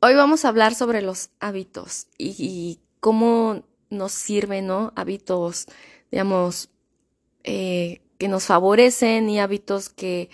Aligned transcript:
Hoy 0.00 0.14
vamos 0.14 0.44
a 0.44 0.48
hablar 0.48 0.76
sobre 0.76 1.02
los 1.02 1.30
hábitos 1.40 2.06
y, 2.18 2.78
cómo 3.00 3.62
nos 3.90 4.12
sirven, 4.12 4.68
¿no? 4.68 4.92
Hábitos, 4.94 5.66
digamos, 6.12 6.70
eh, 7.42 8.00
que 8.16 8.28
nos 8.28 8.44
favorecen 8.44 9.28
y 9.28 9.40
hábitos 9.40 9.88
que, 9.88 10.30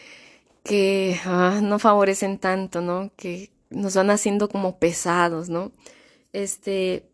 que 0.64 1.19
ah, 1.24 1.61
no 1.62 1.79
favorecen 1.79 2.38
tanto, 2.38 2.82
¿no? 2.82 3.11
Que 3.16 3.53
nos 3.71 3.95
van 3.95 4.11
haciendo 4.11 4.50
como 4.50 4.79
pesados, 4.79 5.48
¿no? 5.48 5.73
Este, 6.35 7.09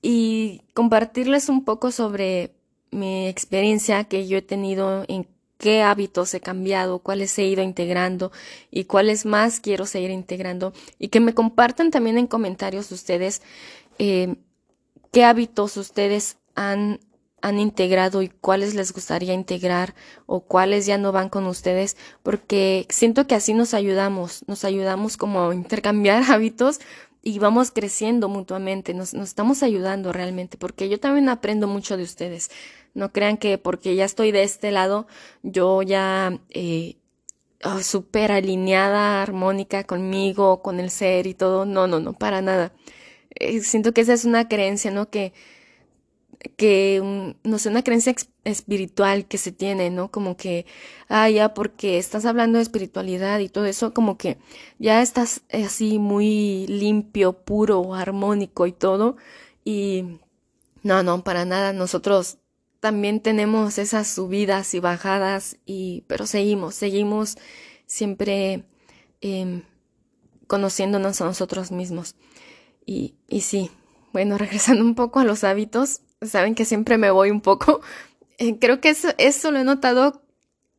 y 0.00 0.62
compartirles 0.72 1.50
un 1.50 1.64
poco 1.64 1.90
sobre 1.90 2.54
mi 2.90 3.28
experiencia 3.28 4.04
que 4.04 4.26
yo 4.26 4.38
he 4.38 4.42
tenido 4.42 5.04
en 5.08 5.26
qué 5.58 5.82
hábitos 5.82 6.34
he 6.34 6.40
cambiado, 6.40 6.98
cuáles 6.98 7.38
he 7.38 7.44
ido 7.44 7.62
integrando 7.62 8.32
y 8.70 8.84
cuáles 8.84 9.24
más 9.24 9.60
quiero 9.60 9.86
seguir 9.86 10.10
integrando 10.10 10.72
y 10.98 11.08
que 11.08 11.20
me 11.20 11.34
compartan 11.34 11.90
también 11.90 12.18
en 12.18 12.26
comentarios 12.26 12.92
ustedes 12.92 13.42
eh, 13.98 14.36
qué 15.12 15.24
hábitos 15.24 15.76
ustedes 15.76 16.36
han, 16.54 17.00
han 17.40 17.58
integrado 17.58 18.22
y 18.22 18.28
cuáles 18.28 18.74
les 18.74 18.92
gustaría 18.92 19.32
integrar 19.34 19.94
o 20.26 20.40
cuáles 20.40 20.84
ya 20.86 20.98
no 20.98 21.12
van 21.12 21.28
con 21.28 21.46
ustedes 21.46 21.96
porque 22.22 22.86
siento 22.90 23.26
que 23.26 23.34
así 23.34 23.54
nos 23.54 23.72
ayudamos, 23.72 24.44
nos 24.46 24.64
ayudamos 24.64 25.16
como 25.16 25.48
a 25.48 25.54
intercambiar 25.54 26.22
hábitos 26.30 26.80
y 27.22 27.40
vamos 27.40 27.72
creciendo 27.72 28.28
mutuamente, 28.28 28.94
nos, 28.94 29.12
nos 29.12 29.30
estamos 29.30 29.62
ayudando 29.62 30.12
realmente 30.12 30.56
porque 30.58 30.88
yo 30.88 31.00
también 31.00 31.28
aprendo 31.28 31.66
mucho 31.66 31.96
de 31.96 32.04
ustedes. 32.04 32.50
No 32.96 33.12
crean 33.12 33.36
que 33.36 33.58
porque 33.58 33.94
ya 33.94 34.06
estoy 34.06 34.32
de 34.32 34.42
este 34.42 34.70
lado, 34.72 35.06
yo 35.42 35.82
ya 35.82 36.40
eh, 36.50 36.96
oh, 37.64 37.80
súper 37.80 38.32
alineada, 38.32 39.22
armónica 39.22 39.84
conmigo, 39.84 40.62
con 40.62 40.80
el 40.80 40.90
ser 40.90 41.26
y 41.26 41.34
todo. 41.34 41.66
No, 41.66 41.86
no, 41.86 42.00
no, 42.00 42.14
para 42.14 42.42
nada. 42.42 42.72
Eh, 43.34 43.60
siento 43.60 43.92
que 43.92 44.02
esa 44.02 44.14
es 44.14 44.24
una 44.24 44.48
creencia, 44.48 44.90
¿no? 44.90 45.10
Que, 45.10 45.32
que 46.56 47.34
no 47.44 47.58
sé, 47.58 47.68
una 47.68 47.82
creencia 47.82 48.14
espiritual 48.44 49.26
que 49.26 49.38
se 49.38 49.52
tiene, 49.52 49.90
¿no? 49.90 50.10
Como 50.10 50.36
que, 50.36 50.66
ah, 51.08 51.28
ya 51.30 51.54
porque 51.54 51.98
estás 51.98 52.24
hablando 52.26 52.58
de 52.58 52.62
espiritualidad 52.62 53.40
y 53.40 53.48
todo 53.48 53.66
eso, 53.66 53.92
como 53.94 54.16
que 54.18 54.38
ya 54.78 55.02
estás 55.02 55.42
así 55.52 55.98
muy 55.98 56.66
limpio, 56.68 57.32
puro, 57.44 57.94
armónico 57.94 58.66
y 58.66 58.72
todo. 58.72 59.16
Y 59.64 60.18
no, 60.82 61.02
no, 61.02 61.24
para 61.24 61.44
nada. 61.44 61.72
Nosotros 61.72 62.38
también 62.80 63.20
tenemos 63.20 63.78
esas 63.78 64.08
subidas 64.08 64.74
y 64.74 64.80
bajadas, 64.80 65.56
y, 65.66 66.04
pero 66.06 66.26
seguimos, 66.26 66.74
seguimos 66.74 67.36
siempre 67.86 68.64
em, 69.20 69.62
conociéndonos 70.46 71.20
a 71.20 71.24
nosotros 71.24 71.70
mismos. 71.72 72.16
Y, 72.84 73.14
y 73.28 73.40
sí, 73.40 73.70
bueno, 74.12 74.38
regresando 74.38 74.84
un 74.84 74.94
poco 74.94 75.20
a 75.20 75.24
los 75.24 75.44
hábitos, 75.44 76.02
saben 76.22 76.54
que 76.54 76.64
siempre 76.64 76.98
me 76.98 77.10
voy 77.10 77.30
un 77.30 77.40
poco. 77.40 77.80
Eh, 78.38 78.58
creo 78.58 78.82
que 78.82 78.90
eso, 78.90 79.08
eso 79.16 79.50
lo 79.50 79.58
he 79.58 79.64
notado 79.64 80.20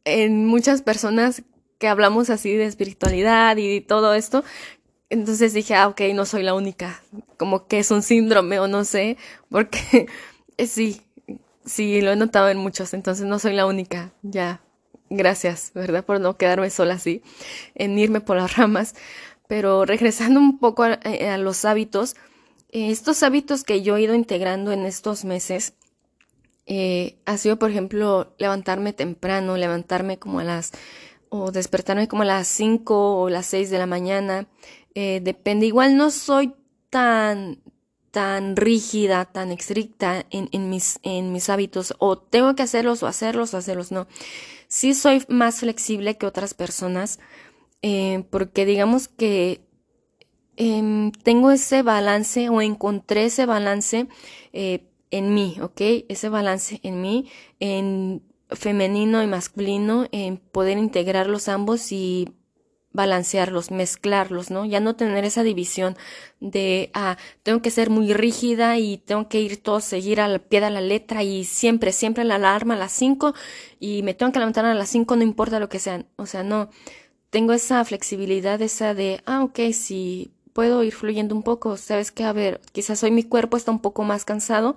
en 0.06 0.46
muchas 0.46 0.84
personas 0.84 1.42
que 1.80 1.88
hablamos 1.88 2.30
así 2.30 2.56
de 2.56 2.66
espiritualidad 2.66 3.58
y 3.58 3.82
todo 3.82 4.14
esto. 4.14 4.44
Entonces 5.10 5.54
dije, 5.54 5.74
ah, 5.74 5.88
ok, 5.88 6.02
no 6.14 6.26
soy 6.26 6.44
la 6.44 6.54
única. 6.54 7.02
Como 7.38 7.68
que 7.68 7.80
es 7.80 7.90
un 7.90 8.04
síndrome 8.04 8.60
o 8.60 8.68
no 8.68 8.84
sé, 8.84 9.18
porque 9.50 10.06
sí, 10.68 11.02
Sí, 11.68 12.00
lo 12.00 12.14
he 12.14 12.16
notado 12.16 12.48
en 12.48 12.58
muchos, 12.58 12.94
entonces 12.94 13.26
no 13.26 13.40
soy 13.40 13.54
la 13.54 13.66
única. 13.66 14.14
Ya, 14.22 14.62
gracias, 15.10 15.72
¿verdad? 15.76 16.06
Por 16.06 16.22
no 16.22 16.38
quedarme 16.38 16.70
sola 16.70 16.94
así, 16.94 17.22
en 17.76 18.00
irme 18.00 18.22
por 18.22 18.38
las 18.38 18.56
ramas. 18.58 18.96
Pero 19.48 19.86
regresando 19.86 20.40
un 20.40 20.60
poco 20.60 20.84
a, 20.84 20.94
eh, 21.04 21.38
los 21.38 21.66
hábitos, 21.66 22.16
eh, 22.72 22.90
estos 22.92 23.22
hábitos 23.22 23.66
que 23.66 23.82
yo 23.82 23.98
he 23.98 24.02
ido 24.02 24.16
integrando 24.16 24.72
en 24.72 24.86
estos 24.86 25.26
meses, 25.26 25.74
eh, 26.68 27.18
ha 27.26 27.38
sido, 27.38 27.60
por 27.60 27.70
ejemplo, 27.70 28.34
levantarme 28.38 28.94
temprano, 28.94 29.58
levantarme 29.58 30.20
como 30.20 30.40
a 30.40 30.46
las, 30.46 30.72
o 31.30 31.52
despertarme 31.52 32.08
como 32.08 32.24
a 32.24 32.26
las 32.26 32.48
5 32.48 33.22
o 33.22 33.30
las 33.30 33.46
6 33.48 33.70
de 33.70 33.78
la 33.78 33.86
mañana. 33.86 34.48
depende, 34.96 35.68
igual 35.68 35.96
no 35.96 36.12
soy 36.12 36.54
tan, 36.90 37.62
tan 38.12 38.56
rígida, 38.56 39.26
tan 39.26 39.52
estricta 39.52 40.26
en, 40.30 40.70
mis 40.70 41.50
hábitos, 41.50 41.94
o 42.00 42.18
tengo 42.18 42.56
que 42.56 42.64
hacerlos 42.64 43.04
o 43.04 43.08
hacerlos 43.08 43.54
o 43.54 43.58
hacerlos, 43.58 43.92
no. 43.92 44.08
Sí 44.68 44.94
soy 44.94 45.24
más 45.30 45.60
flexible 45.60 46.18
que 46.18 46.26
otras 46.26 46.54
personas, 46.54 47.20
eh, 47.82 48.24
porque 48.30 48.66
digamos 48.66 49.08
que 49.08 49.62
em, 50.56 51.12
tengo 51.12 51.52
ese 51.52 51.84
balance 51.84 52.50
o 52.50 52.62
encontré 52.62 53.26
ese 53.26 53.46
balance 53.46 54.08
eh, 54.54 54.90
en 55.12 55.34
mí, 55.34 55.58
¿ok? 55.62 55.82
Ese 56.10 56.30
balance 56.30 56.80
en 56.84 57.02
mí, 57.02 57.30
en 57.60 58.24
femenino 58.50 59.24
y 59.24 59.28
masculino, 59.28 60.08
en 60.12 60.38
poder 60.38 60.78
integrarlos 60.78 61.48
ambos 61.48 61.92
y 61.92 62.30
balancearlos, 62.98 63.70
mezclarlos, 63.70 64.50
¿no? 64.50 64.66
Ya 64.66 64.80
no 64.80 64.96
tener 64.96 65.24
esa 65.24 65.44
división 65.44 65.96
de, 66.40 66.90
ah, 66.96 67.16
tengo 67.44 67.62
que 67.62 67.70
ser 67.70 67.92
muy 67.92 68.12
rígida 68.14 68.78
y 68.80 68.98
tengo 68.98 69.30
que 69.30 69.40
ir 69.40 69.62
todo, 69.62 69.80
seguir 69.82 70.20
al 70.20 70.42
pie 70.42 70.62
de 70.62 70.72
la 70.72 70.82
letra 70.82 71.24
y 71.24 71.46
siempre, 71.46 71.94
siempre 71.94 72.24
la 72.26 72.36
alarma 72.36 72.74
a 72.74 72.78
las 72.78 72.92
5 72.92 73.34
y 73.80 74.02
me 74.02 74.16
tengo 74.16 74.32
que 74.32 74.40
levantar 74.40 74.66
a 74.66 74.74
las 74.74 74.90
5, 74.90 75.16
no 75.16 75.24
importa 75.24 75.60
lo 75.60 75.70
que 75.70 75.80
sean. 75.80 76.08
O 76.18 76.26
sea, 76.26 76.42
no, 76.44 76.70
tengo 77.30 77.54
esa 77.54 77.86
flexibilidad, 77.86 78.62
esa 78.62 78.96
de, 78.96 79.22
ah, 79.26 79.44
ok, 79.44 79.60
si 79.74 80.32
puedo 80.54 80.84
ir 80.84 80.94
fluyendo 80.94 81.36
un 81.36 81.44
poco, 81.44 81.78
sabes 81.78 82.12
que, 82.12 82.24
a 82.24 82.34
ver, 82.34 82.62
quizás 82.72 83.04
hoy 83.04 83.12
mi 83.12 83.24
cuerpo 83.24 83.58
está 83.58 83.72
un 83.72 83.80
poco 83.80 84.04
más 84.04 84.26
cansado 84.26 84.76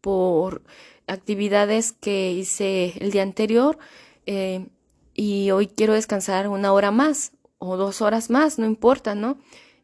por 0.00 0.62
actividades 1.06 1.92
que 1.92 2.32
hice 2.32 2.94
el 2.98 3.12
día 3.12 3.22
anterior. 3.22 3.78
Eh, 4.26 4.66
y 5.14 5.50
hoy 5.52 5.68
quiero 5.68 5.94
descansar 5.94 6.48
una 6.48 6.72
hora 6.72 6.90
más 6.90 7.32
o 7.64 7.76
dos 7.76 8.02
horas 8.02 8.30
más, 8.30 8.58
no 8.58 8.66
importa, 8.66 9.14
¿no? 9.14 9.38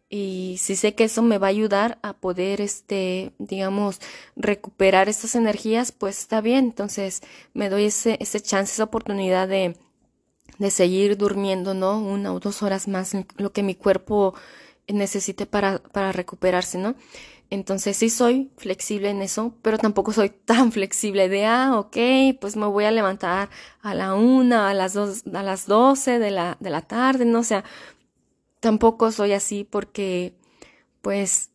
Y 0.08 0.56
si 0.58 0.74
sé 0.74 0.94
que 0.96 1.04
eso 1.04 1.22
me 1.22 1.38
va 1.38 1.46
a 1.46 1.50
ayudar 1.50 1.98
a 2.02 2.14
poder, 2.14 2.60
este, 2.60 3.32
digamos, 3.38 4.00
recuperar 4.34 5.08
estas 5.08 5.36
energías, 5.36 5.92
pues 5.92 6.18
está 6.18 6.40
bien. 6.40 6.64
Entonces 6.64 7.22
me 7.54 7.70
doy 7.70 7.84
ese, 7.84 8.16
ese 8.20 8.40
chance, 8.40 8.72
esa 8.72 8.84
oportunidad 8.84 9.46
de, 9.46 9.76
de 10.58 10.70
seguir 10.72 11.16
durmiendo, 11.16 11.74
¿no? 11.74 12.00
Una 12.00 12.34
o 12.34 12.40
dos 12.40 12.62
horas 12.64 12.88
más, 12.88 13.12
lo 13.36 13.52
que 13.52 13.62
mi 13.62 13.76
cuerpo 13.76 14.34
necesite 14.88 15.46
para, 15.46 15.78
para 15.78 16.10
recuperarse, 16.10 16.76
¿no? 16.78 16.96
Entonces 17.50 17.96
sí 17.96 18.10
soy 18.10 18.50
flexible 18.56 19.10
en 19.10 19.22
eso, 19.22 19.54
pero 19.62 19.76
tampoco 19.76 20.12
soy 20.12 20.30
tan 20.44 20.72
flexible 20.72 21.28
de, 21.28 21.46
ah, 21.46 21.78
ok, 21.78 21.96
pues 22.40 22.56
me 22.56 22.66
voy 22.66 22.84
a 22.84 22.92
levantar 22.92 23.50
a 23.82 23.94
la 23.94 24.14
una, 24.14 24.70
a 24.70 24.74
las 24.74 24.94
dos, 24.94 25.24
a 25.32 25.42
las 25.42 25.66
doce 25.66 26.18
de 26.20 26.30
la, 26.30 26.56
de 26.60 26.70
la 26.70 26.82
tarde, 26.82 27.24
no 27.24 27.42
sea, 27.42 27.64
tampoco 28.60 29.10
soy 29.10 29.32
así 29.32 29.64
porque, 29.64 30.34
pues, 31.02 31.50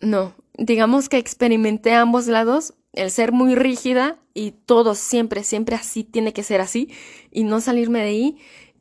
no, 0.00 0.34
digamos 0.56 1.08
que 1.08 1.18
experimenté 1.18 1.94
ambos 1.94 2.26
lados, 2.26 2.74
el 2.92 3.10
ser 3.10 3.32
muy 3.32 3.54
rígida 3.54 4.18
y 4.34 4.52
todo 4.52 4.94
siempre, 4.94 5.44
siempre 5.44 5.76
así 5.76 6.04
tiene 6.04 6.32
que 6.32 6.42
ser 6.42 6.60
así 6.60 6.90
y 7.30 7.44
no 7.44 7.60
salirme 7.60 8.00
de 8.00 8.04
ahí 8.06 8.38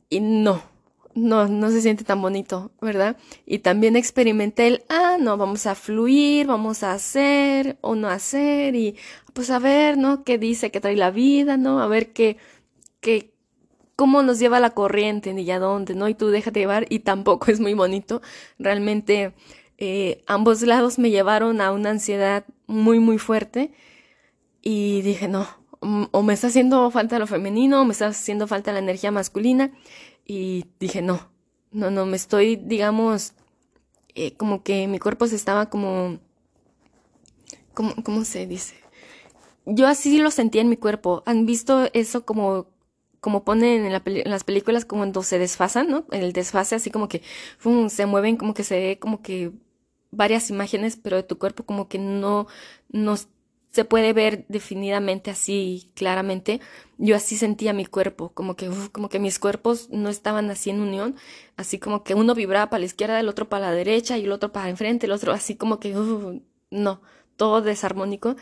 y 0.09 0.21
no, 0.21 0.63
no, 1.17 1.47
no 1.47 1.71
se 1.71 1.81
siente 1.81 2.03
tan 2.03 2.21
bonito, 2.21 2.71
¿verdad? 2.79 3.17
Y 3.45 3.59
también 3.59 3.95
experimenté 3.95 4.67
el, 4.67 4.83
ah, 4.87 5.17
no, 5.19 5.35
vamos 5.35 5.65
a 5.65 5.73
fluir, 5.73 6.45
vamos 6.45 6.83
a 6.83 6.93
hacer 6.93 7.77
o 7.81 7.95
no 7.95 8.07
hacer 8.07 8.75
y 8.75 8.95
pues 9.33 9.49
a 9.49 9.57
ver, 9.57 9.97
¿no? 9.97 10.23
¿Qué 10.23 10.37
dice 10.37 10.69
que 10.69 10.79
trae 10.79 10.95
la 10.95 11.09
vida, 11.09 11.57
¿no? 11.57 11.81
A 11.81 11.87
ver 11.87 12.13
qué, 12.13 12.37
qué, 12.99 13.33
cómo 13.95 14.21
nos 14.21 14.37
lleva 14.37 14.59
la 14.59 14.71
corriente 14.71 15.33
ni 15.33 15.49
a 15.49 15.57
dónde, 15.57 15.95
¿no? 15.95 16.07
Y 16.07 16.13
tú 16.13 16.27
déjate 16.27 16.59
llevar 16.59 16.85
y 16.89 16.99
tampoco 16.99 17.47
es 17.51 17.59
muy 17.59 17.73
bonito. 17.73 18.21
Realmente 18.59 19.33
eh, 19.79 20.21
ambos 20.27 20.61
lados 20.61 20.99
me 20.99 21.09
llevaron 21.09 21.61
a 21.61 21.71
una 21.71 21.89
ansiedad 21.89 22.45
muy, 22.67 22.99
muy 22.99 23.17
fuerte 23.17 23.73
y 24.61 25.01
dije, 25.01 25.27
no, 25.27 25.47
o 26.11 26.21
me 26.21 26.33
está 26.33 26.47
haciendo 26.47 26.91
falta 26.91 27.17
lo 27.17 27.25
femenino, 27.25 27.81
o 27.81 27.85
me 27.85 27.93
está 27.93 28.07
haciendo 28.07 28.45
falta 28.47 28.71
la 28.71 28.79
energía 28.79 29.11
masculina 29.11 29.71
y 30.27 30.65
dije, 30.79 31.01
no, 31.01 31.31
no, 31.71 31.89
no, 31.89 32.05
me 32.05 32.17
estoy, 32.17 32.57
digamos, 32.57 33.33
eh, 34.15 34.33
como 34.33 34.63
que 34.63 34.87
mi 34.87 34.99
cuerpo 34.99 35.27
se 35.27 35.35
estaba 35.35 35.69
como, 35.69 36.19
como, 37.73 37.95
¿cómo 38.03 38.25
se 38.25 38.45
dice? 38.45 38.75
Yo 39.65 39.87
así 39.87 40.17
lo 40.19 40.31
sentía 40.31 40.61
en 40.61 40.69
mi 40.69 40.77
cuerpo. 40.77 41.23
¿Han 41.25 41.45
visto 41.45 41.89
eso 41.93 42.25
como, 42.25 42.67
como 43.19 43.43
ponen 43.43 43.85
en, 43.85 43.91
las 44.29 44.43
películas 44.43 44.85
como 44.85 45.01
cuando 45.01 45.23
se 45.23 45.39
desfasan, 45.39 45.89
¿no? 45.89 46.05
El 46.11 46.33
desfase 46.33 46.75
así 46.75 46.91
como 46.91 47.07
que 47.07 47.21
se 47.89 48.05
mueven, 48.05 48.37
como 48.37 48.53
que 48.53 48.63
se 48.63 48.79
ve 48.79 48.99
como 48.99 49.21
que 49.21 49.51
varias 50.11 50.49
imágenes, 50.49 50.97
pero 50.97 51.17
de 51.17 51.23
tu 51.23 51.37
cuerpo 51.37 51.63
como 51.65 51.87
que 51.87 51.99
no, 51.99 52.47
no 52.89 53.15
se 53.77 53.85
puede 53.85 54.11
ver 54.11 54.43
definidamente 54.47 55.29
así 55.29 55.91
claramente. 55.93 56.61
Yo 56.97 57.15
así 57.15 57.37
sentía 57.37 57.73
mi 57.73 57.85
cuerpo, 57.85 58.31
como 58.33 58.55
que, 58.55 58.71
como 58.91 59.07
que 59.07 59.19
mis 59.19 59.37
cuerpos 59.37 59.89
no 59.91 60.09
estaban 60.09 60.49
así 60.49 60.71
en 60.71 60.81
unión, 60.81 61.15
así 61.57 61.77
como 61.77 62.03
que 62.03 62.15
uno 62.15 62.33
vibraba 62.33 62.71
para 62.71 62.79
la 62.79 62.87
izquierda, 62.87 63.19
el 63.19 63.29
otro 63.29 63.49
para 63.49 63.67
la 63.67 63.75
derecha 63.75 64.17
y 64.17 64.23
el 64.23 64.31
otro 64.31 64.51
para 64.51 64.69
enfrente, 64.69 65.05
el 65.05 65.11
otro 65.11 65.31
así 65.31 65.55
como 65.57 65.79
que, 65.79 65.93
no, 66.71 67.01
todo 67.35 67.61
desarmónico. 67.61 68.35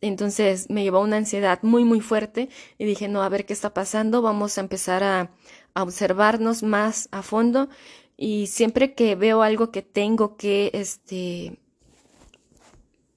Entonces 0.00 0.70
me 0.70 0.84
llevó 0.84 1.00
una 1.00 1.16
ansiedad 1.16 1.58
muy, 1.62 1.82
muy 1.82 2.00
fuerte 2.00 2.48
y 2.78 2.84
dije, 2.84 3.08
no, 3.08 3.24
a 3.24 3.28
ver 3.28 3.44
qué 3.44 3.54
está 3.54 3.74
pasando, 3.74 4.22
vamos 4.22 4.56
a 4.56 4.60
empezar 4.60 5.02
a, 5.02 5.32
a 5.74 5.82
observarnos 5.82 6.62
más 6.62 7.08
a 7.10 7.22
fondo 7.22 7.68
y 8.16 8.46
siempre 8.46 8.94
que 8.94 9.16
veo 9.16 9.42
algo 9.42 9.72
que 9.72 9.82
tengo 9.82 10.36
que, 10.36 10.70
este, 10.74 11.58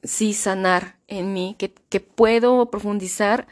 sí 0.04 0.34
sanar 0.34 0.98
en 1.08 1.34
mí, 1.34 1.56
que, 1.58 1.74
que 1.74 2.00
puedo 2.00 2.70
profundizar, 2.72 3.48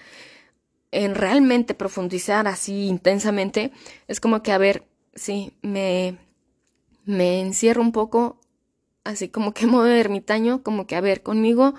en 0.91 1.15
realmente 1.15 1.73
profundizar 1.73 2.47
así 2.47 2.87
intensamente, 2.87 3.71
es 4.07 4.19
como 4.19 4.41
que, 4.43 4.51
a 4.51 4.57
ver, 4.57 4.85
sí, 5.15 5.51
me, 5.61 6.17
me 7.05 7.41
encierro 7.41 7.81
un 7.81 7.91
poco, 7.91 8.39
así 9.03 9.29
como 9.29 9.53
que 9.53 9.65
modo 9.67 9.87
ermitaño, 9.87 10.63
como 10.63 10.87
que, 10.87 10.95
a 10.95 11.01
ver, 11.01 11.23
conmigo, 11.23 11.75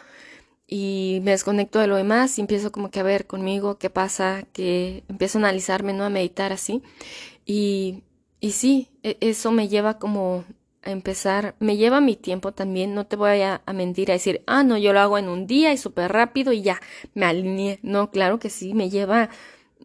y 0.69 1.21
me 1.25 1.31
desconecto 1.33 1.79
de 1.79 1.87
lo 1.87 1.97
demás 1.97 2.39
y 2.39 2.43
empiezo 2.43 2.71
como 2.71 2.91
que 2.91 3.01
a 3.01 3.03
ver 3.03 3.27
conmigo 3.27 3.79
qué 3.79 3.89
pasa, 3.89 4.45
que 4.53 5.03
empiezo 5.09 5.39
a 5.39 5.41
analizarme, 5.41 5.95
¿no? 5.95 6.05
A 6.05 6.11
meditar 6.11 6.53
así. 6.53 6.83
Y, 7.47 8.03
y 8.41 8.53
sí, 8.53 8.89
e, 9.03 9.17
eso 9.21 9.51
me 9.51 9.69
lleva 9.69 9.99
como 9.99 10.45
a 10.83 10.91
empezar, 10.91 11.55
me 11.59 11.77
lleva 11.77 12.01
mi 12.01 12.17
tiempo 12.17 12.53
también, 12.53 12.95
no 12.95 13.07
te 13.07 13.17
voy 13.17 13.43
a, 13.43 13.63
mentir, 13.75 14.11
a 14.11 14.15
decir, 14.15 14.43
ah, 14.47 14.63
no, 14.63 14.79
yo 14.79 14.93
lo 14.93 15.01
hago 15.01 15.19
en 15.19 15.29
un 15.29 15.47
día 15.47 15.73
y 15.73 15.77
súper 15.79 16.13
rápido 16.13 16.53
y 16.53 16.63
ya, 16.63 16.81
me 17.15 17.27
alineé. 17.27 17.79
No, 17.83 18.11
claro 18.11 18.39
que 18.39 18.51
sí, 18.51 18.75
me 18.75 18.91
lleva 18.91 19.31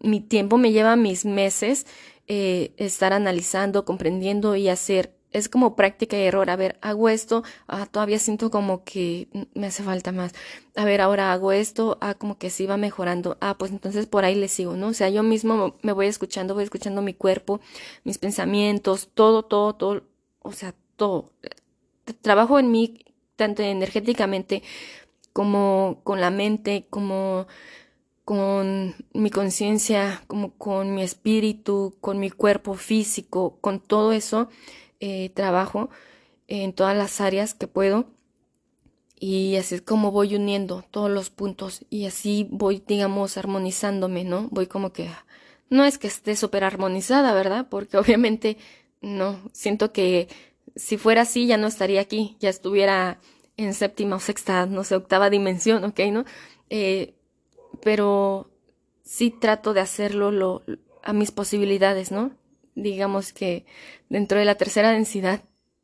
mi 0.02 0.22
tiempo, 0.22 0.58
me 0.58 0.72
lleva 0.72 0.96
mis 0.96 1.26
meses 1.26 1.86
eh, 2.28 2.74
estar 2.78 3.14
analizando, 3.14 3.86
comprendiendo 3.86 4.56
y 4.56 4.70
hacer 4.70 5.14
es 5.34 5.50
como 5.50 5.76
práctica 5.76 6.18
y 6.18 6.22
error. 6.22 6.50
A 6.50 6.56
ver, 6.56 6.78
hago 6.82 7.10
esto, 7.10 7.44
ah, 7.68 7.86
todavía 7.88 8.20
siento 8.20 8.50
como 8.52 8.84
que 8.84 9.28
me 9.54 9.68
hace 9.68 9.84
falta 9.84 10.12
más. 10.12 10.34
A 10.76 10.86
ver, 10.86 11.02
ahora 11.02 11.34
hago 11.34 11.52
esto, 11.52 11.98
ah, 12.02 12.14
como 12.14 12.38
que 12.38 12.50
sí 12.50 12.66
va 12.66 12.78
mejorando. 12.78 13.38
Ah, 13.42 13.58
pues 13.58 13.72
entonces 13.72 14.06
por 14.06 14.26
ahí 14.26 14.36
le 14.36 14.48
sigo, 14.48 14.76
¿no? 14.76 14.88
O 14.88 14.94
sea, 14.94 15.10
yo 15.10 15.24
mismo 15.24 15.76
me 15.82 15.92
voy 15.92 16.08
escuchando, 16.08 16.54
voy 16.54 16.64
escuchando 16.64 17.02
mi 17.02 17.14
cuerpo, 17.14 17.60
mis 18.04 18.18
pensamientos, 18.20 19.10
todo, 19.14 19.44
todo, 19.44 19.74
todo, 19.76 20.04
o 20.42 20.52
sea, 20.52 20.76
todo. 20.96 21.32
Trabajo 22.22 22.60
en 22.60 22.72
mí 22.72 23.06
tanto 23.36 23.64
energéticamente 23.64 24.64
como 25.34 26.02
con 26.04 26.22
la 26.22 26.30
mente, 26.30 26.86
como 26.90 27.48
con 28.26 28.96
mi 29.14 29.30
conciencia, 29.30 30.24
como 30.28 30.54
con 30.58 30.96
mi 30.96 31.04
espíritu, 31.04 31.96
con 32.00 32.20
mi 32.20 32.30
cuerpo 32.30 32.76
físico, 32.76 33.58
con 33.60 33.80
todo 33.80 34.14
eso 34.14 34.50
eh, 35.00 35.30
trabajo 35.30 35.90
en 36.48 36.74
todas 36.74 36.96
las 36.96 37.20
áreas 37.20 37.54
que 37.54 37.68
puedo 37.68 38.06
y 39.26 39.56
así 39.56 39.76
es 39.76 39.82
como 39.82 40.12
voy 40.12 40.36
uniendo 40.36 40.84
todos 40.92 41.10
los 41.10 41.30
puntos 41.30 41.86
y 41.90 42.08
así 42.08 42.46
voy, 42.52 42.84
digamos, 42.86 43.38
armonizándome, 43.38 44.26
¿no? 44.26 44.50
Voy 44.52 44.68
como 44.68 44.92
que, 44.92 45.10
no 45.70 45.86
es 45.86 45.98
que 45.98 46.08
esté 46.08 46.36
súper 46.36 46.66
armonizada, 46.66 47.34
¿verdad? 47.34 47.68
Porque 47.70 47.98
obviamente 47.98 48.58
no, 49.02 49.40
siento 49.54 49.94
que 49.94 50.28
si 50.76 50.98
fuera 50.98 51.22
así 51.22 51.48
ya 51.48 51.58
no 51.58 51.68
estaría 51.68 52.02
aquí, 52.02 52.38
ya 52.40 52.50
estuviera 52.50 53.20
en 53.58 53.74
séptima 53.74 54.16
o 54.16 54.20
sexta, 54.20 54.66
no 54.66 54.84
sé, 54.84 54.96
octava 54.96 55.30
dimensión, 55.30 55.84
¿ok? 55.84 56.00
¿No? 56.12 56.26
Eh, 56.70 57.14
pero 57.82 58.50
sí 59.04 59.30
trato 59.32 59.74
de 59.74 59.82
hacerlo 59.82 60.32
lo, 60.32 60.64
a 61.04 61.14
mis 61.14 61.32
posibilidades, 61.32 62.12
¿no? 62.12 62.32
digamos 62.76 63.34
que 63.34 63.66
dentro 64.10 64.40
de 64.40 64.46
la 64.46 64.56
tercera 64.56 64.92
densidad 64.92 65.42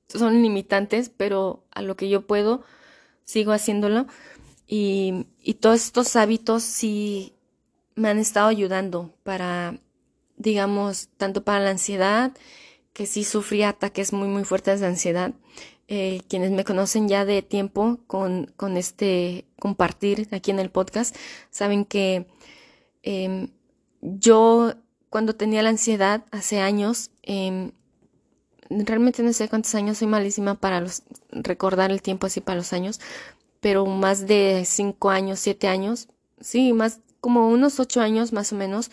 son 0.07 0.41
limitantes, 0.41 1.09
pero 1.09 1.63
a 1.71 1.81
lo 1.81 1.95
que 1.95 2.09
yo 2.09 2.25
puedo 2.25 2.63
sigo 3.25 3.51
haciéndolo 3.51 4.07
y, 4.67 5.27
y 5.41 5.55
todos 5.55 5.85
estos 5.85 6.15
hábitos 6.15 6.63
sí 6.63 7.33
me 7.95 8.09
han 8.09 8.17
estado 8.17 8.47
ayudando 8.47 9.13
para, 9.23 9.77
digamos, 10.37 11.09
tanto 11.17 11.43
para 11.43 11.59
la 11.59 11.71
ansiedad, 11.71 12.31
que 12.99 13.05
sí 13.05 13.23
sufrí 13.23 13.63
ataques 13.63 14.11
muy, 14.11 14.27
muy 14.27 14.43
fuertes 14.43 14.81
de 14.81 14.87
ansiedad. 14.87 15.31
Eh, 15.87 16.21
quienes 16.27 16.51
me 16.51 16.65
conocen 16.65 17.07
ya 17.07 17.23
de 17.23 17.41
tiempo 17.41 17.99
con, 18.07 18.51
con 18.57 18.75
este 18.75 19.45
compartir 19.57 20.27
aquí 20.33 20.51
en 20.51 20.59
el 20.59 20.69
podcast, 20.69 21.15
saben 21.49 21.85
que 21.85 22.27
eh, 23.03 23.47
yo 24.01 24.73
cuando 25.09 25.33
tenía 25.33 25.63
la 25.63 25.69
ansiedad 25.69 26.25
hace 26.31 26.59
años, 26.59 27.11
eh, 27.23 27.71
realmente 28.69 29.23
no 29.23 29.31
sé 29.31 29.47
cuántos 29.47 29.73
años, 29.75 29.99
soy 29.99 30.07
malísima 30.07 30.55
para 30.55 30.81
los, 30.81 31.03
recordar 31.31 31.91
el 31.91 32.01
tiempo 32.01 32.27
así 32.27 32.41
para 32.41 32.57
los 32.57 32.73
años, 32.73 32.99
pero 33.61 33.85
más 33.85 34.27
de 34.27 34.63
cinco 34.65 35.09
años, 35.09 35.39
siete 35.39 35.69
años, 35.69 36.09
sí, 36.41 36.73
más 36.73 36.99
como 37.21 37.47
unos 37.47 37.79
ocho 37.79 38.01
años 38.01 38.33
más 38.33 38.51
o 38.51 38.57
menos, 38.57 38.91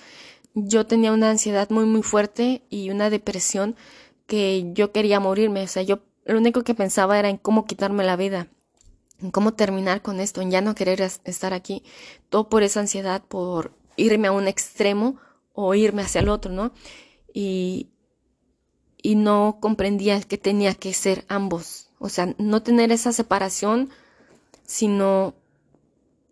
yo 0.57 0.87
tenía 0.87 1.13
una 1.13 1.31
ansiedad 1.31 1.69
muy 1.69 1.85
muy 1.85 2.03
fuerte 2.03 2.63
y 2.71 2.89
una 2.89 3.11
depresión 3.11 3.77
que 4.27 4.73
yo 4.73 4.91
quería 4.91 5.21
morirme, 5.21 5.63
o 5.63 5.69
sea, 5.69 5.83
yo 5.83 6.01
lo 6.25 6.39
único 6.39 6.65
que 6.65 6.75
pensaba 6.75 7.19
era 7.19 7.29
en 7.29 7.37
cómo 7.37 7.67
quitarme 7.67 8.05
la 8.05 8.17
vida, 8.17 8.49
en 9.21 9.31
cómo 9.31 9.53
terminar 9.53 10.01
con 10.01 10.19
esto, 10.19 10.41
en 10.41 10.51
ya 10.51 10.63
no 10.63 10.75
querer 10.75 11.01
estar 11.01 11.53
aquí, 11.53 11.85
todo 12.31 12.49
por 12.49 12.63
esa 12.63 12.81
ansiedad, 12.81 13.23
por 13.23 13.73
irme 13.97 14.29
a 14.29 14.33
un 14.33 14.49
extremo 14.49 15.19
o 15.53 15.75
irme 15.75 16.03
hacia 16.03 16.23
el 16.23 16.31
otro, 16.31 16.51
¿no? 16.51 16.73
Y, 17.35 17.91
y 19.03 19.15
no 19.15 19.59
comprendía 19.61 20.21
que 20.23 20.39
tenía 20.39 20.75
que 20.75 20.95
ser 20.95 21.27
ambos, 21.29 21.91
o 21.99 22.09
sea, 22.09 22.35
no 22.39 22.63
tener 22.63 22.93
esa 22.93 23.13
separación, 23.13 23.91
sino 24.65 25.35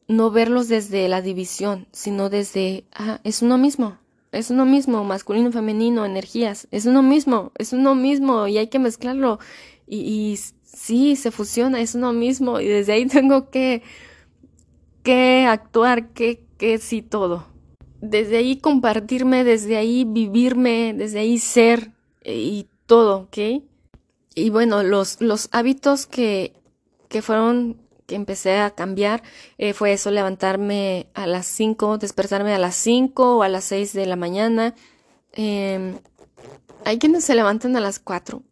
no 0.08 0.30
verlos 0.30 0.68
desde 0.68 1.08
la 1.08 1.20
división, 1.20 1.86
sino 1.92 2.30
desde, 2.30 2.84
ah, 2.94 3.20
es 3.22 3.42
uno 3.42 3.58
mismo, 3.58 3.98
es 4.34 4.50
uno 4.50 4.66
mismo, 4.66 5.04
masculino, 5.04 5.50
femenino, 5.52 6.04
energías, 6.04 6.68
es 6.70 6.86
uno 6.86 7.02
mismo, 7.02 7.52
es 7.58 7.72
uno 7.72 7.94
mismo 7.94 8.46
y 8.46 8.58
hay 8.58 8.66
que 8.68 8.78
mezclarlo. 8.78 9.38
Y, 9.86 9.98
y 9.98 10.38
sí, 10.64 11.16
se 11.16 11.30
fusiona, 11.30 11.80
es 11.80 11.94
uno 11.94 12.12
mismo 12.12 12.60
y 12.60 12.66
desde 12.66 12.92
ahí 12.92 13.06
tengo 13.18 13.50
que, 13.50 13.82
que 15.02 15.46
actuar, 15.48 16.08
que, 16.10 16.44
que 16.58 16.78
sí 16.78 17.02
todo 17.02 17.54
desde 18.04 18.36
ahí 18.36 18.56
compartirme, 18.56 19.44
desde 19.44 19.76
ahí 19.76 20.04
vivirme, 20.04 20.94
desde 20.94 21.20
ahí 21.20 21.38
ser 21.38 21.92
eh, 22.22 22.36
y 22.36 22.66
todo, 22.86 23.20
¿ok? 23.22 23.62
Y 24.34 24.50
bueno, 24.50 24.82
los, 24.82 25.20
los 25.20 25.48
hábitos 25.52 26.06
que, 26.06 26.52
que 27.08 27.22
fueron, 27.22 27.78
que 28.06 28.14
empecé 28.14 28.58
a 28.58 28.70
cambiar, 28.70 29.22
eh, 29.58 29.72
fue 29.72 29.92
eso, 29.92 30.10
levantarme 30.10 31.08
a 31.14 31.26
las 31.26 31.46
5, 31.46 31.98
despertarme 31.98 32.54
a 32.54 32.58
las 32.58 32.74
5 32.76 33.38
o 33.38 33.42
a 33.42 33.48
las 33.48 33.64
6 33.64 33.92
de 33.92 34.06
la 34.06 34.16
mañana. 34.16 34.74
Eh, 35.32 35.94
hay 36.84 36.98
quienes 36.98 37.24
se 37.24 37.34
levantan 37.34 37.76
a 37.76 37.80
las 37.80 37.98
4 37.98 38.42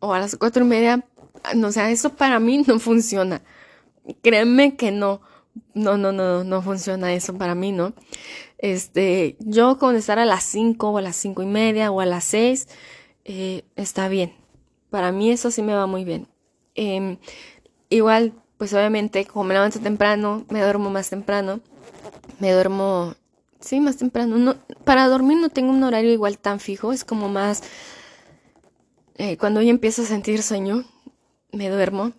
o 0.00 0.12
a 0.14 0.18
las 0.18 0.36
cuatro 0.36 0.64
y 0.64 0.68
media. 0.68 1.04
No, 1.54 1.68
o 1.68 1.72
sea, 1.72 1.90
eso 1.90 2.10
para 2.16 2.40
mí 2.40 2.62
no 2.66 2.78
funciona. 2.78 3.42
Créeme 4.22 4.76
que 4.76 4.90
no. 4.90 5.20
No, 5.74 5.98
no, 5.98 6.12
no, 6.12 6.44
no 6.44 6.62
funciona 6.62 7.12
eso 7.12 7.36
para 7.36 7.54
mí, 7.54 7.72
¿no? 7.72 7.92
Este, 8.58 9.36
yo 9.40 9.76
con 9.78 9.96
estar 9.96 10.18
a 10.18 10.24
las 10.24 10.44
5 10.44 10.90
o 10.90 10.98
a 10.98 11.02
las 11.02 11.16
cinco 11.16 11.42
y 11.42 11.46
media 11.46 11.90
o 11.90 12.00
a 12.00 12.06
las 12.06 12.24
6, 12.24 12.68
eh, 13.24 13.64
está 13.76 14.08
bien. 14.08 14.34
Para 14.88 15.12
mí 15.12 15.30
eso 15.30 15.50
sí 15.50 15.62
me 15.62 15.74
va 15.74 15.86
muy 15.86 16.04
bien. 16.04 16.28
Em, 16.74 17.18
igual, 17.90 18.32
pues 18.62 18.74
obviamente, 18.74 19.24
como 19.24 19.42
me 19.42 19.54
levanto 19.54 19.80
temprano, 19.80 20.44
me 20.48 20.62
duermo 20.62 20.88
más 20.88 21.10
temprano. 21.10 21.58
Me 22.38 22.52
duermo, 22.52 23.16
sí, 23.58 23.80
más 23.80 23.96
temprano. 23.96 24.38
No, 24.38 24.54
para 24.84 25.08
dormir 25.08 25.38
no 25.38 25.48
tengo 25.48 25.72
un 25.72 25.82
horario 25.82 26.12
igual 26.12 26.38
tan 26.38 26.60
fijo, 26.60 26.92
es 26.92 27.04
como 27.04 27.28
más... 27.28 27.64
Eh, 29.16 29.36
cuando 29.36 29.62
yo 29.62 29.70
empiezo 29.70 30.02
a 30.02 30.04
sentir 30.04 30.44
sueño, 30.44 30.84
me 31.50 31.70
duermo. 31.70 32.12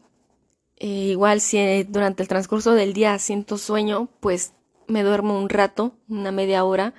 Eh, 0.76 1.12
igual 1.12 1.40
si 1.40 1.84
durante 1.84 2.24
el 2.24 2.28
transcurso 2.28 2.74
del 2.74 2.92
día 2.92 3.18
siento 3.20 3.58
sueño, 3.58 4.10
pues 4.20 4.52
me 4.88 5.04
duermo 5.04 5.40
un 5.40 5.48
rato, 5.48 5.96
una 6.10 6.34
media 6.34 6.66
hora, 6.66 6.94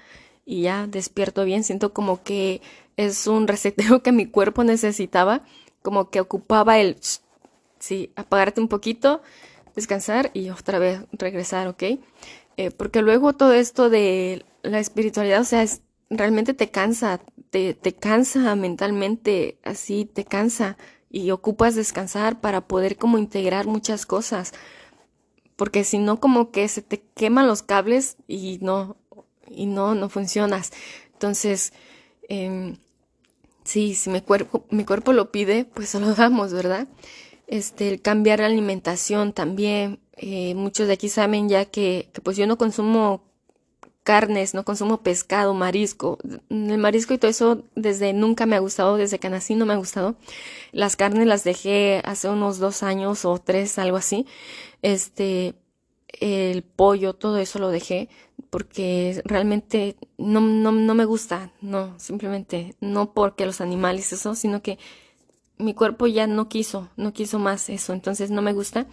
y 0.46 0.62
ya 0.62 0.86
despierto 0.86 1.44
bien. 1.44 1.64
Siento 1.64 1.92
como 1.92 2.22
que 2.22 2.62
es 2.96 3.26
un 3.26 3.46
reseteo 3.46 4.02
que 4.02 4.10
mi 4.10 4.24
cuerpo 4.24 4.64
necesitaba, 4.64 5.42
como 5.82 6.08
que 6.08 6.20
ocupaba 6.20 6.78
el, 6.78 6.96
sí, 7.84 8.12
apagarte 8.16 8.60
un 8.60 8.68
poquito, 8.68 9.22
descansar 9.74 10.30
y 10.34 10.50
otra 10.50 10.78
vez 10.78 11.00
regresar, 11.12 11.68
¿ok? 11.68 11.82
Eh, 12.56 12.70
porque 12.70 13.02
luego 13.02 13.32
todo 13.32 13.52
esto 13.52 13.90
de 13.90 14.44
la 14.62 14.78
espiritualidad, 14.78 15.40
o 15.40 15.44
sea, 15.44 15.62
es, 15.62 15.82
realmente 16.10 16.54
te 16.54 16.70
cansa, 16.70 17.20
te, 17.50 17.74
te 17.74 17.94
cansa 17.94 18.54
mentalmente, 18.56 19.58
así 19.64 20.04
te 20.04 20.24
cansa 20.24 20.76
y 21.10 21.30
ocupas 21.30 21.74
descansar 21.74 22.40
para 22.40 22.62
poder 22.62 22.96
como 22.96 23.18
integrar 23.18 23.66
muchas 23.66 24.06
cosas 24.06 24.52
porque 25.56 25.84
si 25.84 25.98
no 25.98 26.20
como 26.20 26.50
que 26.50 26.68
se 26.68 26.82
te 26.82 27.02
queman 27.14 27.46
los 27.46 27.62
cables 27.62 28.16
y 28.26 28.58
no, 28.60 28.96
y 29.48 29.66
no, 29.66 29.94
no 29.94 30.08
funcionas. 30.08 30.72
Entonces, 31.12 31.72
eh, 32.28 32.76
sí, 33.64 33.94
si 33.94 34.10
mi 34.10 34.20
cuerpo, 34.20 34.64
mi 34.70 34.84
cuerpo 34.84 35.12
lo 35.12 35.30
pide, 35.30 35.64
pues 35.64 35.88
se 35.90 36.00
lo 36.00 36.14
damos, 36.14 36.52
¿verdad? 36.52 36.88
Este, 37.46 37.88
el 37.88 38.02
cambiar 38.02 38.40
la 38.40 38.46
alimentación 38.46 39.32
también. 39.32 40.00
Eh, 40.16 40.54
muchos 40.54 40.86
de 40.86 40.94
aquí 40.94 41.08
saben 41.08 41.48
ya 41.48 41.64
que, 41.64 42.08
que 42.12 42.20
pues 42.20 42.36
yo 42.36 42.46
no 42.46 42.56
consumo 42.58 43.22
carnes, 44.04 44.54
no 44.54 44.64
consumo 44.64 45.02
pescado, 45.02 45.54
marisco. 45.54 46.18
El 46.50 46.78
marisco 46.78 47.14
y 47.14 47.18
todo 47.18 47.30
eso 47.30 47.64
desde 47.74 48.12
nunca 48.12 48.46
me 48.46 48.54
ha 48.54 48.60
gustado, 48.60 48.96
desde 48.96 49.18
que 49.18 49.30
nací 49.30 49.54
no 49.56 49.66
me 49.66 49.72
ha 49.72 49.78
gustado. 49.78 50.14
Las 50.72 50.96
carnes 50.96 51.26
las 51.26 51.42
dejé 51.42 52.02
hace 52.04 52.28
unos 52.28 52.58
dos 52.58 52.82
años 52.82 53.24
o 53.24 53.38
tres, 53.38 53.78
algo 53.78 53.96
así. 53.96 54.26
Este, 54.82 55.54
el 56.20 56.62
pollo, 56.62 57.14
todo 57.14 57.38
eso 57.38 57.58
lo 57.58 57.70
dejé 57.70 58.08
porque 58.50 59.20
realmente 59.24 59.96
no, 60.18 60.40
no, 60.40 60.70
no 60.70 60.94
me 60.94 61.04
gusta, 61.04 61.50
no, 61.60 61.98
simplemente 61.98 62.76
no 62.80 63.12
porque 63.12 63.46
los 63.46 63.60
animales 63.60 64.12
eso, 64.12 64.34
sino 64.34 64.62
que 64.62 64.78
mi 65.58 65.74
cuerpo 65.74 66.06
ya 66.06 66.26
no 66.26 66.48
quiso, 66.48 66.88
no 66.96 67.12
quiso 67.12 67.38
más 67.38 67.68
eso, 67.68 67.92
entonces 67.92 68.30
no 68.30 68.42
me 68.42 68.52
gusta. 68.52 68.86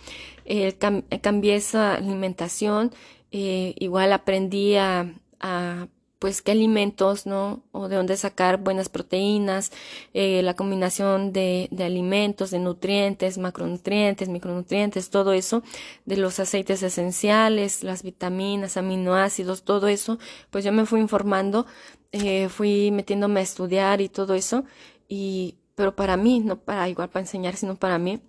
Eh, 0.46 0.78
cambié 1.22 1.56
esa 1.56 1.96
alimentación, 1.96 2.92
eh, 3.32 3.74
igual 3.78 4.14
aprendí 4.14 4.76
a, 4.76 5.14
a, 5.40 5.88
pues 6.22 6.44
qué 6.44 6.52
alimentos, 6.52 7.26
¿no? 7.26 7.64
O 7.72 7.88
de 7.88 7.96
dónde 7.96 8.16
sacar 8.16 8.58
buenas 8.58 8.90
proteínas, 8.90 9.72
eh, 10.14 10.44
la 10.44 10.56
combinación 10.56 11.34
de, 11.34 11.68
de, 11.72 11.84
alimentos, 11.84 12.52
de 12.52 12.60
nutrientes, 12.60 13.40
macronutrientes, 13.40 14.30
micronutrientes, 14.30 15.10
todo 15.10 15.34
eso, 15.34 15.64
de 16.06 16.18
los 16.18 16.40
aceites 16.40 16.84
esenciales, 16.84 17.84
las 17.84 18.04
vitaminas, 18.04 18.78
aminoácidos, 18.78 19.64
todo 19.64 19.88
eso, 19.88 20.20
pues 20.52 20.64
yo 20.64 20.72
me 20.72 20.86
fui 20.86 21.00
informando, 21.00 21.66
eh, 22.12 22.50
fui 22.50 22.92
metiéndome 22.92 23.40
a 23.40 23.44
estudiar 23.44 24.00
y 24.00 24.08
todo 24.08 24.36
eso, 24.36 24.64
y, 25.10 25.56
pero 25.76 25.96
para 25.96 26.18
mí, 26.18 26.40
no 26.40 26.58
para 26.58 26.90
igual 26.90 27.10
para 27.10 27.22
enseñar, 27.22 27.56
sino 27.56 27.76
para 27.76 27.98
mí, 27.98 28.22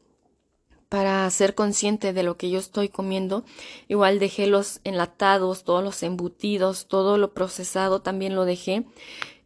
para 0.89 1.29
ser 1.31 1.55
consciente 1.55 2.13
de 2.13 2.23
lo 2.23 2.37
que 2.37 2.51
yo 2.51 2.59
estoy 2.59 2.89
comiendo. 2.89 3.45
Igual 3.89 4.19
dejé 4.19 4.47
los 4.47 4.81
enlatados, 4.85 5.65
todos 5.65 5.83
los 5.83 6.03
embutidos, 6.03 6.87
todo 6.87 7.17
lo 7.19 7.33
procesado 7.33 8.03
también 8.03 8.35
lo 8.35 8.45
dejé. 8.45 8.85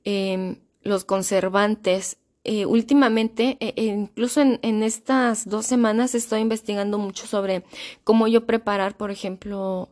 Eh, 0.05 0.59
los 0.87 1.05
conservantes. 1.05 2.19
Eh, 2.45 2.65
últimamente, 2.65 3.57
eh, 3.59 3.75
incluso 3.77 4.41
en, 4.41 4.61
en, 4.63 4.85
estas 4.85 5.49
dos 5.49 5.67
semanas 5.67 6.15
estoy 6.15 6.41
investigando 6.41 6.97
mucho 6.97 7.27
sobre 7.27 7.65
cómo 8.05 8.29
yo 8.29 8.47
preparar, 8.47 8.97
por 8.97 9.11
ejemplo, 9.11 9.89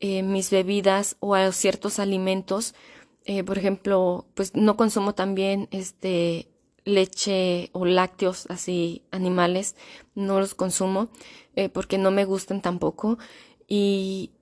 eh, 0.00 0.24
mis 0.24 0.50
bebidas 0.50 1.16
o 1.20 1.36
ciertos 1.52 2.00
alimentos. 2.00 2.74
por 3.46 3.56
ejemplo, 3.56 4.26
pues 4.34 4.56
no 4.56 4.76
consumo 4.76 5.14
también 5.14 5.68
este 5.70 6.48
leche 6.84 7.70
o 7.72 7.84
lácteos 7.84 8.46
así 8.48 9.02
animales, 9.10 9.76
no 10.14 10.40
los 10.40 10.54
consumo 10.54 11.08
eh, 11.54 11.68
porque 11.68 11.98
no 11.98 12.10
me 12.10 12.24
gustan 12.24 12.62
tampoco. 12.62 13.18
Y 13.68 14.32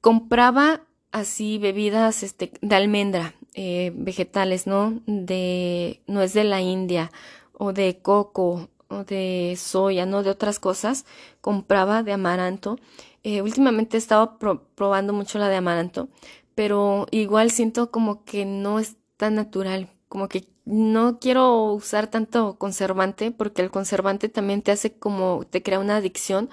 compraba 0.00 0.82
así 1.12 1.58
bebidas 1.58 2.22
este, 2.22 2.52
de 2.60 2.76
almendra, 2.76 3.34
eh, 3.54 3.92
vegetales, 3.94 4.66
¿no? 4.66 5.00
De, 5.06 6.02
no 6.06 6.22
es 6.22 6.34
de 6.34 6.44
la 6.44 6.60
India 6.60 7.10
o 7.52 7.72
de 7.72 8.00
coco 8.00 8.68
o 8.88 9.04
de 9.04 9.54
soya, 9.58 10.06
¿no? 10.06 10.22
De 10.22 10.30
otras 10.30 10.58
cosas. 10.58 11.04
Compraba 11.40 12.02
de 12.02 12.12
amaranto. 12.12 12.78
Eh, 13.22 13.42
últimamente 13.42 13.96
he 13.96 13.98
estado 13.98 14.38
probando 14.38 15.12
mucho 15.12 15.38
la 15.38 15.48
de 15.48 15.56
amaranto, 15.56 16.08
pero 16.54 17.06
igual 17.10 17.50
siento 17.50 17.90
como 17.90 18.24
que 18.24 18.44
no 18.44 18.78
es 18.78 18.96
tan 19.16 19.34
natural, 19.34 19.90
como 20.08 20.28
que 20.28 20.44
no 20.68 21.18
quiero 21.18 21.72
usar 21.72 22.08
tanto 22.08 22.58
conservante 22.58 23.30
porque 23.30 23.62
el 23.62 23.70
conservante 23.70 24.28
también 24.28 24.60
te 24.60 24.70
hace 24.70 24.92
como, 24.92 25.46
te 25.48 25.62
crea 25.62 25.80
una 25.80 25.96
adicción. 25.96 26.50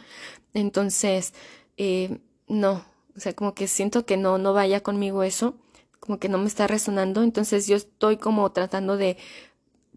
Entonces, 0.53 1.33
eh, 1.75 2.19
no, 2.47 2.85
o 3.15 3.19
sea, 3.19 3.33
como 3.33 3.53
que 3.53 3.67
siento 3.67 4.05
que 4.05 4.15
no, 4.15 4.37
no 4.37 4.53
vaya 4.53 4.81
conmigo 4.81 5.23
eso, 5.23 5.57
como 5.99 6.17
que 6.17 6.29
no 6.29 6.37
me 6.37 6.47
está 6.47 6.65
resonando. 6.65 7.23
Entonces 7.23 7.67
yo 7.67 7.75
estoy 7.75 8.15
como 8.15 8.49
tratando 8.53 8.95
de 8.95 9.17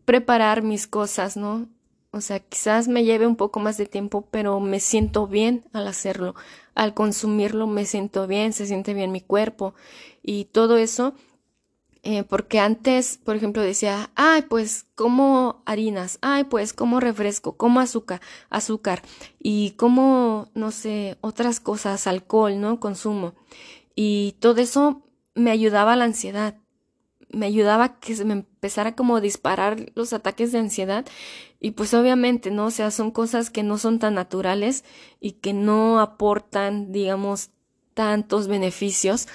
preparar 0.05 0.63
mis 0.63 0.89
cosas, 0.89 1.37
¿no? 1.37 1.69
O 2.11 2.21
sea, 2.21 2.41
quizás 2.41 2.89
me 2.89 3.05
lleve 3.05 3.27
un 3.27 3.37
poco 3.37 3.61
más 3.61 3.77
de 3.77 3.87
tiempo, 3.87 4.27
pero 4.33 4.59
me 4.59 4.81
siento 4.81 5.29
bien 5.29 5.65
al 5.73 5.87
hacerlo. 5.87 6.35
Al 6.75 6.93
consumirlo 6.93 7.69
me 7.69 7.85
siento 7.87 8.27
bien, 8.27 8.53
se 8.53 8.67
siente 8.67 8.95
bien 8.95 9.13
mi 9.13 9.21
cuerpo 9.21 9.75
y 10.25 10.47
todo 10.47 10.77
eso 10.77 11.15
eh, 12.11 12.25
porque 12.25 12.59
antes, 12.59 13.19
por 13.23 13.37
ejemplo, 13.37 13.61
decía, 13.61 14.11
ay, 14.15 14.41
pues 14.49 14.87
como 14.95 15.63
harinas, 15.67 16.19
ay, 16.23 16.45
pues 16.45 16.73
como 16.73 17.01
refresco, 17.01 17.59
como 17.59 17.81
azúcar, 17.81 18.23
azúcar 18.49 19.03
y 19.39 19.73
como, 19.73 20.49
no 20.55 20.71
sé, 20.71 21.19
otras 21.21 21.61
cosas, 21.61 22.07
alcohol, 22.07 22.63
¿no? 22.63 22.81
Consumo. 22.81 23.35
Y 23.95 24.37
todo 24.41 24.63
eso 24.63 25.03
me 25.35 25.51
ayudaba 25.51 25.93
a 25.93 25.97
la 25.97 26.07
ansiedad, 26.07 26.57
me 27.29 27.45
ayudaba 27.45 27.85
a 27.85 28.01
que 28.01 28.17
se 28.17 28.25
me 28.25 28.33
empezara 28.33 28.97
como 28.97 29.17
a 29.17 29.21
disparar 29.21 29.93
los 29.95 30.15
ataques 30.15 30.51
de 30.51 30.61
ansiedad 30.61 31.05
y 31.61 31.73
pues 31.73 31.93
obviamente, 31.93 32.51
¿no? 32.51 32.65
O 32.65 32.71
sea, 32.71 32.91
son 32.91 33.11
cosas 33.11 33.51
que 33.51 33.63
no 33.63 33.77
son 33.77 33.99
tan 33.99 34.15
naturales 34.15 34.83
y 35.21 35.33
que 35.33 35.53
no 35.53 36.01
aportan, 36.01 36.91
digamos, 36.91 37.51
tantos 37.93 38.49
beneficios. 38.49 39.29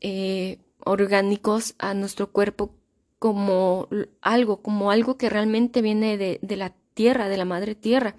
Eh, 0.00 0.60
orgánicos 0.84 1.74
a 1.78 1.94
nuestro 1.94 2.30
cuerpo 2.30 2.74
como 3.18 3.88
algo, 4.22 4.62
como 4.62 4.90
algo 4.90 5.16
que 5.16 5.28
realmente 5.28 5.82
viene 5.82 6.16
de, 6.16 6.38
de 6.42 6.56
la 6.56 6.74
tierra, 6.94 7.28
de 7.28 7.36
la 7.36 7.44
madre 7.44 7.74
tierra, 7.74 8.16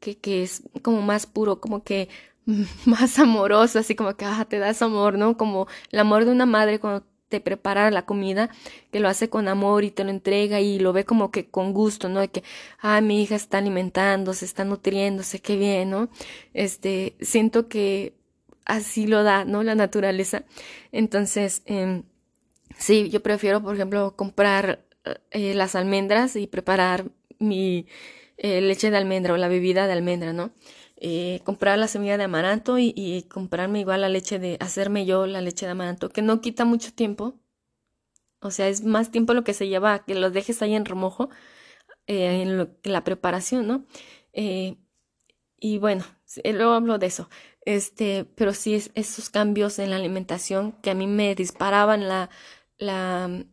que, 0.00 0.18
que, 0.18 0.42
es 0.42 0.62
como 0.82 1.02
más 1.02 1.26
puro, 1.26 1.60
como 1.60 1.82
que 1.84 2.08
más 2.84 3.18
amoroso, 3.18 3.78
así 3.78 3.94
como 3.94 4.16
que 4.16 4.24
ah, 4.24 4.44
te 4.48 4.58
das 4.58 4.82
amor, 4.82 5.18
¿no? 5.18 5.36
Como 5.36 5.68
el 5.90 6.00
amor 6.00 6.24
de 6.24 6.32
una 6.32 6.46
madre 6.46 6.80
cuando 6.80 7.04
te 7.28 7.40
prepara 7.40 7.90
la 7.92 8.04
comida, 8.04 8.50
que 8.90 9.00
lo 9.00 9.08
hace 9.08 9.30
con 9.30 9.48
amor 9.48 9.84
y 9.84 9.90
te 9.92 10.04
lo 10.04 10.10
entrega 10.10 10.60
y 10.60 10.80
lo 10.80 10.92
ve 10.92 11.04
como 11.04 11.30
que 11.30 11.48
con 11.48 11.72
gusto, 11.72 12.08
¿no? 12.08 12.20
De 12.20 12.28
que, 12.28 12.42
ah, 12.80 13.00
mi 13.00 13.22
hija 13.22 13.36
está 13.36 13.58
alimentándose, 13.58 14.44
está 14.44 14.64
nutriéndose, 14.64 15.40
qué 15.40 15.56
bien, 15.56 15.90
¿no? 15.90 16.08
Este, 16.54 17.16
siento 17.20 17.68
que 17.68 18.19
así 18.70 19.06
lo 19.06 19.22
da, 19.22 19.44
¿no? 19.44 19.62
La 19.62 19.74
naturaleza. 19.74 20.44
Entonces, 20.92 21.62
eh, 21.66 22.02
sí, 22.78 23.10
yo 23.10 23.22
prefiero, 23.22 23.62
por 23.62 23.74
ejemplo, 23.74 24.16
comprar 24.16 24.84
eh, 25.30 25.54
las 25.54 25.74
almendras 25.74 26.36
y 26.36 26.46
preparar 26.46 27.06
mi 27.38 27.86
eh, 28.36 28.60
leche 28.60 28.90
de 28.90 28.96
almendra 28.96 29.34
o 29.34 29.36
la 29.36 29.48
bebida 29.48 29.86
de 29.86 29.92
almendra, 29.92 30.32
¿no? 30.32 30.52
Eh, 31.02 31.40
comprar 31.44 31.78
la 31.78 31.88
semilla 31.88 32.18
de 32.18 32.24
amaranto 32.24 32.78
y, 32.78 33.26
comprarme 33.30 33.80
igual 33.80 34.02
la 34.02 34.10
leche 34.10 34.38
de, 34.38 34.58
hacerme 34.60 35.06
yo 35.06 35.26
la 35.26 35.40
leche 35.40 35.64
de 35.64 35.72
amaranto, 35.72 36.10
que 36.10 36.20
no 36.22 36.42
quita 36.42 36.66
mucho 36.66 36.92
tiempo. 36.92 37.40
O 38.40 38.50
sea, 38.50 38.68
es 38.68 38.84
más 38.84 39.10
tiempo 39.10 39.34
lo 39.34 39.44
que 39.44 39.54
se 39.54 39.68
lleva 39.68 40.04
que 40.04 40.14
los 40.14 40.32
dejes 40.32 40.62
ahí 40.62 40.74
en 40.74 40.84
remojo, 40.84 41.30
eh, 42.06 42.42
en, 42.42 42.58
lo, 42.58 42.70
la 42.84 43.04
preparación, 43.04 43.66
¿no? 43.66 43.86
Eh, 44.32 44.76
y 45.60 45.78
bueno, 45.78 46.04
luego 46.44 46.72
hablo 46.72 46.98
de 46.98 47.06
eso. 47.06 47.28
Este, 47.70 48.24
pero 48.34 48.52
sí 48.52 48.74
es, 48.74 48.90
esos 48.96 49.30
cambios 49.30 49.78
en 49.78 49.90
la 49.90 49.96
alimentación 49.96 50.72
que 50.82 50.90
a 50.90 50.94
mí 50.94 51.06
me 51.06 51.36
disparaban 51.36 52.08
la, 52.08 52.28
la, 52.78 53.44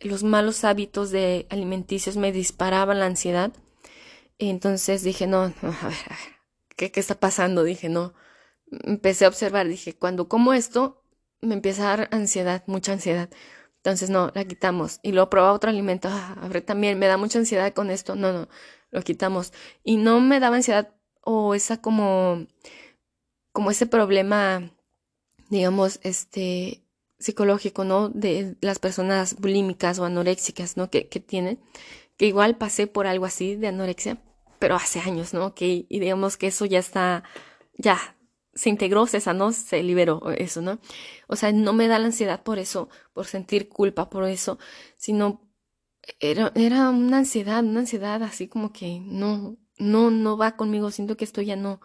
los 0.00 0.24
malos 0.24 0.64
hábitos 0.64 1.10
de 1.10 1.46
alimenticios 1.50 2.16
me 2.16 2.32
disparaban 2.32 3.00
la 3.00 3.04
ansiedad. 3.04 3.52
Entonces 4.38 5.02
dije, 5.02 5.26
no, 5.26 5.42
a 5.42 5.48
ver, 5.48 5.74
a 5.82 5.88
ver, 5.88 5.98
¿qué, 6.74 6.90
¿qué 6.90 7.00
está 7.00 7.20
pasando? 7.20 7.64
Dije, 7.64 7.90
no. 7.90 8.14
Empecé 8.70 9.26
a 9.26 9.28
observar, 9.28 9.68
dije, 9.68 9.94
cuando 9.94 10.26
como 10.26 10.54
esto, 10.54 11.04
me 11.42 11.52
empieza 11.52 11.82
a 11.82 11.96
dar 11.98 12.08
ansiedad, 12.12 12.64
mucha 12.66 12.92
ansiedad. 12.92 13.28
Entonces, 13.76 14.08
no, 14.08 14.32
la 14.34 14.46
quitamos. 14.46 15.00
Y 15.02 15.12
luego 15.12 15.28
probaba 15.28 15.52
otro 15.52 15.68
alimento. 15.68 16.08
Ah, 16.10 16.34
a 16.40 16.48
ver, 16.48 16.62
también 16.62 16.98
me 16.98 17.06
da 17.08 17.18
mucha 17.18 17.38
ansiedad 17.38 17.74
con 17.74 17.90
esto. 17.90 18.16
No, 18.16 18.32
no, 18.32 18.48
lo 18.90 19.02
quitamos. 19.02 19.52
Y 19.84 19.98
no 19.98 20.20
me 20.20 20.40
daba 20.40 20.56
ansiedad 20.56 20.94
o 21.22 21.54
esa 21.54 21.82
como 21.82 22.46
como 23.58 23.72
ese 23.72 23.86
problema, 23.86 24.70
digamos, 25.50 25.98
este, 26.04 26.84
psicológico, 27.18 27.82
¿no? 27.82 28.08
De 28.08 28.56
las 28.60 28.78
personas 28.78 29.34
bulímicas 29.40 29.98
o 29.98 30.04
anoréxicas, 30.04 30.76
¿no? 30.76 30.90
Que, 30.90 31.08
que 31.08 31.18
tienen, 31.18 31.58
que 32.16 32.26
igual 32.26 32.56
pasé 32.56 32.86
por 32.86 33.08
algo 33.08 33.26
así 33.26 33.56
de 33.56 33.66
anorexia, 33.66 34.22
pero 34.60 34.76
hace 34.76 35.00
años, 35.00 35.34
¿no? 35.34 35.56
Que, 35.56 35.86
y 35.88 35.98
digamos 35.98 36.36
que 36.36 36.46
eso 36.46 36.66
ya 36.66 36.78
está, 36.78 37.24
ya, 37.76 37.98
se 38.54 38.70
integró, 38.70 39.08
se 39.08 39.18
sanó, 39.18 39.50
se 39.50 39.82
liberó 39.82 40.30
eso, 40.30 40.62
¿no? 40.62 40.78
O 41.26 41.34
sea, 41.34 41.50
no 41.50 41.72
me 41.72 41.88
da 41.88 41.98
la 41.98 42.06
ansiedad 42.06 42.44
por 42.44 42.60
eso, 42.60 42.88
por 43.12 43.26
sentir 43.26 43.68
culpa 43.68 44.08
por 44.08 44.22
eso, 44.22 44.60
sino 44.96 45.42
era, 46.20 46.52
era 46.54 46.90
una 46.90 47.18
ansiedad, 47.18 47.64
una 47.64 47.80
ansiedad 47.80 48.22
así 48.22 48.46
como 48.46 48.72
que 48.72 49.00
no, 49.00 49.56
no, 49.78 50.12
no 50.12 50.36
va 50.36 50.54
conmigo, 50.54 50.92
siento 50.92 51.16
que 51.16 51.24
esto 51.24 51.42
ya 51.42 51.56
no, 51.56 51.80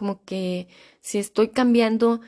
Como 0.00 0.24
que 0.24 0.66
si 1.02 1.18
estoy 1.18 1.48
cambiando 1.48 2.22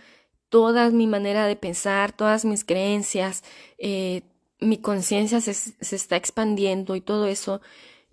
toda 0.50 0.90
mi 0.90 1.06
manera 1.06 1.46
de 1.46 1.56
pensar, 1.56 2.12
todas 2.12 2.44
mis 2.44 2.64
creencias, 2.64 3.44
eh, 3.78 4.20
mi 4.60 4.76
conciencia 4.76 5.40
se, 5.40 5.54
se, 5.54 5.96
está 5.96 6.16
expandiendo 6.16 6.96
y 6.96 7.00
todo 7.00 7.28
eso, 7.28 7.62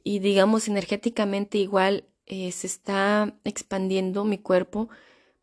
y 0.02 0.20
digamos 0.20 0.70
energéticamente 0.70 1.58
igual 1.58 2.06
eh, 2.26 2.54
se 2.54 2.68
está 2.68 3.36
expandiendo 3.44 4.24
mi 4.24 4.38
cuerpo, 4.38 4.88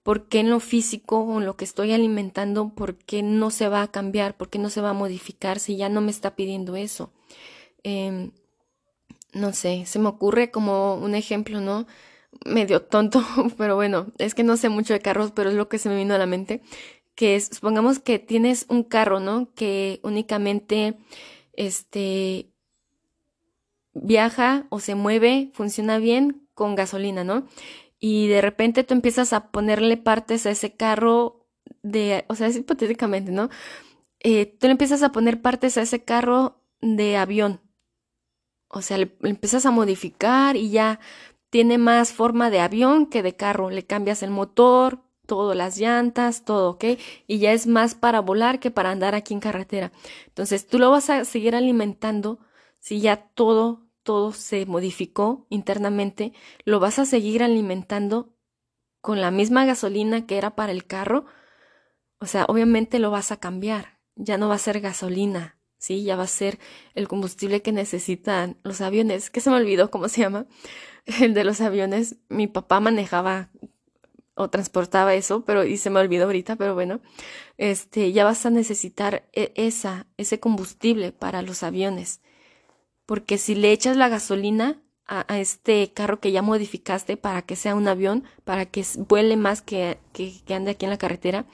¿por 0.03 0.29
qué 0.29 0.41
en 0.41 0.49
lo 0.49 0.59
físico 0.59 1.19
o 1.19 1.39
en 1.39 1.45
lo 1.45 1.59
que 1.59 1.67
estoy 1.67 1.93
alimentando, 1.93 2.71
por 2.75 2.97
qué 2.97 3.23
no 3.23 3.51
se 3.51 3.69
va 3.69 3.83
a 3.83 3.93
cambiar, 3.93 4.35
por 4.39 4.49
qué 4.49 4.59
no 4.59 4.71
se 4.71 4.81
va 4.81 4.91
a 4.91 4.95
modificar 4.95 5.59
si 5.59 5.77
ya 5.77 5.91
no 5.91 6.01
me 6.01 6.11
está 6.11 6.37
pidiendo 6.37 6.75
eso? 6.77 7.13
Eh, 7.85 8.31
no 9.35 9.53
sé, 9.53 9.85
se 9.85 9.99
me 9.99 10.09
ocurre 10.09 10.51
como 10.51 10.95
un 10.95 11.15
ejemplo, 11.15 11.61
¿no? 11.61 11.87
Medio 12.45 12.83
tonto, 12.83 13.23
pero 13.59 13.77
bueno, 13.77 14.13
es 14.19 14.35
que 14.35 14.45
no 14.45 14.57
sé 14.57 14.69
mucho 14.69 14.93
de 14.93 15.01
carros, 15.01 15.33
pero 15.33 15.51
es 15.51 15.57
lo 15.57 15.69
que 15.69 15.79
se 15.79 15.89
me 15.89 15.97
vino 15.97 16.15
a 16.15 16.19
la 16.19 16.27
mente, 16.27 16.63
que 17.15 17.37
es, 17.37 17.47
supongamos 17.53 17.99
que 17.99 18.19
tienes 18.19 18.67
un 18.69 18.83
carro, 18.83 19.21
¿no? 19.21 19.53
Que 19.55 20.01
únicamente, 20.03 20.99
este, 21.55 22.51
viaja 23.95 24.67
o 24.69 24.81
se 24.81 24.95
mueve, 24.95 25.51
funciona 25.55 25.99
bien 25.99 26.49
con 26.55 26.75
gasolina, 26.75 27.25
¿no? 27.25 27.47
Y 27.99 28.29
de 28.29 28.43
repente 28.43 28.85
tú 28.85 28.95
empiezas 28.95 29.33
a 29.33 29.51
ponerle 29.51 29.97
partes 29.97 30.47
a 30.47 30.51
ese 30.51 30.75
carro 30.77 31.47
de, 31.83 32.25
o 32.29 32.35
sea, 32.35 32.49
es 32.49 32.57
hipotéticamente, 32.57 33.33
¿no? 33.33 33.49
Eh, 34.21 34.47
tú 34.47 34.67
le 34.67 34.73
empiezas 34.73 35.03
a 35.03 35.13
poner 35.13 35.41
partes 35.41 35.79
a 35.79 35.83
ese 35.83 36.05
carro 36.05 36.63
de 36.81 37.17
avión, 37.17 37.61
o 38.69 38.83
sea, 38.83 38.99
le, 38.99 39.17
empiezas 39.23 39.67
a 39.67 39.71
modificar 39.71 40.57
y 40.57 40.71
ya 40.71 41.01
tiene 41.57 41.79
más 41.79 42.13
forma 42.13 42.51
de 42.51 42.61
avión 42.61 43.07
que 43.07 43.23
de 43.23 43.35
carro. 43.35 43.71
Le 43.71 43.87
cambias 43.87 44.23
el 44.23 44.31
motor, 44.31 45.01
todas 45.25 45.57
las 45.57 45.79
llantas, 45.79 46.45
todo, 46.45 46.73
¿ok? 46.73 46.85
Y 47.27 47.39
ya 47.39 47.55
es 47.55 47.67
más 47.67 47.95
para 47.95 48.21
volar 48.21 48.61
que 48.61 48.71
para 48.71 48.91
andar 48.91 49.15
aquí 49.15 49.33
en 49.33 49.41
carretera. 49.41 49.91
Entonces, 50.27 50.67
tú 50.67 50.79
lo 50.79 50.91
vas 50.91 51.09
a 51.09 51.25
seguir 51.25 51.57
alimentando 51.57 52.41
si 52.79 53.01
ya 53.01 53.17
todo, 53.17 53.87
todo 54.03 54.33
se 54.33 54.67
modificó 54.67 55.47
internamente, 55.49 56.35
lo 56.67 56.79
vas 56.79 56.99
a 56.99 57.07
seguir 57.07 57.43
alimentando 57.43 58.37
con 59.01 59.23
la 59.23 59.31
misma 59.31 59.65
gasolina 59.65 60.27
que 60.27 60.37
era 60.37 60.57
para 60.57 60.73
el 60.73 60.85
carro. 60.85 61.25
O 62.19 62.27
sea, 62.27 62.45
obviamente 62.51 62.99
lo 62.99 63.11
vas 63.11 63.33
a 63.33 63.39
cambiar. 63.39 63.99
Ya 64.15 64.37
no 64.37 64.49
va 64.51 64.57
a 64.57 64.59
ser 64.59 64.81
gasolina, 64.81 65.59
¿sí? 65.79 66.05
Ya 66.05 66.17
va 66.17 66.25
a 66.25 66.29
ser 66.29 66.59
el 66.95 67.09
combustible 67.09 67.63
que 67.63 67.73
necesitan 67.73 68.57
los 68.63 68.81
aviones, 68.81 69.31
que 69.31 69.41
se 69.41 69.51
me 69.51 69.57
olvidó 69.57 69.91
cómo 69.91 70.09
se 70.09 70.23
llama, 70.23 70.47
el 71.21 71.35
de 71.35 71.45
los 71.45 71.61
aviones. 71.61 72.17
Mi 72.29 72.47
papá 72.47 72.81
manejaba 72.81 73.51
o 74.35 74.51
transportaba 74.51 75.15
eso, 75.15 75.45
pero 75.45 75.65
y 75.65 75.79
se 75.79 75.91
me 75.91 76.01
olvidó 76.01 76.27
ahorita, 76.27 76.57
pero 76.57 76.75
bueno, 76.75 77.01
este, 77.57 78.13
ya 78.13 78.25
vas 78.25 78.45
a 78.45 78.51
necesitar 78.51 79.25
e, 79.33 79.53
esa, 79.57 80.07
ese 80.19 80.39
combustible 80.39 81.13
para 81.13 81.43
los 81.43 81.63
aviones. 81.63 82.21
Porque 83.07 83.39
si 83.39 83.55
le 83.55 83.73
echas 83.73 83.97
la 83.97 84.09
gasolina 84.09 84.83
a, 85.07 85.33
a, 85.33 85.39
este 85.41 85.93
carro 85.93 86.21
que 86.21 86.33
ya 86.33 86.43
modificaste 86.43 87.17
para 87.17 87.43
que 87.43 87.57
sea 87.57 87.75
un 87.75 87.89
avión, 87.89 88.25
para 88.45 88.67
que 88.67 88.85
vuele 89.09 89.37
más 89.37 89.63
que, 89.63 89.99
que, 90.13 90.35
que 90.45 90.55
ande 90.55 90.73
aquí 90.73 90.85
en 90.85 90.91
la 90.91 90.99
carretera, 90.99 91.47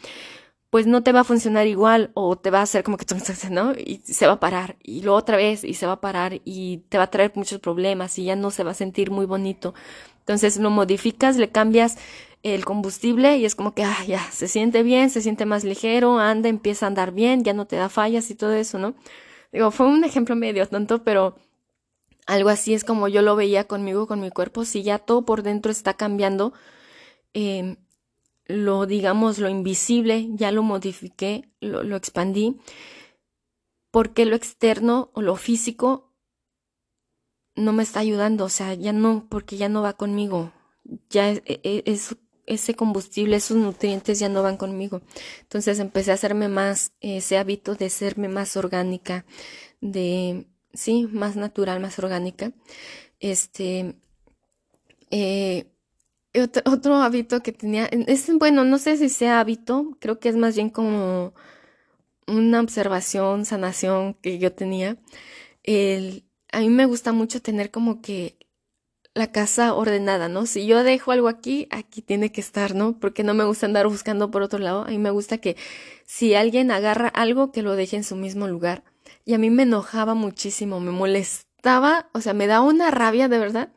pues 0.73 0.87
no 0.87 1.03
te 1.03 1.13
va 1.13 1.21
a 1.21 1.25
funcionar 1.25 1.67
igual 1.67 2.13
o 2.15 2.37
te 2.37 2.51
va 2.51 2.61
a 2.61 2.63
hacer 2.63 2.83
como 2.83 2.97
que, 2.97 3.05
¿no? 3.51 3.75
Y 3.75 4.01
se 4.05 4.27
va 4.27 4.33
a 4.33 4.41
parar 4.41 4.77
y 4.83 5.03
luego 5.03 5.19
otra 5.19 5.37
vez 5.37 5.65
y 5.65 5.75
se 5.75 5.85
va 5.85 5.93
a 5.93 6.01
parar 6.01 6.41
y 6.47 6.79
te 6.89 6.97
va 6.97 7.05
a 7.05 7.11
traer 7.11 7.31
muchos 7.35 7.61
problemas 7.61 8.19
y 8.19 8.25
ya 8.25 8.37
no 8.37 8.51
se 8.51 8.65
va 8.65 8.71
a 8.71 8.75
sentir 8.75 9.11
muy 9.11 9.27
bonito. 9.27 9.75
Entonces 10.21 10.57
lo 10.57 10.71
modificas, 10.71 11.37
le 11.37 11.51
cambias 11.51 11.99
el 12.43 12.65
combustible 12.65 13.37
y 13.37 13.45
es 13.45 13.55
como 13.55 13.75
que, 13.75 13.85
ah, 13.85 14.03
ya, 14.07 14.23
se 14.33 14.49
siente 14.49 14.83
bien, 14.83 15.11
se 15.11 15.21
siente 15.21 15.45
más 15.45 15.63
ligero, 15.63 16.19
anda, 16.19 16.49
empieza 16.49 16.87
a 16.87 16.89
andar 16.89 17.13
bien, 17.13 17.45
ya 17.45 17.53
no 17.53 17.67
te 17.67 17.77
da 17.77 17.91
fallas 17.91 18.31
y 18.31 18.35
todo 18.35 18.55
eso, 18.55 18.79
¿no? 18.79 18.95
Digo, 19.53 19.73
fue 19.73 19.87
un 19.87 20.05
ejemplo 20.05 20.37
medio 20.37 20.67
tonto, 20.67 21.05
pero 21.05 21.37
algo 22.27 22.49
así 22.49 22.73
es 22.73 22.85
como 22.85 23.09
yo 23.09 23.21
lo 23.21 23.37
veía 23.37 23.65
conmigo, 23.65 24.07
con 24.07 24.21
mi 24.23 24.31
cuerpo. 24.31 24.65
Si 24.65 24.83
ya 24.83 24.99
todo 24.99 25.27
por 25.27 25.43
dentro 25.43 25.71
está 25.71 25.95
cambiando, 25.95 26.55
eh, 27.35 27.77
lo, 28.53 28.87
digamos, 28.87 29.39
lo 29.39 29.49
invisible, 29.49 30.29
ya 30.33 30.53
lo 30.53 30.63
modifiqué, 30.63 31.51
lo, 31.61 31.83
lo 31.83 31.97
expandí, 31.97 32.59
porque 33.91 34.25
lo 34.25 34.37
externo 34.37 35.11
o 35.15 35.23
lo 35.23 35.37
físico 35.37 36.13
no 37.55 37.73
me 37.73 37.83
está 37.83 38.01
ayudando, 38.01 38.45
o 38.45 38.49
sea, 38.49 38.75
ya 38.75 38.93
no, 38.93 39.27
porque 39.29 39.57
ya 39.57 39.69
no 39.69 39.83
va 39.83 39.95
conmigo, 39.95 40.53
ya 41.11 41.31
es, 41.31 41.43
e, 41.45 41.61
e, 41.63 41.83
es, 41.87 42.17
ese 42.47 42.75
combustible, 42.75 43.37
esos 43.37 43.57
nutrientes 43.57 44.19
ya 44.19 44.29
no 44.29 44.43
van 44.43 44.57
conmigo. 44.57 45.03
Entonces 45.43 45.79
empecé 45.79 46.11
a 46.11 46.15
hacerme 46.15 46.49
más 46.49 46.93
ese 47.01 47.39
hábito 47.39 47.75
de 47.75 47.91
serme 47.91 48.29
más 48.29 48.57
orgánica, 48.57 49.25
de, 49.81 50.47
sí, 50.73 51.09
más 51.11 51.37
natural, 51.37 51.81
más 51.81 51.99
orgánica. 51.99 52.53
Este, 53.21 53.97
eh, 55.11 55.72
otro, 56.41 56.63
otro, 56.67 56.97
hábito 56.97 57.43
que 57.43 57.53
tenía, 57.53 57.87
es 57.87 58.31
bueno, 58.39 58.65
no 58.65 58.79
sé 58.79 58.97
si 58.97 59.09
sea 59.09 59.41
hábito, 59.41 59.97
creo 60.01 60.19
que 60.19 60.29
es 60.29 60.37
más 60.37 60.55
bien 60.57 60.71
como 60.71 61.35
una 62.27 62.61
observación, 62.61 63.45
sanación 63.45 64.15
que 64.15 64.39
yo 64.39 64.53
tenía. 64.53 64.97
El, 65.63 66.25
a 66.53 66.61
mí 66.61 66.69
me 66.69 66.87
gusta 66.87 67.13
mucho 67.13 67.43
tener 67.43 67.71
como 67.71 68.01
que 68.03 68.37
la 69.15 69.31
casa 69.31 69.75
ordenada, 69.75 70.29
¿no? 70.29 70.47
Si 70.47 70.67
yo 70.67 70.83
dejo 70.85 71.13
algo 71.13 71.29
aquí, 71.29 71.69
aquí 71.71 72.03
tiene 72.03 72.33
que 72.33 72.41
estar, 72.41 72.75
¿no? 72.75 72.99
Porque 72.99 73.25
no 73.25 73.35
me 73.35 73.45
gusta 73.45 73.67
andar 73.67 73.87
buscando 73.87 74.31
por 74.31 74.43
otro 74.43 74.59
lado. 74.59 74.85
A 74.85 74.89
mí 74.89 74.99
me 74.99 75.11
gusta 75.11 75.39
que 75.39 75.57
si 76.07 76.35
alguien 76.35 76.71
agarra 76.71 77.09
algo, 77.09 77.53
que 77.53 77.63
lo 77.63 77.77
deje 77.77 77.97
en 77.97 78.05
su 78.05 78.17
mismo 78.17 78.49
lugar. 78.49 78.85
Y 79.25 79.35
a 79.35 79.39
mí 79.39 79.51
me 79.51 79.65
enojaba 79.65 80.15
muchísimo, 80.15 80.81
me 80.81 80.91
molestaba, 80.93 82.09
o 82.13 82.21
sea, 82.21 82.35
me 82.35 82.47
da 82.47 82.61
una 82.63 82.91
rabia 82.91 83.29
de 83.29 83.39
verdad 83.39 83.69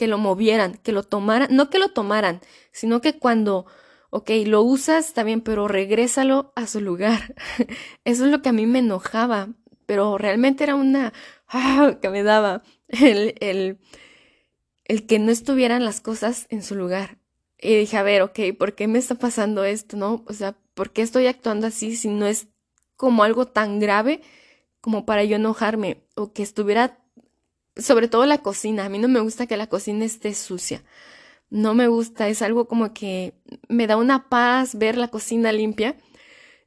que 0.00 0.08
lo 0.08 0.16
movieran, 0.16 0.78
que 0.82 0.92
lo 0.92 1.02
tomaran, 1.02 1.54
no 1.54 1.68
que 1.68 1.78
lo 1.78 1.90
tomaran, 1.90 2.40
sino 2.72 3.02
que 3.02 3.18
cuando, 3.18 3.66
ok, 4.08 4.30
lo 4.46 4.62
usas, 4.62 5.12
bien, 5.26 5.42
pero 5.42 5.68
regrésalo 5.68 6.54
a 6.56 6.66
su 6.66 6.80
lugar. 6.80 7.34
Eso 8.06 8.24
es 8.24 8.30
lo 8.30 8.40
que 8.40 8.48
a 8.48 8.52
mí 8.52 8.64
me 8.64 8.78
enojaba, 8.78 9.50
pero 9.84 10.16
realmente 10.16 10.64
era 10.64 10.74
una, 10.74 11.12
ah, 11.48 11.98
que 12.00 12.08
me 12.08 12.22
daba 12.22 12.62
el, 12.88 13.34
el, 13.40 13.78
el 14.86 15.06
que 15.06 15.18
no 15.18 15.30
estuvieran 15.30 15.84
las 15.84 16.00
cosas 16.00 16.46
en 16.48 16.62
su 16.62 16.76
lugar. 16.76 17.18
Y 17.58 17.74
dije, 17.76 17.98
a 17.98 18.02
ver, 18.02 18.22
ok, 18.22 18.40
¿por 18.58 18.74
qué 18.74 18.88
me 18.88 18.98
está 18.98 19.16
pasando 19.16 19.64
esto, 19.64 19.98
no? 19.98 20.24
O 20.26 20.32
sea, 20.32 20.56
¿por 20.72 20.92
qué 20.92 21.02
estoy 21.02 21.26
actuando 21.26 21.66
así 21.66 21.94
si 21.94 22.08
no 22.08 22.26
es 22.26 22.48
como 22.96 23.22
algo 23.22 23.44
tan 23.44 23.80
grave 23.80 24.22
como 24.80 25.04
para 25.04 25.24
yo 25.24 25.36
enojarme 25.36 26.06
o 26.16 26.32
que 26.32 26.42
estuviera 26.42 26.99
sobre 27.76 28.08
todo 28.08 28.26
la 28.26 28.38
cocina. 28.38 28.84
A 28.84 28.88
mí 28.88 28.98
no 28.98 29.08
me 29.08 29.20
gusta 29.20 29.46
que 29.46 29.56
la 29.56 29.68
cocina 29.68 30.04
esté 30.04 30.34
sucia. 30.34 30.84
No 31.50 31.74
me 31.74 31.88
gusta, 31.88 32.28
es 32.28 32.42
algo 32.42 32.68
como 32.68 32.94
que 32.94 33.34
me 33.68 33.86
da 33.86 33.96
una 33.96 34.28
paz 34.28 34.76
ver 34.76 34.96
la 34.96 35.08
cocina 35.08 35.52
limpia. 35.52 35.96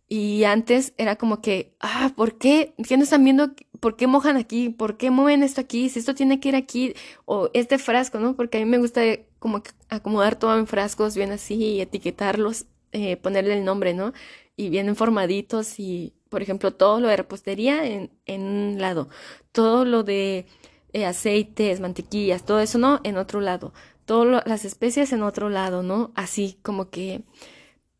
Y 0.09 0.43
antes 0.43 0.93
era 0.97 1.15
como 1.15 1.41
que, 1.41 1.75
ah, 1.79 2.11
¿por 2.15 2.37
qué? 2.37 2.75
¿Qué 2.87 2.97
no 2.97 3.03
están 3.03 3.23
viendo? 3.23 3.53
¿Por 3.79 3.95
qué 3.95 4.07
mojan 4.07 4.37
aquí? 4.37 4.69
¿Por 4.69 4.97
qué 4.97 5.09
mueven 5.09 5.43
esto 5.43 5.61
aquí? 5.61 5.89
Si 5.89 5.99
esto 5.99 6.13
tiene 6.13 6.39
que 6.39 6.49
ir 6.49 6.55
aquí, 6.55 6.93
o 7.25 7.49
este 7.53 7.77
frasco, 7.79 8.19
¿no? 8.19 8.35
Porque 8.35 8.57
a 8.57 8.61
mí 8.61 8.65
me 8.65 8.77
gusta 8.77 9.01
como 9.39 9.63
acomodar 9.89 10.37
todo 10.37 10.57
en 10.57 10.67
frascos 10.67 11.15
bien 11.15 11.31
así 11.31 11.55
y 11.55 11.81
etiquetarlos, 11.81 12.65
eh, 12.91 13.17
ponerle 13.17 13.57
el 13.57 13.65
nombre, 13.65 13.93
¿no? 13.93 14.13
Y 14.55 14.69
bien 14.69 14.95
formaditos 14.95 15.79
y, 15.79 16.13
por 16.29 16.41
ejemplo, 16.41 16.73
todo 16.73 16.99
lo 16.99 17.07
de 17.07 17.17
repostería 17.17 17.85
en, 17.85 18.11
en 18.25 18.41
un 18.43 18.79
lado, 18.79 19.09
todo 19.51 19.83
lo 19.85 20.03
de 20.03 20.45
eh, 20.93 21.05
aceites, 21.05 21.79
mantequillas, 21.79 22.45
todo 22.45 22.59
eso, 22.59 22.77
¿no? 22.77 23.01
En 23.03 23.17
otro 23.17 23.41
lado. 23.41 23.73
Todas 24.05 24.45
las 24.45 24.65
especias 24.65 25.11
en 25.13 25.23
otro 25.23 25.49
lado, 25.49 25.83
¿no? 25.83 26.11
Así 26.15 26.57
como 26.61 26.89
que 26.89 27.23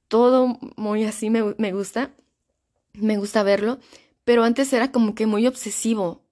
todo 0.08 0.60
muy 0.76 1.04
así 1.06 1.30
me, 1.30 1.56
me 1.58 1.74
gusta. 1.74 2.12
Me 2.94 3.18
gusta 3.18 3.44
verlo. 3.44 3.80
Pero 4.24 4.44
antes 4.44 4.72
era 4.74 4.92
como 4.92 5.16
que 5.16 5.26
muy 5.28 5.48
obsesivo. 5.48 6.24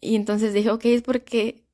Y 0.00 0.16
entonces 0.16 0.52
dije, 0.52 0.70
ok, 0.70 0.84
es 0.86 1.02
porque 1.02 1.64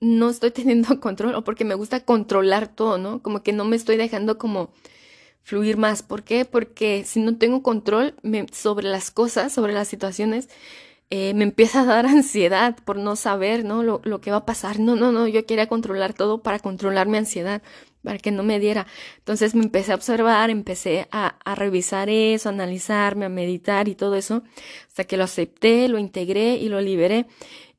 no 0.00 0.30
estoy 0.30 0.50
teniendo 0.52 1.00
control 1.00 1.34
o 1.34 1.44
porque 1.44 1.64
me 1.64 1.74
gusta 1.74 2.04
controlar 2.04 2.68
todo, 2.68 2.98
¿no? 2.98 3.22
Como 3.22 3.42
que 3.42 3.52
no 3.52 3.64
me 3.64 3.76
estoy 3.76 3.96
dejando 3.96 4.38
como 4.38 4.70
fluir 5.42 5.76
más. 5.76 6.02
¿Por 6.02 6.24
qué? 6.24 6.44
Porque 6.44 7.04
si 7.04 7.20
no 7.20 7.36
tengo 7.38 7.62
control 7.62 8.14
sobre 8.52 8.88
las 8.88 9.10
cosas, 9.10 9.52
sobre 9.52 9.72
las 9.72 9.88
situaciones, 9.88 10.48
eh, 11.10 11.34
me 11.34 11.44
empieza 11.44 11.82
a 11.82 11.84
dar 11.84 12.06
ansiedad 12.06 12.76
por 12.84 12.96
no 12.98 13.16
saber, 13.16 13.64
¿no? 13.64 13.82
Lo, 13.82 14.00
lo, 14.04 14.20
que 14.20 14.30
va 14.30 14.38
a 14.38 14.46
pasar. 14.46 14.78
No, 14.80 14.96
no, 14.96 15.12
no, 15.12 15.26
yo 15.28 15.46
quería 15.46 15.68
controlar 15.68 16.14
todo 16.14 16.42
para 16.42 16.58
controlar 16.58 17.08
mi 17.08 17.18
ansiedad, 17.18 17.62
para 18.02 18.18
que 18.18 18.30
no 18.30 18.42
me 18.42 18.58
diera. 18.60 18.86
Entonces 19.18 19.54
me 19.54 19.64
empecé 19.64 19.92
a 19.92 19.96
observar, 19.96 20.50
empecé 20.50 21.08
a, 21.12 21.38
a 21.44 21.54
revisar 21.54 22.08
eso, 22.10 22.48
a 22.48 22.52
analizarme, 22.52 23.26
a 23.26 23.28
meditar 23.28 23.88
y 23.88 23.94
todo 23.94 24.16
eso, 24.16 24.42
hasta 24.88 25.04
que 25.04 25.16
lo 25.16 25.24
acepté, 25.24 25.88
lo 25.88 25.98
integré 25.98 26.56
y 26.56 26.68
lo 26.68 26.80
liberé. 26.80 27.26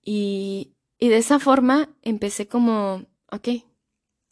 Y, 0.04 0.74
y 1.00 1.10
de 1.10 1.18
esa 1.18 1.40
forma 1.40 1.90
empecé 2.04 2.48
como, 2.48 3.06
ok, 3.32 3.50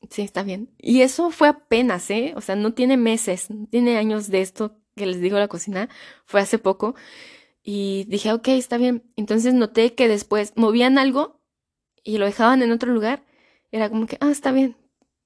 sí, 0.10 0.22
está 0.22 0.44
bien. 0.44 0.70
Y 0.78 1.02
eso 1.02 1.32
fue 1.32 1.48
apenas, 1.48 2.10
¿eh? 2.10 2.34
O 2.36 2.42
sea, 2.42 2.56
no 2.56 2.74
tiene 2.74 2.98
meses, 2.98 3.50
no 3.50 3.68
tiene 3.68 3.98
años 3.98 4.30
de 4.30 4.42
esto 4.42 4.78
que 4.96 5.06
les 5.06 5.20
digo 5.22 5.38
la 5.38 5.48
cocina, 5.48 5.90
fue 6.26 6.42
hace 6.42 6.58
poco. 6.60 6.96
Y 7.68 8.04
dije, 8.04 8.32
ok, 8.32 8.50
está 8.50 8.78
bien. 8.78 9.12
Entonces 9.16 9.56
noté 9.56 9.96
que 9.96 10.08
después 10.08 10.54
movían 10.56 11.00
algo 11.00 11.42
y 12.04 12.20
lo 12.20 12.28
dejaban 12.28 12.62
en 12.62 12.72
otro 12.72 12.94
lugar. 12.94 13.26
Era 13.72 13.90
como 13.90 14.06
que, 14.06 14.20
ah, 14.22 14.30
está 14.30 14.52
bien, 14.52 14.78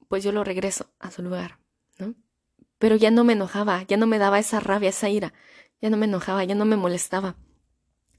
pues 0.07 0.23
yo 0.23 0.31
lo 0.31 0.45
regreso 0.45 0.89
a 0.99 1.11
su 1.11 1.21
lugar, 1.21 1.59
¿no? 1.97 2.15
Pero 2.77 2.95
ya 2.95 3.11
no 3.11 3.25
me 3.25 3.33
enojaba, 3.33 3.83
ya 3.83 3.97
no 3.97 4.07
me 4.07 4.19
daba 4.19 4.39
esa 4.39 4.61
rabia, 4.61 4.87
esa 4.87 5.09
ira, 5.09 5.33
ya 5.81 5.89
no 5.89 5.97
me 5.97 6.05
enojaba, 6.05 6.45
ya 6.45 6.55
no 6.55 6.63
me 6.63 6.77
molestaba. 6.77 7.35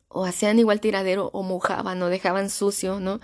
O 0.09 0.26
hacían 0.26 0.59
igual 0.59 0.80
tiradero 0.80 1.30
o 1.33 1.42
mojaban 1.42 2.02
o 2.02 2.09
dejaban 2.09 2.50
sucio, 2.50 3.00
¿no? 3.00 3.20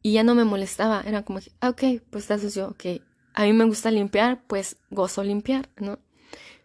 Y 0.00 0.12
ya 0.12 0.22
no 0.22 0.36
me 0.36 0.44
molestaba, 0.44 1.02
era 1.04 1.24
como 1.24 1.40
ah, 1.60 1.70
ok, 1.70 1.82
pues 2.08 2.22
está 2.22 2.38
sucio, 2.38 2.68
ok. 2.68 3.02
A 3.34 3.42
mí 3.42 3.52
me 3.52 3.64
gusta 3.64 3.90
limpiar, 3.90 4.44
pues 4.46 4.76
gozo 4.90 5.24
limpiar, 5.24 5.68
¿no? 5.76 5.98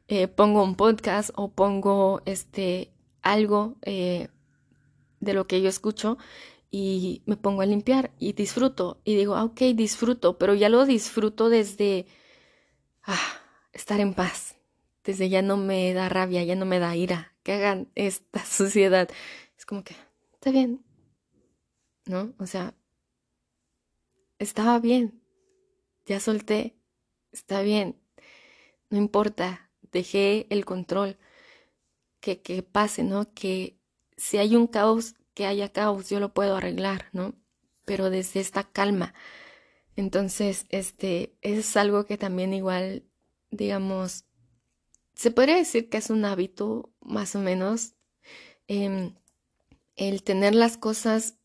Eh, 0.07 0.27
pongo 0.27 0.63
un 0.63 0.75
podcast 0.75 1.31
o 1.33 1.49
pongo 1.49 2.21
este 2.25 2.93
algo 3.23 3.77
eh, 3.81 4.27
de 5.19 5.33
lo 5.33 5.47
que 5.47 5.61
yo 5.61 5.69
escucho 5.69 6.17
y 6.69 7.23
me 7.25 7.37
pongo 7.37 7.61
a 7.61 7.65
limpiar 7.65 8.11
y 8.19 8.33
disfruto. 8.33 9.01
Y 9.03 9.15
digo, 9.15 9.35
ah, 9.35 9.43
ok, 9.45 9.61
disfruto, 9.75 10.37
pero 10.37 10.53
ya 10.53 10.69
lo 10.69 10.85
disfruto 10.85 11.49
desde 11.49 12.07
ah, 13.03 13.41
estar 13.73 13.99
en 13.99 14.13
paz. 14.13 14.55
Desde 15.03 15.29
ya 15.29 15.41
no 15.41 15.57
me 15.57 15.93
da 15.93 16.09
rabia, 16.09 16.43
ya 16.43 16.55
no 16.55 16.65
me 16.65 16.79
da 16.79 16.95
ira 16.95 17.33
que 17.43 17.53
hagan 17.53 17.89
esta 17.95 18.43
suciedad. 18.43 19.09
Es 19.57 19.65
como 19.65 19.83
que, 19.83 19.95
está 20.33 20.51
bien. 20.51 20.83
¿No? 22.05 22.33
O 22.39 22.47
sea, 22.47 22.73
estaba 24.39 24.79
bien. 24.79 25.21
Ya 26.05 26.19
solté. 26.19 26.75
Está 27.31 27.61
bien. 27.61 28.01
No 28.89 28.97
importa. 28.97 29.69
Dejé 29.91 30.47
el 30.49 30.65
control. 30.65 31.17
Que, 32.23 32.41
que 32.41 32.63
pase, 32.63 33.03
¿no? 33.03 33.33
Que 33.33 33.77
si 34.15 34.37
hay 34.37 34.55
un 34.55 34.67
caos, 34.67 35.15
que 35.33 35.45
haya 35.45 35.73
caos, 35.73 36.09
yo 36.09 36.21
lo 36.21 36.33
puedo 36.33 36.55
arreglar, 36.55 37.09
¿no? 37.11 37.35
Pero 37.83 38.09
desde 38.09 38.39
esta 38.39 38.63
calma. 38.63 39.13
Entonces, 39.97 40.65
este 40.69 41.35
es 41.41 41.75
algo 41.75 42.05
que 42.05 42.17
también 42.17 42.53
igual, 42.53 43.03
digamos, 43.51 44.23
se 45.15 45.31
podría 45.31 45.57
decir 45.57 45.89
que 45.89 45.97
es 45.97 46.09
un 46.09 46.23
hábito, 46.23 46.93
más 47.01 47.35
o 47.35 47.39
menos, 47.39 47.95
em, 48.67 49.15
el 49.97 50.23
tener 50.23 50.55
las 50.55 50.77
cosas 50.77 51.35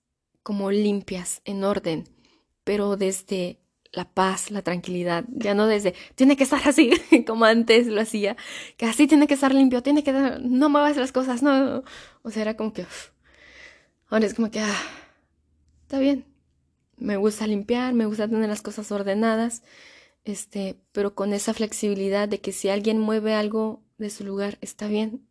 como 0.42 0.70
limpias, 0.70 1.42
en 1.44 1.64
orden, 1.64 2.04
pero 2.62 2.96
desde 2.96 3.60
la 3.92 4.04
paz, 4.04 4.50
la 4.50 4.62
tranquilidad, 4.62 5.24
ya 5.28 5.54
no 5.54 5.66
desde, 5.66 5.94
tiene 6.14 6.36
que 6.36 6.44
estar 6.44 6.60
así, 6.68 6.90
como 7.26 7.44
antes 7.44 7.86
lo 7.86 8.00
hacía, 8.00 8.36
que 8.76 8.86
así 8.86 9.06
tiene 9.06 9.26
que 9.26 9.34
estar 9.34 9.54
limpio, 9.54 9.82
tiene 9.82 10.04
que, 10.04 10.12
no 10.12 10.68
muevas 10.68 10.96
las 10.96 11.12
cosas, 11.12 11.42
no, 11.42 11.82
o 12.22 12.30
sea, 12.30 12.42
era 12.42 12.56
como 12.56 12.72
que, 12.72 12.84
Ahora 14.10 14.26
es 14.26 14.34
como 14.34 14.50
que, 14.50 14.60
ah, 14.60 14.82
está 15.82 15.98
bien. 15.98 16.24
Me 16.96 17.16
gusta 17.16 17.46
limpiar, 17.46 17.94
me 17.94 18.06
gusta 18.06 18.28
tener 18.28 18.48
las 18.48 18.62
cosas 18.62 18.90
ordenadas, 18.90 19.62
este, 20.24 20.80
pero 20.92 21.14
con 21.14 21.32
esa 21.32 21.54
flexibilidad 21.54 22.28
de 22.28 22.40
que 22.40 22.52
si 22.52 22.70
alguien 22.70 22.98
mueve 22.98 23.34
algo 23.34 23.82
de 23.98 24.10
su 24.10 24.24
lugar, 24.24 24.58
está 24.60 24.88
bien. 24.88 25.28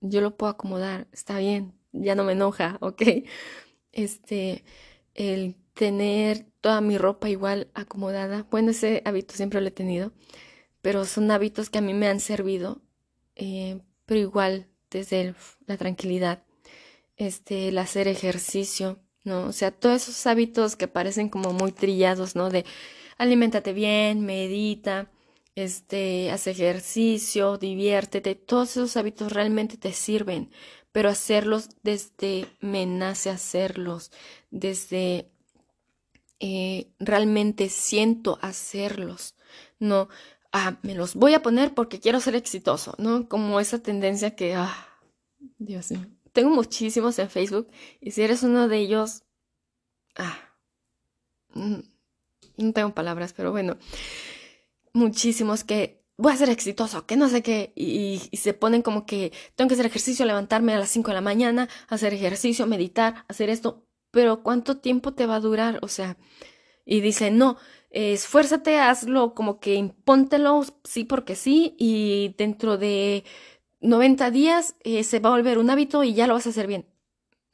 Yo 0.00 0.20
lo 0.20 0.36
puedo 0.36 0.52
acomodar, 0.52 1.08
está 1.12 1.38
bien. 1.38 1.74
Ya 1.92 2.14
no 2.14 2.24
me 2.24 2.32
enoja, 2.32 2.78
¿ok? 2.80 3.02
Este, 3.92 4.64
el 5.14 5.56
tener 5.80 6.44
toda 6.60 6.82
mi 6.82 6.98
ropa 6.98 7.30
igual 7.30 7.68
acomodada, 7.72 8.46
bueno, 8.50 8.72
ese 8.72 9.00
hábito 9.06 9.34
siempre 9.34 9.62
lo 9.62 9.68
he 9.68 9.70
tenido, 9.70 10.12
pero 10.82 11.06
son 11.06 11.30
hábitos 11.30 11.70
que 11.70 11.78
a 11.78 11.80
mí 11.80 11.94
me 11.94 12.06
han 12.06 12.20
servido, 12.20 12.82
eh, 13.34 13.80
pero 14.04 14.20
igual 14.20 14.66
desde 14.90 15.34
la 15.64 15.78
tranquilidad 15.78 16.42
este, 17.16 17.68
el 17.68 17.78
hacer 17.78 18.08
ejercicio, 18.08 18.98
¿no? 19.24 19.46
O 19.46 19.52
sea, 19.52 19.70
todos 19.70 20.02
esos 20.02 20.26
hábitos 20.26 20.76
que 20.76 20.86
parecen 20.86 21.30
como 21.30 21.54
muy 21.54 21.72
trillados, 21.72 22.36
¿no? 22.36 22.50
De 22.50 22.66
aliméntate 23.16 23.72
bien, 23.72 24.20
medita, 24.20 25.10
este, 25.54 26.30
haz 26.30 26.46
ejercicio, 26.46 27.56
diviértete, 27.56 28.34
todos 28.34 28.72
esos 28.72 28.98
hábitos 28.98 29.32
realmente 29.32 29.78
te 29.78 29.94
sirven, 29.94 30.50
pero 30.92 31.08
hacerlos 31.08 31.70
desde 31.82 32.48
me 32.60 32.84
nace 32.84 33.30
hacerlos, 33.30 34.12
desde 34.50 35.29
eh, 36.40 36.92
realmente 36.98 37.68
siento 37.68 38.38
hacerlos, 38.42 39.36
no, 39.78 40.08
ah, 40.52 40.78
me 40.82 40.94
los 40.94 41.14
voy 41.14 41.34
a 41.34 41.42
poner 41.42 41.74
porque 41.74 42.00
quiero 42.00 42.20
ser 42.20 42.34
exitoso, 42.34 42.94
¿no? 42.98 43.28
Como 43.28 43.60
esa 43.60 43.78
tendencia 43.80 44.34
que, 44.34 44.54
ah, 44.54 44.74
Dios 45.58 45.90
mío 45.90 46.06
tengo 46.32 46.50
muchísimos 46.50 47.18
en 47.18 47.30
Facebook 47.30 47.68
y 48.00 48.12
si 48.12 48.22
eres 48.22 48.42
uno 48.42 48.68
de 48.68 48.78
ellos, 48.78 49.24
ah, 50.16 50.38
mm, 51.54 51.80
no 52.58 52.72
tengo 52.72 52.94
palabras, 52.94 53.32
pero 53.32 53.50
bueno, 53.52 53.78
muchísimos 54.92 55.64
que 55.64 56.04
voy 56.16 56.32
a 56.32 56.36
ser 56.36 56.50
exitoso, 56.50 57.06
que 57.06 57.16
no 57.16 57.28
sé 57.28 57.42
qué, 57.42 57.72
y, 57.74 58.20
se 58.36 58.54
ponen 58.54 58.82
como 58.82 59.06
que 59.06 59.32
tengo 59.56 59.68
que 59.68 59.74
hacer 59.74 59.86
ejercicio, 59.86 60.26
levantarme 60.26 60.74
a 60.74 60.78
las 60.78 60.90
5 60.90 61.10
de 61.10 61.14
la 61.14 61.20
mañana, 61.22 61.68
hacer 61.88 62.14
ejercicio, 62.14 62.66
meditar, 62.66 63.24
hacer 63.28 63.50
esto, 63.50 63.86
pero 64.10 64.42
¿cuánto 64.42 64.78
tiempo 64.78 65.14
te 65.14 65.26
va 65.26 65.36
a 65.36 65.40
durar? 65.40 65.78
O 65.82 65.88
sea, 65.88 66.16
y 66.84 67.00
dice, 67.00 67.30
no, 67.30 67.56
esfuérzate, 67.90 68.78
hazlo 68.78 69.34
como 69.34 69.60
que 69.60 69.74
impóntelo, 69.74 70.64
sí 70.84 71.04
porque 71.04 71.36
sí, 71.36 71.74
y 71.78 72.34
dentro 72.38 72.78
de 72.78 73.24
90 73.80 74.30
días 74.30 74.76
eh, 74.84 75.04
se 75.04 75.20
va 75.20 75.30
a 75.30 75.32
volver 75.32 75.58
un 75.58 75.70
hábito 75.70 76.04
y 76.04 76.14
ya 76.14 76.26
lo 76.26 76.34
vas 76.34 76.46
a 76.46 76.50
hacer 76.50 76.66
bien. 76.66 76.86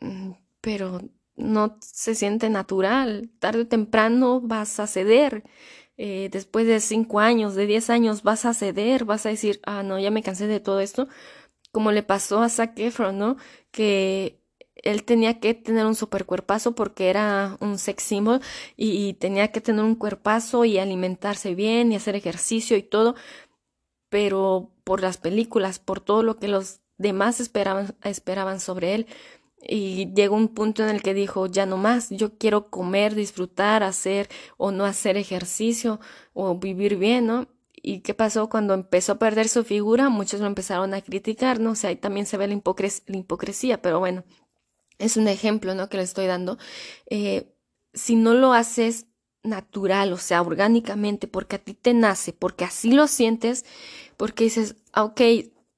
Mm, 0.00 0.32
pero 0.60 1.00
no 1.36 1.78
se 1.80 2.14
siente 2.14 2.50
natural. 2.50 3.30
Tarde 3.38 3.62
o 3.62 3.68
temprano 3.68 4.40
vas 4.40 4.80
a 4.80 4.86
ceder. 4.86 5.44
Eh, 5.98 6.28
después 6.32 6.66
de 6.66 6.80
5 6.80 7.20
años, 7.20 7.54
de 7.54 7.66
10 7.66 7.90
años, 7.90 8.22
vas 8.22 8.44
a 8.44 8.54
ceder, 8.54 9.04
vas 9.04 9.26
a 9.26 9.30
decir, 9.30 9.60
ah, 9.64 9.82
no, 9.82 9.98
ya 9.98 10.10
me 10.10 10.22
cansé 10.22 10.46
de 10.46 10.60
todo 10.60 10.80
esto. 10.80 11.08
Como 11.72 11.92
le 11.92 12.02
pasó 12.02 12.40
a 12.42 12.48
Zac 12.48 12.78
Efron, 12.78 13.18
¿no? 13.18 13.36
Que 13.70 14.40
él 14.90 15.04
tenía 15.04 15.40
que 15.40 15.54
tener 15.54 15.86
un 15.86 15.94
super 15.94 16.24
cuerpazo 16.26 16.74
porque 16.74 17.10
era 17.10 17.56
un 17.60 17.78
sex 17.78 18.02
symbol 18.02 18.40
y 18.76 19.14
tenía 19.14 19.48
que 19.52 19.60
tener 19.60 19.84
un 19.84 19.94
cuerpazo 19.94 20.64
y 20.64 20.78
alimentarse 20.78 21.54
bien 21.54 21.92
y 21.92 21.96
hacer 21.96 22.16
ejercicio 22.16 22.76
y 22.76 22.82
todo 22.82 23.14
pero 24.08 24.70
por 24.84 25.02
las 25.02 25.18
películas, 25.18 25.78
por 25.78 26.00
todo 26.00 26.22
lo 26.22 26.36
que 26.38 26.48
los 26.48 26.80
demás 26.98 27.40
esperaban, 27.40 27.94
esperaban 28.02 28.60
sobre 28.60 28.94
él. 28.94 29.06
Y 29.68 30.12
llegó 30.14 30.36
un 30.36 30.48
punto 30.48 30.82
en 30.82 30.90
el 30.90 31.02
que 31.02 31.14
dijo, 31.14 31.46
ya 31.46 31.66
no 31.66 31.76
más, 31.76 32.10
yo 32.10 32.38
quiero 32.38 32.70
comer, 32.70 33.14
disfrutar, 33.14 33.82
hacer 33.82 34.28
o 34.56 34.70
no 34.70 34.84
hacer 34.84 35.16
ejercicio 35.16 35.98
o 36.34 36.56
vivir 36.56 36.96
bien, 36.96 37.26
¿no? 37.26 37.48
¿Y 37.74 38.00
qué 38.00 38.14
pasó 38.14 38.48
cuando 38.48 38.74
empezó 38.74 39.12
a 39.12 39.18
perder 39.18 39.48
su 39.48 39.64
figura? 39.64 40.08
Muchos 40.08 40.40
lo 40.40 40.46
empezaron 40.46 40.94
a 40.94 41.00
criticar, 41.02 41.60
¿no? 41.60 41.72
O 41.72 41.74
sea, 41.74 41.90
ahí 41.90 41.96
también 41.96 42.26
se 42.26 42.36
ve 42.36 42.46
la, 42.48 42.54
hipocresía, 42.54 43.82
pero 43.82 43.98
bueno, 43.98 44.24
es 44.98 45.16
un 45.16 45.28
ejemplo, 45.28 45.74
¿no? 45.74 45.88
Que 45.88 45.98
le 45.98 46.02
estoy 46.02 46.26
dando. 46.26 46.58
Eh, 47.10 47.52
si 47.94 48.16
no 48.16 48.34
lo 48.34 48.52
haces 48.52 49.06
natural, 49.42 50.12
o 50.12 50.18
sea, 50.18 50.42
orgánicamente, 50.42 51.28
porque 51.28 51.56
a 51.56 51.58
ti 51.58 51.74
te 51.74 51.94
nace, 51.94 52.32
porque 52.32 52.64
así 52.64 52.92
lo 52.92 53.06
sientes, 53.06 53.64
porque 54.16 54.44
dices, 54.44 54.76
ah, 54.92 55.04
ok, 55.04 55.20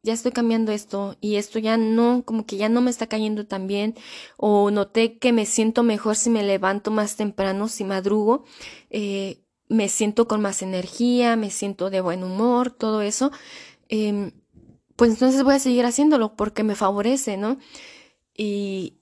ya 0.03 0.13
estoy 0.13 0.33
cambiando 0.33 0.73
esto 0.73 1.17
y 1.21 1.37
esto 1.37 1.59
ya 1.59 1.77
no, 1.77 2.23
como 2.25 2.47
que 2.47 2.57
ya 2.57 2.69
no 2.69 2.81
me 2.81 2.91
está 2.91 3.07
cayendo 3.09 3.47
tan 3.47 3.67
bien, 3.67 3.95
o 4.37 4.71
noté 4.71 5.19
que 5.19 5.33
me 5.33 5.47
siento 5.47 5.83
mejor 5.83 6.17
si 6.17 6.31
me 6.31 6.43
levanto 6.43 6.91
más 6.91 7.17
temprano, 7.17 7.69
si 7.69 7.85
madrugo, 7.85 8.45
eh, 8.91 9.43
me 9.69 9.89
siento 9.89 10.27
con 10.29 10.41
más 10.41 10.63
energía, 10.63 11.37
me 11.37 11.51
siento 11.51 11.91
de 11.91 12.01
buen 12.01 12.25
humor, 12.25 12.71
todo 12.71 13.03
eso, 13.03 13.31
eh, 13.89 14.33
pues 14.97 15.13
entonces 15.13 15.45
voy 15.45 15.55
a 15.57 15.59
seguir 15.61 15.85
haciéndolo 15.85 16.37
porque 16.37 16.65
me 16.65 16.75
favorece, 16.75 17.37
¿no? 17.37 17.59
Y, 18.37 18.98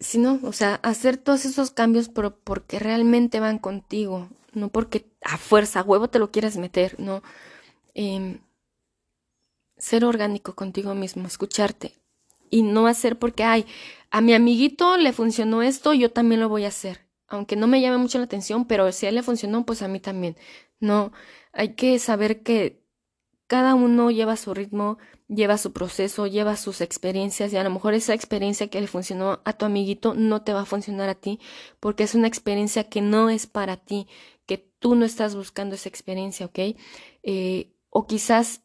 si 0.00 0.18
no, 0.18 0.40
o 0.42 0.52
sea, 0.52 0.76
hacer 0.76 1.16
todos 1.16 1.44
esos 1.44 1.70
cambios 1.70 2.08
pero 2.08 2.36
porque 2.38 2.78
realmente 2.78 3.40
van 3.40 3.58
contigo, 3.58 4.28
no 4.52 4.68
porque 4.70 5.06
a 5.22 5.38
fuerza, 5.38 5.80
a 5.80 5.82
huevo 5.84 6.08
te 6.08 6.18
lo 6.18 6.30
quieras 6.30 6.56
meter, 6.56 6.96
no. 6.98 7.22
Em, 7.94 8.40
ser 9.76 10.04
orgánico 10.04 10.54
contigo 10.54 10.94
mismo, 10.94 11.26
escucharte 11.26 11.94
y 12.50 12.62
no 12.62 12.86
hacer 12.86 13.18
porque, 13.18 13.44
ay, 13.44 13.66
a 14.10 14.20
mi 14.20 14.34
amiguito 14.34 14.96
le 14.96 15.12
funcionó 15.12 15.62
esto, 15.62 15.92
yo 15.94 16.10
también 16.10 16.40
lo 16.40 16.48
voy 16.48 16.64
a 16.64 16.68
hacer. 16.68 17.06
Aunque 17.28 17.56
no 17.56 17.66
me 17.66 17.80
llame 17.80 17.98
mucho 17.98 18.18
la 18.18 18.24
atención, 18.24 18.66
pero 18.66 18.90
si 18.92 19.06
a 19.06 19.10
él 19.10 19.16
le 19.16 19.22
funcionó, 19.22 19.66
pues 19.66 19.82
a 19.82 19.88
mí 19.88 20.00
también. 20.00 20.36
No, 20.80 21.12
hay 21.52 21.74
que 21.74 21.98
saber 21.98 22.42
que 22.42 22.82
cada 23.48 23.74
uno 23.74 24.10
lleva 24.10 24.36
su 24.36 24.52
ritmo, 24.54 24.98
lleva 25.26 25.56
su 25.56 25.72
proceso, 25.72 26.26
lleva 26.26 26.54
sus 26.54 26.80
experiencias 26.82 27.52
y 27.52 27.56
a 27.56 27.64
lo 27.64 27.70
mejor 27.70 27.94
esa 27.94 28.12
experiencia 28.14 28.68
que 28.68 28.80
le 28.80 28.86
funcionó 28.86 29.40
a 29.44 29.54
tu 29.54 29.64
amiguito 29.64 30.14
no 30.14 30.42
te 30.42 30.52
va 30.52 30.60
a 30.60 30.66
funcionar 30.66 31.08
a 31.08 31.14
ti 31.14 31.40
porque 31.80 32.04
es 32.04 32.14
una 32.14 32.28
experiencia 32.28 32.84
que 32.84 33.00
no 33.00 33.30
es 33.30 33.46
para 33.46 33.78
ti, 33.78 34.06
que 34.46 34.58
tú 34.58 34.94
no 34.94 35.06
estás 35.06 35.34
buscando 35.34 35.74
esa 35.74 35.88
experiencia, 35.88 36.46
¿ok? 36.46 36.58
Eh, 37.22 37.72
o 37.88 38.06
quizás 38.06 38.60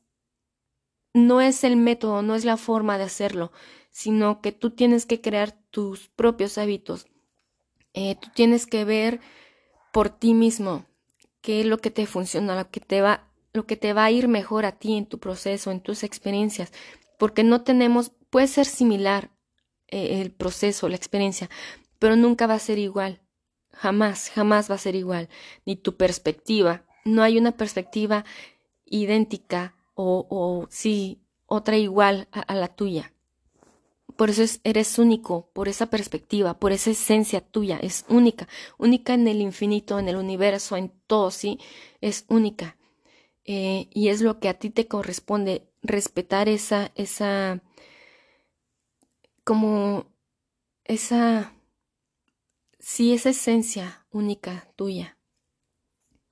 no 1.13 1.39
es 1.39 1.63
el 1.63 1.77
método, 1.77 2.21
no 2.21 2.35
es 2.35 2.43
la 2.43 2.57
forma 2.57 2.97
de 2.97 3.05
hacerlo, 3.05 3.53
sino 3.89 4.41
que 4.41 4.51
tú 4.51 4.71
tienes 4.71 5.05
que 5.05 5.21
crear 5.21 5.53
tus 5.71 6.09
propios 6.09 6.57
hábitos. 6.57 7.07
Eh, 7.93 8.15
tú 8.19 8.29
tienes 8.35 8.67
que 8.67 8.83
ver 8.83 9.21
por 9.93 10.09
ti 10.09 10.33
mismo 10.33 10.85
qué 11.41 11.61
es 11.61 11.65
lo 11.67 11.77
que 11.77 11.91
te 11.91 12.05
funciona, 12.05 12.55
lo 12.55 12.69
que 12.69 12.79
te 12.79 13.01
va, 13.01 13.29
lo 13.53 13.65
que 13.65 13.77
te 13.77 13.93
va 13.93 14.05
a 14.05 14.11
ir 14.11 14.27
mejor 14.27 14.65
a 14.65 14.77
ti 14.79 14.97
en 14.97 15.05
tu 15.05 15.19
proceso, 15.19 15.71
en 15.71 15.81
tus 15.81 16.03
experiencias, 16.03 16.71
porque 17.17 17.43
no 17.43 17.61
tenemos, 17.63 18.11
puede 18.29 18.47
ser 18.47 18.65
similar 18.65 19.29
eh, 19.87 20.21
el 20.21 20.31
proceso, 20.31 20.89
la 20.89 20.95
experiencia, 20.95 21.49
pero 21.99 22.15
nunca 22.15 22.47
va 22.47 22.55
a 22.55 22.59
ser 22.59 22.79
igual. 22.79 23.21
Jamás, 23.71 24.29
jamás 24.29 24.69
va 24.69 24.75
a 24.75 24.79
ser 24.79 24.95
igual. 24.95 25.29
Ni 25.65 25.75
tu 25.75 25.95
perspectiva. 25.97 26.83
No 27.05 27.23
hay 27.23 27.37
una 27.37 27.53
perspectiva 27.53 28.23
idéntica 28.85 29.75
o, 29.95 30.27
o 30.29 30.67
sí, 30.69 31.23
otra 31.45 31.77
igual 31.77 32.27
a, 32.31 32.55
la 32.55 32.67
tuya. 32.67 33.13
Por 34.15 34.29
eso 34.29 34.43
eres 34.63 34.99
único, 34.99 35.49
por 35.53 35.67
esa 35.67 35.87
perspectiva, 35.87 36.59
por 36.59 36.71
esa 36.71 36.91
esencia 36.91 37.41
tuya, 37.41 37.79
es 37.81 38.05
única, 38.09 38.47
única 38.77 39.13
en 39.13 39.27
el 39.27 39.41
infinito, 39.41 39.97
en 39.97 40.07
el 40.07 40.15
universo, 40.15 40.77
en 40.77 40.91
todo, 41.07 41.31
sí, 41.31 41.59
es 42.01 42.25
única. 42.27 42.77
Eh, 43.45 43.88
y 43.93 44.10
es 44.10 44.21
lo 44.21 44.39
que 44.39 44.49
a 44.49 44.56
ti 44.56 44.69
te 44.69 44.88
corresponde, 44.88 45.67
respetar 45.82 46.49
esa, 46.49 46.91
esa, 46.95 47.62
como 49.43 50.06
esa 50.86 51.53
sí, 52.77 53.13
esa 53.13 53.32
esencia 53.32 54.06
única 54.12 54.67
tuya. 54.75 55.17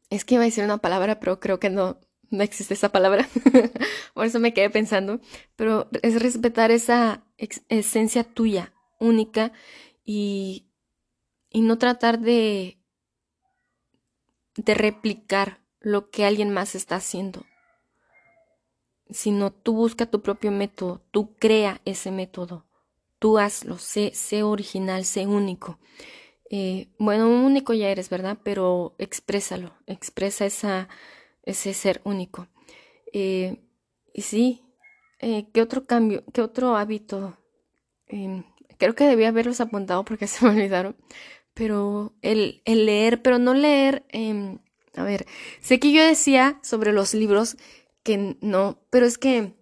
Es 0.10 0.26
que 0.26 0.36
iba 0.36 0.44
a 0.44 0.46
decir 0.46 0.64
una 0.64 0.80
palabra, 0.80 1.20
pero 1.20 1.40
creo 1.40 1.60
que 1.60 1.70
no, 1.70 2.00
no 2.30 2.44
existe 2.44 2.74
esa 2.74 2.90
palabra. 2.92 3.28
Por 4.14 4.26
eso 4.26 4.40
me 4.40 4.54
quedé 4.54 4.70
pensando. 4.70 5.20
Pero 5.56 5.90
es 6.02 6.22
respetar 6.22 6.72
esa 6.72 7.24
esencia 7.70 8.24
tuya, 8.24 8.74
única, 9.00 9.54
y, 10.04 10.68
y 11.50 11.62
no 11.62 11.78
tratar 11.78 12.20
de, 12.20 12.80
de 14.56 14.74
replicar 14.76 15.61
lo 15.82 16.10
que 16.10 16.26
alguien 16.26 16.52
más 16.52 16.76
está 16.76 16.96
haciendo. 16.96 17.46
Sino 19.10 19.52
tú 19.52 19.74
busca 19.74 20.06
tu 20.06 20.22
propio 20.22 20.52
método, 20.52 21.02
tú 21.12 21.36
crea 21.38 21.82
ese 21.84 22.12
método, 22.12 22.66
tú 23.20 23.38
hazlo, 23.38 23.78
sé, 23.78 24.12
sé 24.14 24.44
original, 24.44 25.04
sé 25.04 25.28
único. 25.28 25.80
Eh, 26.50 26.90
bueno, 26.98 27.30
único 27.30 27.74
ya 27.74 27.90
eres, 27.90 28.10
¿verdad? 28.10 28.38
Pero 28.44 28.96
exprésalo, 29.00 29.74
expresa 29.88 30.46
esa, 30.46 30.90
ese 31.44 31.74
ser 31.74 32.02
único. 32.06 32.48
Eh, 33.14 33.58
y 34.14 34.22
sí, 34.22 34.62
eh, 35.20 35.48
¿qué 35.54 35.62
otro 35.62 35.86
cambio, 35.86 36.24
qué 36.34 36.42
otro 36.42 36.76
hábito? 36.76 37.38
Em, 38.08 38.44
creo 38.78 38.96
que 38.96 39.06
debía 39.06 39.30
haberlos 39.30 39.62
apuntado 39.62 40.06
porque 40.06 40.28
se 40.28 40.46
me 40.46 40.52
olvidaron. 40.52 40.96
Pero 41.54 42.14
el, 42.22 42.62
el 42.66 42.86
leer, 42.86 43.22
pero 43.22 43.40
no 43.40 43.54
leer, 43.54 44.06
em, 44.10 44.60
a 44.96 45.04
ver, 45.04 45.26
sé 45.62 45.80
que 45.80 45.92
yo 45.92 46.04
decía 46.04 46.60
sobre 46.64 46.94
los 46.94 47.14
libros 47.14 47.58
que 48.04 48.38
no, 48.42 48.80
pero 48.90 49.06
es 49.06 49.18
que 49.18 49.54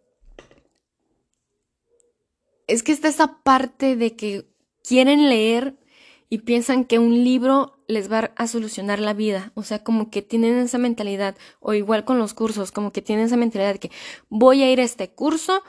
es 2.67 2.83
que 2.83 2.91
está 2.91 3.07
esa 3.07 3.41
parte 3.41 3.95
de 3.95 4.15
que 4.15 4.45
quieren 4.83 5.29
leer 5.29 5.75
y 6.29 6.39
piensan 6.39 6.85
que 6.85 6.99
un 6.99 7.23
libro 7.23 7.79
les 7.87 8.11
va 8.11 8.31
a 8.35 8.47
solucionar 8.47 8.99
la 8.99 9.13
vida. 9.13 9.51
O 9.55 9.63
sea, 9.63 9.83
como 9.83 10.11
que 10.11 10.21
tienen 10.21 10.57
esa 10.59 10.77
mentalidad, 10.77 11.35
o 11.59 11.73
igual 11.73 12.05
con 12.05 12.19
los 12.19 12.35
cursos, 12.35 12.71
como 12.71 12.91
que 12.91 13.01
tienen 13.01 13.25
esa 13.25 13.37
mentalidad 13.37 13.73
de 13.73 13.79
que 13.79 13.91
voy 14.29 14.61
a 14.61 14.71
ir 14.71 14.79
a 14.79 14.83
este 14.83 15.09
curso 15.09 15.63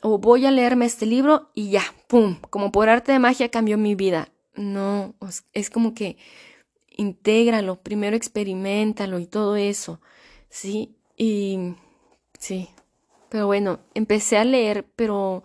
o 0.00 0.18
voy 0.18 0.46
a 0.46 0.52
leerme 0.52 0.86
este 0.86 1.06
libro 1.06 1.50
y 1.54 1.70
ya, 1.70 1.82
¡pum! 2.06 2.36
Como 2.50 2.70
por 2.70 2.88
arte 2.88 3.10
de 3.10 3.18
magia 3.18 3.50
cambió 3.50 3.76
mi 3.76 3.96
vida. 3.96 4.28
No, 4.54 5.16
es 5.52 5.70
como 5.70 5.94
que 5.94 6.16
intégralo, 6.96 7.80
primero 7.82 8.16
experimentalo 8.16 9.18
y 9.18 9.26
todo 9.26 9.56
eso, 9.56 10.00
¿sí? 10.48 10.96
Y 11.16 11.74
sí, 12.38 12.68
pero 13.28 13.46
bueno, 13.46 13.80
empecé 13.94 14.38
a 14.38 14.44
leer, 14.44 14.86
pero 14.96 15.42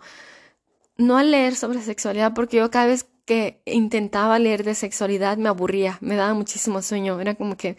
no 0.96 1.16
a 1.16 1.24
leer 1.24 1.54
sobre 1.56 1.80
sexualidad 1.80 2.34
porque 2.34 2.58
yo 2.58 2.70
cada 2.70 2.86
vez 2.86 3.06
que 3.24 3.62
intentaba 3.64 4.38
leer 4.38 4.64
de 4.64 4.74
sexualidad 4.74 5.36
me 5.38 5.48
aburría, 5.48 5.98
me 6.00 6.16
daba 6.16 6.34
muchísimo 6.34 6.82
sueño, 6.82 7.20
era 7.20 7.34
como 7.34 7.56
que, 7.56 7.76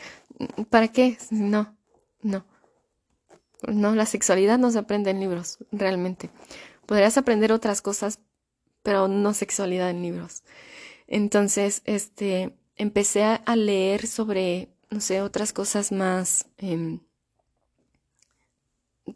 ¿para 0.69 0.87
qué? 0.87 1.17
No, 1.29 1.75
no. 2.21 2.45
No, 3.67 3.93
la 3.93 4.05
sexualidad 4.05 4.57
no 4.57 4.71
se 4.71 4.79
aprende 4.79 5.11
en 5.11 5.19
libros, 5.19 5.59
realmente. 5.71 6.29
Podrías 6.85 7.17
aprender 7.17 7.51
otras 7.51 7.81
cosas, 7.81 8.19
pero 8.81 9.07
no 9.07 9.33
sexualidad 9.33 9.91
en 9.91 10.01
libros. 10.01 10.43
Entonces, 11.07 11.83
este, 11.85 12.55
empecé 12.75 13.23
a 13.23 13.55
leer 13.55 14.07
sobre, 14.07 14.69
no 14.89 15.01
sé, 15.01 15.21
otras 15.21 15.53
cosas 15.53 15.91
más, 15.91 16.47
em, 16.57 17.01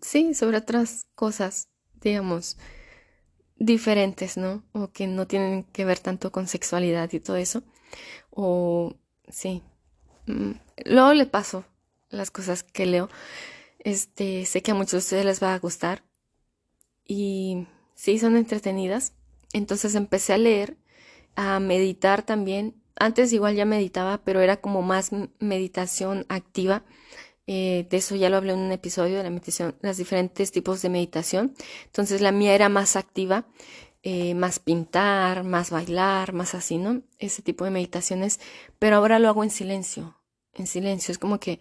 sí, 0.01 0.33
sobre 0.33 0.57
otras 0.57 1.07
cosas, 1.15 1.69
digamos, 2.01 2.57
diferentes, 3.57 4.37
¿no? 4.37 4.63
O 4.73 4.91
que 4.91 5.07
no 5.07 5.27
tienen 5.27 5.63
que 5.63 5.85
ver 5.85 5.99
tanto 5.99 6.31
con 6.31 6.47
sexualidad 6.47 7.11
y 7.13 7.19
todo 7.19 7.37
eso. 7.37 7.63
O 8.31 8.95
sí. 9.29 9.63
Mm, 10.27 10.53
luego 10.85 11.13
le 11.13 11.25
paso 11.27 11.65
las 12.09 12.31
cosas 12.31 12.63
que 12.63 12.85
leo. 12.85 13.09
Este, 13.79 14.45
sé 14.45 14.61
que 14.63 14.71
a 14.71 14.75
muchos 14.75 14.93
de 14.93 14.97
ustedes 14.99 15.25
les 15.25 15.43
va 15.43 15.53
a 15.53 15.59
gustar. 15.59 16.03
Y 17.07 17.67
sí, 17.95 18.19
son 18.19 18.37
entretenidas. 18.37 19.13
Entonces 19.53 19.95
empecé 19.95 20.33
a 20.33 20.37
leer, 20.37 20.77
a 21.35 21.59
meditar 21.59 22.23
también. 22.25 22.75
Antes 22.95 23.33
igual 23.33 23.55
ya 23.55 23.65
meditaba, 23.65 24.19
pero 24.23 24.41
era 24.41 24.57
como 24.57 24.81
más 24.81 25.11
meditación 25.39 26.25
activa. 26.29 26.83
Eh, 27.47 27.87
de 27.89 27.97
eso 27.97 28.15
ya 28.15 28.29
lo 28.29 28.37
hablé 28.37 28.53
en 28.53 28.59
un 28.59 28.71
episodio 28.71 29.17
de 29.17 29.23
la 29.23 29.29
meditación, 29.29 29.75
los 29.81 29.97
diferentes 29.97 30.51
tipos 30.51 30.81
de 30.81 30.89
meditación. 30.89 31.53
Entonces 31.85 32.21
la 32.21 32.31
mía 32.31 32.55
era 32.55 32.69
más 32.69 32.95
activa, 32.95 33.45
eh, 34.03 34.33
más 34.33 34.59
pintar, 34.59 35.43
más 35.43 35.69
bailar, 35.71 36.33
más 36.33 36.55
así, 36.55 36.77
¿no? 36.77 37.01
Ese 37.19 37.41
tipo 37.41 37.65
de 37.65 37.71
meditaciones. 37.71 38.39
Pero 38.79 38.97
ahora 38.97 39.19
lo 39.19 39.27
hago 39.29 39.43
en 39.43 39.51
silencio, 39.51 40.17
en 40.53 40.67
silencio. 40.67 41.11
Es 41.11 41.19
como 41.19 41.39
que 41.39 41.59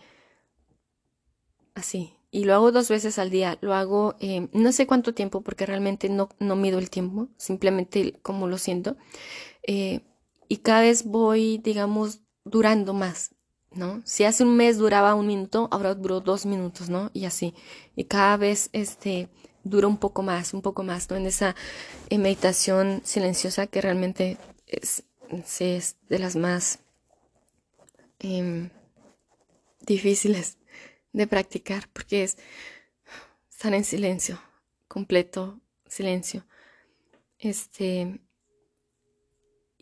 así. 1.75 2.15
Y 2.31 2.45
lo 2.45 2.55
hago 2.55 2.73
dos 2.73 2.89
veces 2.89 3.19
al 3.19 3.31
día. 3.31 3.59
Lo 3.61 3.75
hago 3.75 4.17
eh, 4.21 4.49
no 4.53 4.73
sé 4.73 4.87
cuánto 4.87 5.15
tiempo 5.15 5.43
porque 5.43 5.67
realmente 5.67 6.09
no, 6.09 6.29
no 6.39 6.57
mido 6.57 6.79
el 6.79 6.91
tiempo, 6.91 7.29
simplemente 7.37 8.15
como 8.23 8.49
lo 8.49 8.59
siento. 8.59 8.97
Y 10.49 10.59
cada 10.59 10.83
vez 10.83 11.05
voy, 11.05 11.59
digamos, 11.59 12.21
durando 12.45 12.95
más. 12.95 13.35
¿no? 13.77 14.03
Si 14.05 14.25
hace 14.25 14.45
un 14.45 14.57
mes 14.57 14.79
duraba 14.79 15.15
un 15.15 15.27
minuto, 15.27 15.69
ahora 15.71 15.95
duró 15.95 16.21
dos 16.21 16.47
minutos, 16.47 16.89
¿no? 16.89 17.11
Y 17.13 17.25
así. 17.25 17.55
Y 17.97 18.05
cada 18.05 18.37
vez, 18.37 18.71
este, 18.73 19.29
dura 19.65 19.89
un 19.89 19.99
poco 19.99 20.23
más, 20.23 20.55
un 20.55 20.63
poco 20.63 20.83
más, 20.83 21.11
¿no? 21.11 21.17
En 21.17 21.27
esa 21.27 21.55
meditación 22.11 23.03
silenciosa 23.05 23.67
que 23.67 23.81
realmente 23.81 24.39
es, 24.67 25.05
es 25.61 25.97
de 26.09 26.19
las 26.19 26.37
más 26.37 26.79
em, 28.21 28.71
difíciles 29.81 30.59
de 31.13 31.27
practicar, 31.27 31.89
porque 31.93 32.25
es 32.25 32.37
estar 33.51 33.75
en 33.75 33.85
silencio, 33.85 34.41
completo 34.89 35.61
silencio. 35.89 36.47
Este, 37.39 38.21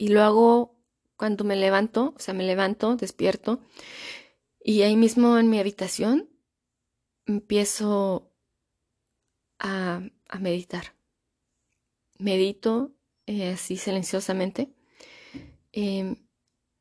y 0.03 0.09
lo 0.09 0.25
hago 0.25 0.75
cuando 1.15 1.45
me 1.45 1.55
levanto, 1.55 2.13
o 2.17 2.19
sea, 2.19 2.35
me 2.35 2.43
levanto, 2.43 2.97
despierto, 2.97 3.61
y 4.61 4.83
ahí 4.83 4.97
mismo 4.97 5.39
en 5.39 5.49
mi 5.49 5.61
habitación 5.61 6.29
empiezo 7.25 8.35
a, 9.61 10.03
meditar. 10.41 10.97
Medito 12.19 12.97
eh, 13.27 13.53
así 13.53 13.77
silenciosamente 13.77 14.75
em, 15.71 16.17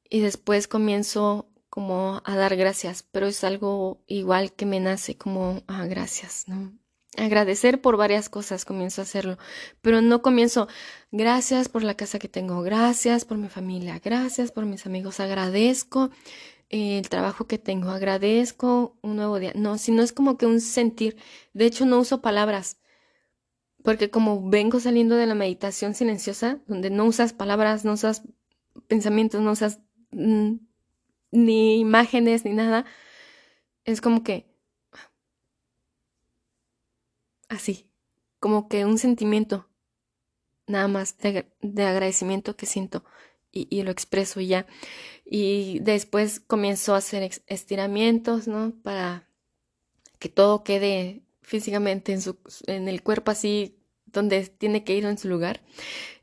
y 0.09 0.21
después 0.21 0.67
comienzo 0.67 1.47
como 1.69 2.23
a 2.25 2.35
dar 2.35 2.55
gracias, 2.55 3.03
pero 3.03 3.27
es 3.27 3.43
algo 3.43 4.03
igual 4.07 4.51
que 4.53 4.65
me 4.65 4.79
nace 4.79 5.15
como 5.15 5.61
a 5.67 5.81
ah, 5.81 5.85
gracias, 5.85 6.47
¿no? 6.47 6.80
Agradecer 7.17 7.81
por 7.81 7.97
varias 7.97 8.29
cosas, 8.29 8.65
comienzo 8.65 9.01
a 9.01 9.03
hacerlo, 9.03 9.37
pero 9.81 10.01
no 10.01 10.21
comienzo, 10.21 10.67
gracias 11.11 11.69
por 11.69 11.83
la 11.83 11.95
casa 11.95 12.19
que 12.19 12.29
tengo, 12.29 12.61
gracias 12.61 13.25
por 13.25 13.37
mi 13.37 13.49
familia, 13.49 13.99
gracias 14.03 14.51
por 14.51 14.65
mis 14.65 14.85
amigos, 14.85 15.19
agradezco 15.19 16.09
el 16.71 17.09
trabajo 17.09 17.47
que 17.47 17.57
tengo, 17.57 17.89
agradezco 17.89 18.97
un 19.01 19.17
nuevo 19.17 19.39
día. 19.39 19.51
No, 19.55 19.77
sino 19.77 20.01
es 20.03 20.13
como 20.13 20.37
que 20.37 20.45
un 20.45 20.61
sentir. 20.61 21.17
De 21.53 21.65
hecho, 21.65 21.85
no 21.85 21.99
uso 21.99 22.21
palabras, 22.21 22.77
porque 23.83 24.09
como 24.09 24.49
vengo 24.49 24.79
saliendo 24.79 25.15
de 25.15 25.25
la 25.25 25.35
meditación 25.35 25.95
silenciosa, 25.95 26.59
donde 26.67 26.89
no 26.89 27.05
usas 27.05 27.33
palabras, 27.33 27.83
no 27.83 27.93
usas 27.93 28.23
pensamientos, 28.87 29.41
no 29.41 29.51
usas 29.51 29.81
mm, 30.11 30.55
ni 31.31 31.79
imágenes 31.79 32.45
ni 32.45 32.53
nada. 32.53 32.85
Es 33.85 34.01
como 34.01 34.23
que 34.23 34.50
así, 37.51 37.87
como 38.39 38.67
que 38.67 38.85
un 38.85 38.97
sentimiento 38.97 39.67
nada 40.67 40.87
más 40.87 41.17
de, 41.17 41.45
agradecimiento 41.83 42.55
que 42.55 42.65
siento 42.65 43.03
y, 43.51 43.83
lo 43.83 43.91
expreso 43.91 44.39
ya. 44.39 44.65
Y 45.25 45.79
después 45.81 46.39
comienzo 46.39 46.95
a 46.95 46.99
hacer 46.99 47.29
estiramientos, 47.47 48.47
¿no? 48.47 48.73
Para 48.81 49.27
que 50.19 50.29
todo 50.29 50.63
quede 50.63 51.23
físicamente 51.41 52.13
en, 52.13 52.21
su, 52.21 52.37
en 52.67 52.87
el 52.87 53.03
cuerpo 53.03 53.31
así 53.31 53.77
donde 54.05 54.47
tiene 54.47 54.85
que 54.85 54.95
ir 54.95 55.03
en 55.03 55.17
su 55.17 55.27
lugar. 55.27 55.61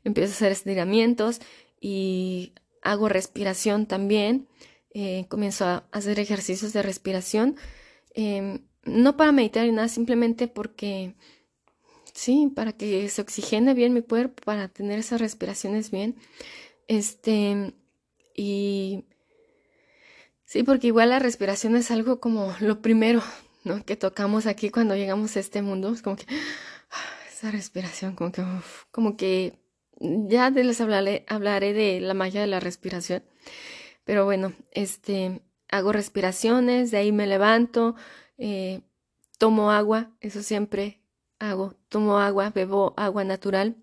Empiezo 0.03 0.31
a 0.31 0.35
hacer 0.35 0.51
estiramientos 0.51 1.39
y 1.79 2.53
hago 2.81 3.09
respiración 3.09 3.85
también. 3.85 4.47
Eh, 4.91 5.25
comienzo 5.29 5.65
a 5.65 5.87
hacer 5.91 6.19
ejercicios 6.19 6.73
de 6.73 6.81
respiración. 6.81 7.57
Em, 8.15 8.65
no 8.83 9.17
para 9.17 9.31
meditar 9.31 9.65
ni 9.65 9.71
nada, 9.71 9.87
simplemente 9.87 10.47
porque, 10.47 11.15
sí, 12.13 12.51
para 12.55 12.73
que 12.73 13.09
se 13.09 13.21
oxigene 13.21 13.73
bien 13.73 13.93
mi 13.93 14.01
cuerpo, 14.01 14.43
para 14.43 14.67
tener 14.67 14.99
esas 14.99 15.21
respiraciones 15.21 15.91
bien. 15.91 16.15
Este, 16.87 17.73
y 18.35 19.05
sí, 20.45 20.63
porque 20.63 20.87
igual 20.87 21.09
la 21.09 21.19
respiración 21.19 21.75
es 21.75 21.91
algo 21.91 22.19
como 22.19 22.55
lo 22.59 22.81
primero, 22.81 23.21
¿no? 23.63 23.83
Que 23.85 23.95
tocamos 23.95 24.45
aquí 24.47 24.69
cuando 24.69 24.95
llegamos 24.95 25.35
a 25.37 25.39
este 25.39 25.61
mundo. 25.61 25.93
Es 25.93 26.01
como 26.01 26.15
que 26.15 26.25
esa 27.29 27.51
respiración, 27.51 28.15
como 28.15 28.31
que, 28.31 28.43
como 28.91 29.17
que 29.17 29.59
ya 29.99 30.49
les 30.49 30.81
hablaré, 30.81 31.25
hablaré 31.27 31.73
de 31.73 31.99
la 32.01 32.13
magia 32.13 32.41
de 32.41 32.47
la 32.47 32.59
respiración. 32.59 33.23
Pero 34.03 34.25
bueno, 34.25 34.53
este, 34.71 35.41
hago 35.69 35.91
respiraciones, 35.91 36.91
de 36.91 36.97
ahí 36.97 37.11
me 37.11 37.27
levanto, 37.27 37.95
eh, 38.39 38.81
tomo 39.37 39.71
agua, 39.71 40.11
eso 40.21 40.41
siempre 40.43 41.01
hago, 41.39 41.75
tomo 41.89 42.17
agua, 42.17 42.49
bebo 42.49 42.93
agua 42.97 43.23
natural. 43.23 43.77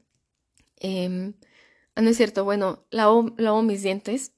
Eh, 0.80 1.08
no 1.96 2.10
es 2.10 2.16
cierto, 2.16 2.44
bueno, 2.44 2.84
lavo, 2.90 3.34
lavo 3.38 3.62
mis 3.62 3.82
dientes 3.82 4.32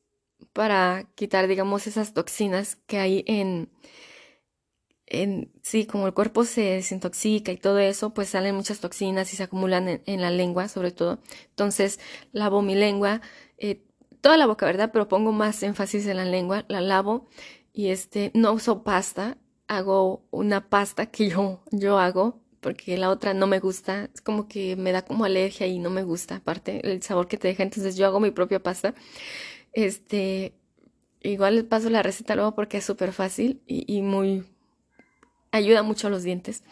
para 0.53 1.09
quitar, 1.15 1.49
digamos, 1.49 1.87
esas 1.87 2.15
toxinas 2.15 2.77
que 2.87 2.99
hay 2.99 3.25
en, 3.27 3.71
en, 5.07 5.53
sí, 5.63 5.87
como 5.87 6.07
el 6.07 6.15
cuerpo 6.15 6.45
se 6.45 6.63
desintoxica 6.63 7.53
y 7.53 7.57
todo 7.57 7.79
eso, 7.79 8.15
pues 8.15 8.31
salen 8.31 8.55
muchas 8.55 8.81
toxinas 8.81 9.33
y 9.33 9.37
se 9.37 9.43
acumulan 9.43 10.03
en, 10.05 10.21
la 10.21 10.31
lengua, 10.31 10.69
sobre 10.69 10.93
todo. 10.93 11.21
Entonces, 11.51 11.99
lavo 12.33 12.63
mi 12.63 12.75
lengua, 12.75 13.21
eh, 13.59 13.85
toda 14.21 14.37
la 14.37 14.47
boca, 14.47 14.67
¿verdad? 14.67 14.91
Pero 14.93 15.09
pongo 15.09 15.33
más 15.33 15.63
énfasis 15.63 16.07
en 16.07 16.19
la 16.19 16.25
lengua, 16.25 16.65
la 16.69 16.81
lavo 16.81 17.29
y 17.73 17.89
este, 17.89 18.31
no 18.35 18.53
uso 18.53 18.83
pasta, 18.85 19.39
hago 19.69 20.27
una 20.31 20.69
pasta 20.69 21.07
que 21.07 21.29
yo, 21.31 21.61
yo 21.71 21.99
hago, 21.99 22.41
porque 22.61 22.99
la 22.99 23.11
otra 23.11 23.35
no 23.35 23.47
me 23.47 23.61
gusta, 23.61 24.11
es 24.13 24.21
como 24.21 24.49
que 24.49 24.77
me 24.77 24.93
da 24.93 25.03
como 25.03 25.25
alergia 25.25 25.67
y 25.67 25.79
no 25.79 25.91
me 25.91 26.03
gusta, 26.03 26.37
aparte 26.37 26.81
el 26.91 27.03
sabor 27.03 27.29
que 27.29 27.39
te 27.39 27.49
deja, 27.49 27.63
entonces 27.63 27.97
yo 27.97 28.07
hago 28.07 28.21
mi 28.21 28.31
propia 28.31 28.63
pasta. 28.63 28.95
Este, 29.73 30.55
igual 31.23 31.57
les 31.57 31.65
paso 31.65 31.91
la 31.91 32.03
receta 32.03 32.37
luego 32.37 32.55
porque 32.55 32.79
es 32.79 32.85
súper 32.85 33.13
fácil 33.13 33.63
y, 33.67 33.85
y 33.93 34.03
muy, 34.03 34.45
ayuda 35.53 35.83
mucho 35.83 36.09
a 36.09 36.11
los 36.11 36.23
dientes. 36.23 36.65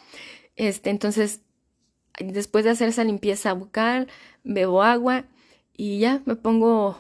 Este, 0.57 0.91
entonces, 0.91 1.43
después 2.19 2.65
de 2.65 2.71
hacer 2.71 2.89
esa 2.89 3.05
limpieza 3.05 3.53
bucal, 3.53 4.09
bebo 4.45 4.83
agua 4.83 5.27
y 5.77 5.99
ya 5.99 6.23
me 6.25 6.37
pongo 6.37 6.99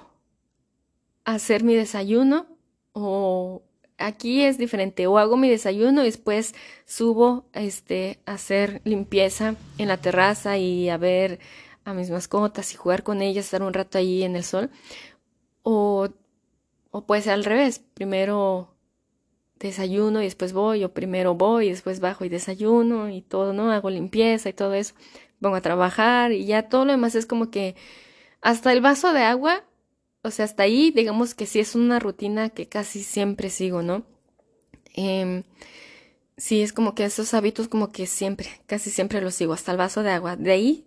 a 1.25 1.35
hacer 1.35 1.65
mi 1.65 1.75
desayuno 1.75 2.47
o 2.93 3.63
aquí 3.99 4.43
es 4.43 4.59
diferente 4.59 5.07
o 5.07 5.19
hago 5.19 5.37
mi 5.37 5.49
desayuno 5.49 6.03
y 6.03 6.07
después 6.07 6.55
subo 6.85 7.47
este 7.53 8.19
a 8.27 8.35
hacer 8.35 8.81
limpieza 8.85 9.55
en 9.79 9.89
la 9.89 9.97
terraza 9.97 10.59
y 10.59 10.89
a 10.89 10.97
ver 10.97 11.39
a 11.85 11.95
mis 11.95 12.11
mascotas 12.11 12.73
y 12.73 12.77
jugar 12.77 13.03
con 13.03 13.23
ellas, 13.23 13.47
estar 13.47 13.63
un 13.63 13.73
rato 13.73 13.99
ahí 13.99 14.23
en 14.23 14.37
el 14.37 14.45
sol 14.45 14.71
o 15.63 16.09
o 16.97 17.03
puede 17.05 17.21
ser 17.21 17.35
al 17.35 17.45
revés, 17.45 17.83
primero 17.93 18.75
desayuno 19.59 20.23
y 20.23 20.25
después 20.25 20.55
voy, 20.55 20.83
o 20.83 20.95
primero 20.95 21.35
voy 21.35 21.67
y 21.67 21.71
después 21.71 22.01
bajo 22.01 22.25
y 22.25 22.31
desayuno 22.31 23.11
y 23.11 23.21
todo, 23.21 23.53
¿no? 23.53 23.71
Hago 23.71 23.91
limpieza 23.91 24.49
y 24.49 24.55
todo 24.55 24.73
eso, 24.73 24.95
pongo 25.39 25.57
a 25.57 25.61
trabajar 25.61 26.33
y 26.33 26.47
ya 26.47 26.71
todo 26.71 26.87
lo 26.87 26.93
demás 26.93 27.15
es 27.15 27.27
como 27.27 27.51
que 27.51 27.75
hasta 28.41 28.73
el 28.73 28.81
vaso 28.81 29.13
de 29.13 29.25
agua, 29.25 29.65
o 30.27 30.31
sea, 30.31 30.45
hasta 30.45 30.65
ahí, 30.65 30.91
digamos 30.91 31.35
que 31.35 31.47
sí 31.47 31.61
es 31.61 31.75
una 31.75 31.99
rutina 31.99 32.51
que 32.51 32.69
casi 32.69 33.03
siempre 33.03 33.51
sigo, 33.51 33.83
¿no? 33.83 34.05
Eh, 34.95 35.45
sí, 36.37 36.63
es 36.63 36.73
como 36.73 36.95
que 36.95 37.05
esos 37.05 37.35
hábitos 37.35 37.69
como 37.69 37.93
que 37.93 38.07
siempre, 38.07 38.49
casi 38.67 38.91
siempre 38.91 39.21
los 39.21 39.35
sigo, 39.35 39.53
hasta 39.53 39.73
el 39.73 39.79
vaso 39.79 40.03
de 40.03 40.11
agua. 40.11 40.37
De 40.37 40.53
ahí, 40.53 40.87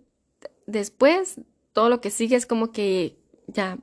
después, 0.68 1.42
todo 1.74 1.90
lo 1.90 2.02
que 2.02 2.12
sigue 2.12 2.36
es 2.36 2.46
como 2.46 2.72
que 2.72 3.18
ya 3.48 3.78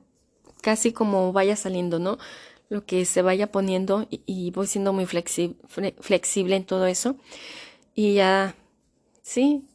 casi 0.61 0.93
como 0.93 1.33
vaya 1.33 1.55
saliendo, 1.55 1.99
¿no? 1.99 2.17
lo 2.69 2.85
que 2.85 3.05
se 3.05 3.21
vaya 3.21 3.51
poniendo 3.51 4.07
y, 4.09 4.51
voy 4.51 4.67
siendo 4.67 4.93
muy 4.93 5.05
flexible 5.05 6.55
en 6.55 6.65
todo 6.65 6.85
eso. 6.85 7.15
Y 7.95 8.15
ya, 8.15 8.55
sí, 9.21 9.65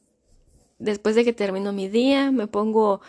después 0.78 1.14
de 1.14 1.24
que 1.24 1.32
termino 1.32 1.72
mi 1.72 1.88
día, 1.88 2.30
me 2.30 2.46
pongo, 2.46 3.00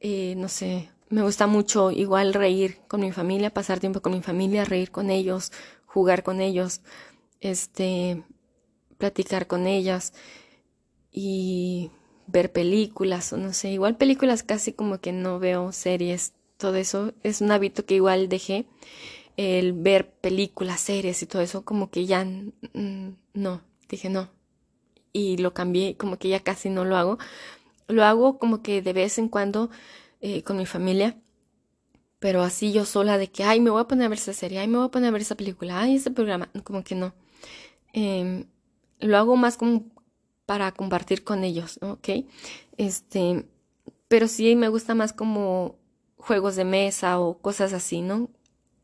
eh, 0.00 0.34
no 0.36 0.48
sé, 0.48 0.90
me 1.10 1.22
gusta 1.22 1.46
mucho 1.46 1.90
igual 1.90 2.34
reír 2.34 2.78
con 2.88 3.00
mi 3.00 3.12
familia, 3.12 3.50
pasar 3.50 3.80
tiempo 3.80 4.00
con 4.00 4.12
mi 4.12 4.22
familia, 4.22 4.64
reír 4.64 4.90
con 4.90 5.10
ellos, 5.10 5.52
jugar 5.86 6.22
con 6.22 6.40
ellos, 6.40 6.82
este, 7.40 8.22
platicar 8.98 9.46
con 9.46 9.66
ellas 9.66 10.12
y 11.10 11.90
ver 12.26 12.52
películas 12.52 13.32
o 13.32 13.36
no 13.36 13.52
sé, 13.52 13.70
igual 13.70 13.96
películas 13.96 14.42
casi 14.42 14.72
como 14.72 15.00
que 15.00 15.12
no 15.12 15.38
veo 15.38 15.72
series, 15.72 16.34
todo 16.58 16.76
eso 16.76 17.14
es 17.22 17.40
un 17.40 17.52
hábito 17.52 17.86
que 17.86 17.94
igual 17.94 18.28
dejé 18.28 18.66
el 19.38 19.72
ver 19.72 20.10
películas, 20.10 20.80
series 20.80 21.22
y 21.22 21.26
todo 21.26 21.40
eso, 21.40 21.64
como 21.64 21.90
que 21.90 22.06
ya 22.06 22.26
no, 22.74 23.62
dije 23.88 24.10
no. 24.10 24.30
Y 25.12 25.36
lo 25.38 25.54
cambié, 25.54 25.96
como 25.96 26.18
que 26.18 26.28
ya 26.28 26.40
casi 26.40 26.68
no 26.70 26.84
lo 26.84 26.96
hago. 26.96 27.18
Lo 27.86 28.04
hago 28.04 28.38
como 28.38 28.62
que 28.62 28.82
de 28.82 28.92
vez 28.92 29.16
en 29.18 29.28
cuando 29.28 29.70
eh, 30.20 30.42
con 30.42 30.56
mi 30.56 30.66
familia, 30.66 31.16
pero 32.18 32.42
así 32.42 32.72
yo 32.72 32.84
sola 32.84 33.18
de 33.18 33.30
que, 33.30 33.44
ay, 33.44 33.60
me 33.60 33.70
voy 33.70 33.80
a 33.80 33.88
poner 33.88 34.06
a 34.06 34.08
ver 34.08 34.18
esa 34.18 34.32
serie, 34.32 34.58
ay, 34.58 34.68
me 34.68 34.78
voy 34.78 34.86
a 34.86 34.90
poner 34.90 35.08
a 35.08 35.12
ver 35.12 35.22
esa 35.22 35.36
película, 35.36 35.80
ay, 35.80 35.96
ese 35.96 36.10
programa, 36.10 36.50
como 36.64 36.82
que 36.84 36.94
no. 36.94 37.14
Em, 37.92 38.46
lo 39.00 39.16
hago 39.16 39.36
más 39.36 39.56
como 39.56 39.86
para 40.46 40.72
compartir 40.72 41.24
con 41.24 41.44
ellos, 41.44 41.78
¿ok? 41.82 42.08
Este, 42.76 43.46
pero 44.08 44.28
sí 44.28 44.56
me 44.56 44.68
gusta 44.68 44.94
más 44.94 45.12
como 45.12 45.76
juegos 46.16 46.56
de 46.56 46.64
mesa 46.64 47.20
o 47.20 47.38
cosas 47.38 47.72
así, 47.72 48.02
¿no? 48.02 48.30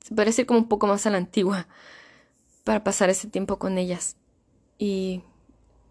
se 0.04 0.14
decir 0.14 0.44
como 0.44 0.60
un 0.60 0.68
poco 0.68 0.86
más 0.86 1.06
a 1.06 1.10
la 1.10 1.16
antigua 1.16 1.66
para 2.62 2.84
pasar 2.84 3.08
ese 3.08 3.26
tiempo 3.26 3.58
con 3.58 3.78
ellas. 3.78 4.16
Y 4.78 5.22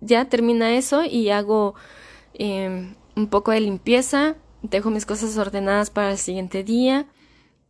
ya 0.01 0.25
termina 0.25 0.75
eso 0.75 1.03
y 1.03 1.31
hago 1.31 1.73
em, 2.35 2.95
un 3.15 3.27
poco 3.27 3.51
de 3.51 3.61
limpieza, 3.61 4.35
dejo 4.63 4.89
mis 4.89 5.05
cosas 5.05 5.37
ordenadas 5.37 5.89
para 5.89 6.11
el 6.11 6.17
siguiente 6.17 6.63
día, 6.63 7.07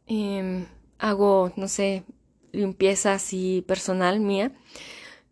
em, 0.07 0.65
hago, 0.99 1.51
no 1.57 1.67
sé, 1.67 2.03
limpieza 2.51 3.13
así 3.13 3.63
personal 3.67 4.19
mía, 4.19 4.53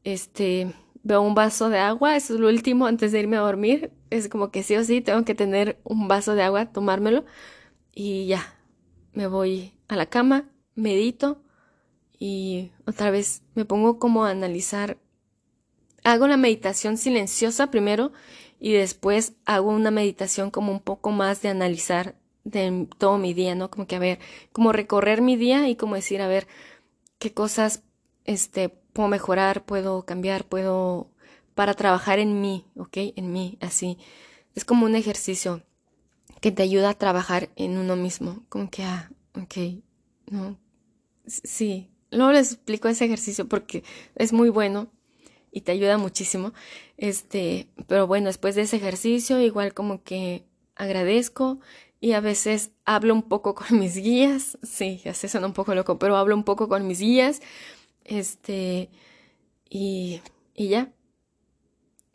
este, 0.04 0.74
veo 1.04 1.21
un 1.21 1.36
vaso 1.36 1.69
de 1.69 1.80
agua, 1.80 2.15
eso 2.15 2.34
es 2.34 2.39
lo 2.39 2.50
último 2.50 2.88
antes 2.88 3.12
de 3.12 3.19
irme 3.19 3.38
a 3.38 3.41
dormir, 3.41 3.91
es 4.10 4.28
como 4.28 4.52
que 4.52 4.63
sí 4.63 4.76
o 4.76 4.84
sí 4.84 5.02
tengo 5.02 5.24
que 5.24 5.36
tener 5.36 5.80
un 5.84 6.08
vaso 6.08 6.36
de 6.36 6.43
agua, 6.43 6.71
tomármelo 6.71 7.26
y 7.93 8.28
ya, 8.28 8.56
me 9.13 9.28
voy 9.28 9.74
a 9.88 9.95
la 9.95 10.08
cama, 10.08 10.50
medito 10.76 11.41
y 12.17 12.71
otra 12.86 13.12
vez 13.12 13.43
me 13.56 13.65
pongo 13.65 14.00
como 14.00 14.26
a 14.26 14.32
analizar. 14.32 14.97
Hago 16.04 16.28
la 16.28 16.38
meditación 16.38 16.97
silenciosa 16.97 17.71
primero 17.71 18.12
y 18.62 18.74
después 18.74 19.34
hago 19.45 19.71
una 19.71 19.89
meditación 19.89 20.52
como 20.52 20.71
un 20.71 20.80
poco 20.80 21.10
más 21.10 21.41
de 21.41 21.50
analizar 21.50 22.15
de 22.43 22.88
todo 22.99 23.18
mi 23.18 23.34
día, 23.34 23.55
¿no? 23.55 23.72
Como 23.72 23.88
que 23.88 23.95
a 23.95 23.99
ver, 23.99 24.20
como 24.53 24.72
recorrer 24.72 25.22
mi 25.22 25.36
día 25.36 25.68
y 25.68 25.76
como 25.76 25.95
decir, 25.95 26.22
a 26.22 26.28
ver, 26.28 26.47
qué 27.18 27.34
cosas 27.34 27.82
este 28.24 28.70
puedo 28.70 29.09
mejorar, 29.09 29.66
puedo 29.66 30.05
cambiar, 30.05 30.45
puedo 30.45 31.09
para 31.55 31.74
trabajar 31.74 32.20
en 32.20 32.39
mí, 32.39 32.68
¿ok? 32.78 32.97
En 33.16 33.34
mí, 33.34 33.57
así. 33.62 33.97
Es 34.53 34.64
como 34.64 34.86
un 34.86 34.95
ejercicio 34.95 35.64
que 36.39 36.51
te 36.51 36.62
ayuda 36.62 36.91
a 36.91 36.97
trabajar 36.97 37.49
en 37.55 37.80
uno 37.80 37.95
mismo, 37.95 38.43
como 38.47 38.70
que, 38.70 38.84
ah, 38.84 39.12
ok, 39.34 39.82
¿no? 40.30 40.59
Sí, 41.26 41.89
luego 42.12 42.32
les 42.32 42.53
explico 42.53 42.89
ese 42.89 43.05
ejercicio 43.05 43.49
porque 43.49 43.84
es 44.16 44.34
muy 44.34 44.49
bueno 44.49 44.91
y 45.52 45.62
te 45.62 45.72
ayuda 45.74 45.97
muchísimo. 45.97 46.54
Este, 46.97 47.68
pero 47.88 48.08
bueno, 48.08 48.28
después 48.28 48.56
de 48.56 48.64
ese 48.64 48.78
ejercicio, 48.78 49.39
igual 49.39 49.74
como 49.74 50.04
que 50.04 50.45
agradezco 50.76 51.60
y 51.99 52.14
a 52.14 52.22
veces 52.22 52.72
hablo 52.86 53.14
un 53.14 53.24
poco 53.24 53.54
con 53.56 53.80
mis 53.80 53.95
guías, 53.95 54.58
sí, 54.64 55.02
ya 55.04 55.14
se 55.14 55.30
suena 55.30 55.47
un 55.47 55.54
poco 55.54 55.76
loco, 55.76 55.99
pero 55.99 56.18
hablo 56.18 56.36
un 56.36 56.43
poco 56.43 56.68
con 56.68 56.88
mis 56.88 56.99
guías, 56.99 57.41
este, 58.04 58.89
y, 59.70 60.22
y 60.56 60.70
ya. 60.70 60.91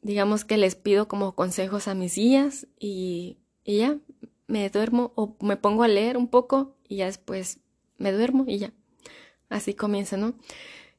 Digamos 0.03 0.45
que 0.45 0.57
les 0.57 0.77
pido 0.77 1.09
como 1.09 1.35
consejos 1.35 1.89
a 1.89 1.95
mis 1.95 2.15
guías 2.17 2.69
y, 2.79 3.39
y 3.65 3.79
ya, 3.79 3.99
me 4.47 4.69
duermo 4.71 5.13
o 5.17 5.37
me 5.41 5.57
pongo 5.57 5.83
a 5.83 5.89
leer 5.89 6.17
un 6.17 6.29
poco 6.29 6.77
y 6.89 6.97
ya 6.97 7.07
después 7.07 7.59
me 7.99 8.13
duermo 8.13 8.45
y 8.47 8.59
ya. 8.59 8.73
Así 9.49 9.75
comienza, 9.75 10.17
¿no? 10.17 10.35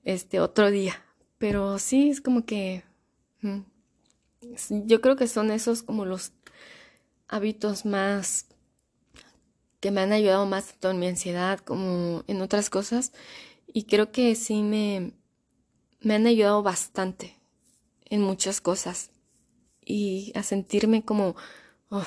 Este 0.04 0.40
otro 0.40 0.72
día. 0.72 1.07
Pero 1.38 1.80
sí, 1.80 2.10
es 2.10 2.22
como 2.22 2.46
que... 2.46 2.84
Mm, 3.42 3.60
yo 4.86 5.02
creo 5.02 5.16
que 5.16 5.28
son 5.28 5.52
esos 5.52 5.84
como 5.84 6.06
los 6.06 6.32
hábitos 7.28 7.86
más 7.86 8.46
que 9.80 9.92
me 9.92 10.02
han 10.02 10.14
ayudado 10.14 10.46
más 10.46 10.68
tanto 10.68 10.92
en 10.92 11.00
mi 11.00 11.08
ansiedad 11.08 11.60
como 11.60 12.24
en 12.28 12.42
otras 12.42 12.70
cosas 12.70 13.12
y 13.68 13.84
creo 13.84 14.12
que 14.12 14.36
sí 14.36 14.64
me, 14.64 15.14
me 16.02 16.16
han 16.16 16.26
ayudado 16.26 16.64
bastante 16.64 17.38
en 18.06 18.22
muchas 18.22 18.62
cosas 18.62 19.12
y 19.84 20.32
a 20.36 20.44
sentirme 20.44 21.04
como 21.04 21.36
oh, 21.90 22.06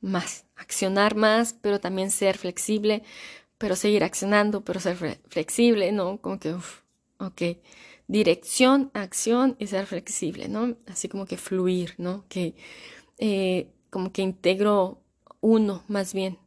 más, 0.00 0.46
accionar 0.56 1.14
más, 1.14 1.54
pero 1.60 1.80
también 1.80 2.10
ser 2.10 2.38
flexible, 2.38 3.02
pero 3.58 3.76
seguir 3.76 4.04
accionando, 4.04 4.62
pero 4.64 4.80
ser 4.80 5.20
flexible, 5.28 5.92
¿no? 5.92 6.18
Como 6.18 6.40
que, 6.40 6.54
uff, 6.54 6.80
ok, 7.18 7.42
dirección, 8.10 8.90
acción 8.94 9.56
y 9.58 9.68
ser 9.68 9.86
flexible, 9.86 10.48
¿no? 10.48 10.76
Así 10.86 11.08
como 11.08 11.26
que 11.26 11.36
fluir, 11.36 11.94
¿no? 11.98 12.24
Que 12.28 12.54
eh, 13.18 13.68
como 13.90 14.12
que 14.12 14.22
integro 14.22 15.00
uno 15.40 15.84
más 15.88 16.12
bien, 16.12 16.38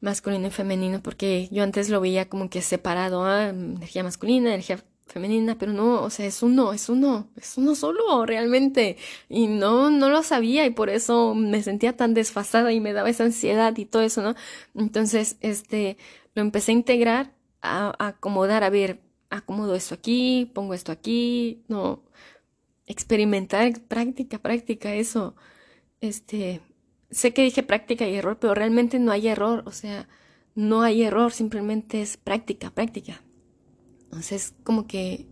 masculino 0.00 0.48
y 0.48 0.50
femenino, 0.50 1.02
porque 1.02 1.48
yo 1.52 1.62
antes 1.62 1.90
lo 1.90 2.00
veía 2.00 2.28
como 2.28 2.50
que 2.50 2.62
separado, 2.62 3.24
¿ah? 3.24 3.48
energía 3.48 4.02
masculina, 4.04 4.50
energía 4.50 4.82
femenina, 5.06 5.58
pero 5.58 5.72
no, 5.72 6.02
o 6.02 6.10
sea, 6.10 6.26
es 6.26 6.42
uno, 6.42 6.72
es 6.72 6.88
uno, 6.88 7.28
es 7.36 7.58
uno 7.58 7.74
solo 7.74 8.24
realmente. 8.26 8.96
Y 9.28 9.46
no, 9.48 9.90
no 9.90 10.08
lo 10.08 10.22
sabía 10.22 10.66
y 10.66 10.70
por 10.70 10.88
eso 10.90 11.34
me 11.34 11.62
sentía 11.62 11.96
tan 11.96 12.14
desfasada 12.14 12.72
y 12.72 12.80
me 12.80 12.92
daba 12.92 13.10
esa 13.10 13.24
ansiedad 13.24 13.76
y 13.76 13.84
todo 13.84 14.02
eso, 14.02 14.22
¿no? 14.22 14.34
Entonces, 14.74 15.36
este, 15.40 15.98
lo 16.34 16.42
empecé 16.42 16.72
a 16.72 16.74
integrar, 16.74 17.34
a, 17.62 17.94
acomodar, 17.98 18.64
a 18.64 18.70
ver, 18.70 19.00
acomodo 19.38 19.74
esto 19.74 19.94
aquí, 19.94 20.50
pongo 20.54 20.74
esto 20.74 20.92
aquí, 20.92 21.62
no, 21.68 22.02
experimentar, 22.86 23.80
práctica, 23.82 24.38
práctica, 24.38 24.94
eso, 24.94 25.34
este, 26.00 26.60
sé 27.10 27.32
que 27.32 27.42
dije 27.42 27.62
práctica 27.62 28.06
y 28.08 28.14
error, 28.14 28.38
pero 28.40 28.54
realmente 28.54 28.98
no 28.98 29.12
hay 29.12 29.28
error, 29.28 29.62
o 29.66 29.72
sea, 29.72 30.08
no 30.54 30.82
hay 30.82 31.02
error, 31.02 31.32
simplemente 31.32 32.02
es 32.02 32.16
práctica, 32.16 32.70
práctica. 32.70 33.22
Entonces, 34.04 34.54
como 34.64 34.86
que 34.86 35.26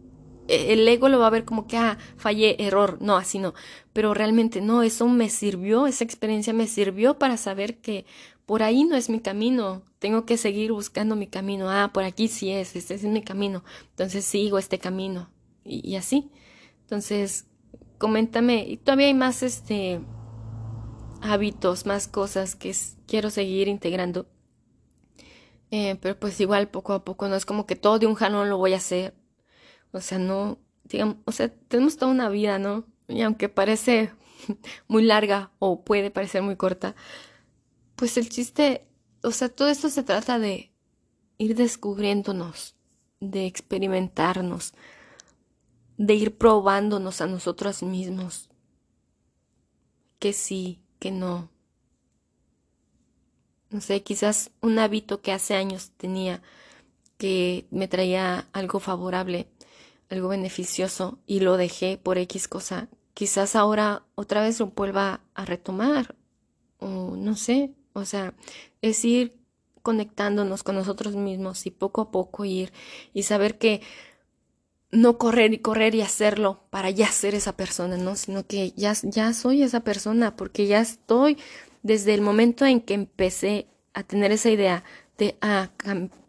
e, 0.48 0.72
el 0.72 0.86
ego 0.88 1.08
lo 1.08 1.18
va 1.18 1.28
a 1.28 1.30
ver 1.30 1.44
como 1.44 1.66
que, 1.66 1.76
ah, 1.76 1.98
fallé, 2.16 2.56
error, 2.64 2.98
no, 3.00 3.16
así 3.16 3.38
no. 3.38 3.54
Pero 3.92 4.14
realmente 4.14 4.60
no, 4.60 4.82
eso 4.82 5.08
me 5.08 5.28
sirvió, 5.28 5.86
esa 5.86 6.04
experiencia 6.04 6.52
me 6.52 6.66
sirvió 6.66 7.18
para 7.18 7.36
saber 7.36 7.78
que 7.80 8.06
por 8.46 8.62
ahí 8.62 8.84
no 8.84 8.96
es 8.96 9.08
mi 9.08 9.20
camino, 9.20 9.82
tengo 9.98 10.26
que 10.26 10.36
seguir 10.36 10.72
buscando 10.72 11.16
mi 11.16 11.26
camino, 11.26 11.70
ah, 11.70 11.90
por 11.92 12.04
aquí 12.04 12.28
sí 12.28 12.50
es, 12.50 12.76
este 12.76 12.94
es 12.94 13.04
mi 13.04 13.22
camino, 13.22 13.64
entonces 13.90 14.24
sigo 14.24 14.58
este 14.58 14.78
camino 14.78 15.30
y, 15.64 15.96
así. 15.96 16.30
Entonces, 16.82 17.46
coméntame, 17.98 18.64
y 18.68 18.76
todavía 18.76 19.06
hay 19.06 19.14
más, 19.14 19.42
este, 19.42 20.00
hábitos, 21.20 21.86
más 21.86 22.08
cosas 22.08 22.56
que 22.56 22.74
quiero 23.06 23.30
seguir 23.30 23.68
integrando 23.68 24.26
eh, 25.72 25.96
pero 26.02 26.18
pues 26.18 26.38
igual 26.38 26.68
poco 26.68 26.92
a 26.92 27.02
poco, 27.02 27.28
no 27.28 27.34
es 27.34 27.46
como 27.46 27.66
que 27.66 27.76
todo 27.76 27.98
de 27.98 28.06
un 28.06 28.14
jalón 28.14 28.50
lo 28.50 28.58
voy 28.58 28.74
a 28.74 28.76
hacer. 28.76 29.14
O 29.92 30.00
sea, 30.02 30.18
no, 30.18 30.58
digamos, 30.84 31.16
o 31.24 31.32
sea, 31.32 31.48
tenemos 31.48 31.96
toda 31.96 32.12
una 32.12 32.28
vida, 32.28 32.58
¿no? 32.58 32.84
Y 33.08 33.22
aunque 33.22 33.48
parece 33.48 34.12
muy 34.88 35.02
larga 35.02 35.50
o 35.58 35.82
puede 35.82 36.10
parecer 36.10 36.42
muy 36.42 36.56
corta, 36.56 36.94
pues 38.02 38.16
el 38.16 38.28
chiste, 38.28 38.84
o 39.22 39.30
sea, 39.30 39.48
todo 39.48 39.68
esto 39.68 39.88
se 39.88 40.02
trata 40.02 40.40
de 40.40 40.72
ir 41.38 41.54
descubriéndonos, 41.54 42.74
de 43.20 43.46
experimentarnos, 43.46 44.74
de 45.98 46.14
ir 46.14 46.36
probándonos 46.36 47.20
a 47.20 47.28
nosotros 47.28 47.84
mismos. 47.84 48.50
Que 50.18 50.32
sí, 50.32 50.82
que 50.98 51.12
no, 51.12 51.48
no 53.70 53.80
sé, 53.80 54.02
quizás 54.02 54.50
un 54.60 54.80
hábito 54.80 55.22
que 55.22 55.30
hace 55.30 55.54
años 55.54 55.92
tenía 55.96 56.42
que 57.18 57.68
me 57.70 57.86
traía 57.86 58.48
algo 58.52 58.80
favorable, 58.80 59.46
algo 60.10 60.26
beneficioso 60.26 61.20
y 61.24 61.38
lo 61.38 61.56
dejé 61.56 61.98
por 61.98 62.18
X 62.18 62.48
cosa, 62.48 62.88
quizás 63.14 63.54
ahora 63.54 64.04
otra 64.16 64.42
vez 64.42 64.58
lo 64.58 64.72
vuelva 64.72 65.20
a 65.34 65.44
retomar 65.44 66.16
o 66.80 67.14
no 67.14 67.36
sé, 67.36 67.76
o 67.92 68.04
sea, 68.04 68.34
es 68.80 69.04
ir 69.04 69.36
conectándonos 69.82 70.62
con 70.62 70.76
nosotros 70.76 71.16
mismos 71.16 71.66
y 71.66 71.70
poco 71.70 72.02
a 72.02 72.10
poco 72.10 72.44
ir 72.44 72.72
y 73.12 73.24
saber 73.24 73.58
que 73.58 73.82
no 74.90 75.18
correr 75.18 75.54
y 75.54 75.58
correr 75.58 75.94
y 75.94 76.02
hacerlo 76.02 76.64
para 76.70 76.90
ya 76.90 77.08
ser 77.08 77.34
esa 77.34 77.56
persona, 77.56 77.96
¿no? 77.96 78.14
Sino 78.14 78.46
que 78.46 78.72
ya, 78.72 78.94
ya 79.02 79.32
soy 79.32 79.62
esa 79.62 79.80
persona 79.80 80.36
porque 80.36 80.66
ya 80.66 80.80
estoy 80.80 81.38
desde 81.82 82.14
el 82.14 82.20
momento 82.20 82.66
en 82.66 82.80
que 82.80 82.94
empecé 82.94 83.66
a 83.94 84.02
tener 84.02 84.32
esa 84.32 84.50
idea 84.50 84.84
de 85.18 85.36
a 85.40 85.70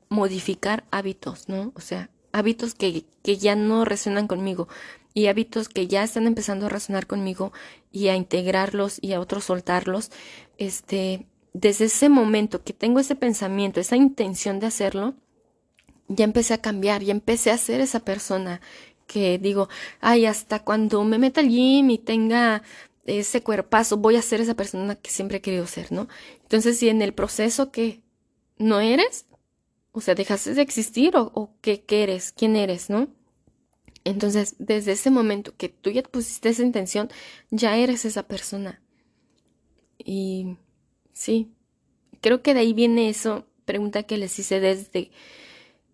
modificar 0.10 0.86
hábitos, 0.92 1.50
¿no? 1.50 1.74
O 1.76 1.82
sea, 1.82 2.10
hábitos 2.32 2.74
que, 2.74 3.06
que 3.22 3.38
ya 3.38 3.56
no 3.56 3.86
resuenan 3.86 4.28
conmigo 4.28 4.68
y 5.14 5.28
hábitos 5.28 5.70
que 5.70 5.88
ya 5.88 6.04
están 6.04 6.26
empezando 6.28 6.66
a 6.66 6.70
resonar 6.70 7.08
conmigo 7.08 7.54
y 7.92 8.08
a 8.08 8.16
integrarlos 8.16 8.98
y 9.02 9.14
a 9.14 9.20
otros 9.20 9.46
soltarlos, 9.46 10.12
este, 10.58 11.28
desde 11.54 11.86
ese 11.86 12.10
momento 12.10 12.64
que 12.64 12.74
tengo 12.74 13.00
ese 13.00 13.16
pensamiento, 13.16 13.80
esa 13.80 13.96
intención 13.96 14.60
de 14.60 14.68
hacerlo, 14.68 15.16
ya 16.08 16.26
empecé 16.26 16.54
a 16.54 16.62
cambiar, 16.62 17.04
ya 17.04 17.12
empecé 17.12 17.52
a 17.52 17.58
ser 17.58 17.80
esa 17.82 18.02
persona 18.02 18.62
que 19.08 19.38
digo, 19.38 19.70
ay, 20.02 20.26
hasta 20.26 20.64
cuando 20.64 21.04
me 21.04 21.20
meta 21.20 21.42
al 21.42 21.50
gym 21.50 21.90
y 21.90 21.98
tenga 21.98 22.64
ese 23.06 23.44
cuerpazo, 23.44 23.98
voy 23.98 24.16
a 24.16 24.22
ser 24.22 24.42
esa 24.42 24.56
persona 24.56 24.96
que 24.96 25.12
siempre 25.12 25.38
he 25.38 25.42
querido 25.42 25.68
ser, 25.68 25.92
¿no? 25.92 26.08
Entonces, 26.44 26.80
si 26.80 26.90
en 26.90 27.02
el 27.02 27.14
proceso 27.14 27.72
que 27.72 28.02
no 28.58 28.80
eres, 28.80 29.26
o 29.92 30.02
sea, 30.02 30.16
dejaste 30.16 30.54
de 30.54 30.62
existir 30.62 31.16
o, 31.16 31.32
o 31.34 31.52
qué, 31.62 31.84
eres, 31.90 32.32
quién 32.32 32.56
eres, 32.56 32.90
¿no? 32.90 33.08
Entonces, 34.06 34.56
desde 34.60 34.94
ese 34.94 35.12
momento 35.12 35.54
que 35.56 35.70
tú 35.70 35.90
ya 35.90 36.04
pusiste 36.04 36.50
esa 36.50 36.64
intención, 36.64 37.10
ya 37.52 37.78
eres 37.78 38.06
esa 38.06 38.24
persona. 38.24 38.82
Y 39.98 40.58
sí, 41.14 41.52
creo 42.22 42.42
que 42.42 42.54
de 42.54 42.62
ahí 42.62 42.74
viene 42.74 43.10
eso, 43.10 43.46
pregunta 43.66 44.04
que 44.04 44.18
les 44.18 44.38
hice 44.38 44.60
desde 44.60 45.12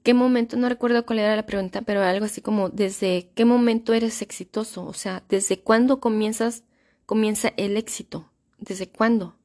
qué 0.04 0.14
momento, 0.14 0.58
no 0.58 0.70
recuerdo 0.70 1.06
cuál 1.06 1.20
era 1.20 1.36
la 1.36 1.46
pregunta, 1.46 1.82
pero 1.82 2.02
algo 2.02 2.26
así 2.26 2.42
como 2.42 2.70
desde 2.70 3.30
qué 3.36 3.46
momento 3.46 3.94
eres 3.94 4.22
exitoso, 4.22 4.86
o 4.86 4.94
sea, 4.94 5.24
desde 5.30 5.60
cuándo 5.60 6.00
comienzas 6.00 6.64
comienza 7.10 7.54
el 7.58 7.76
éxito. 7.76 8.30
¿Desde 8.60 8.88
cuándo? 8.88 9.36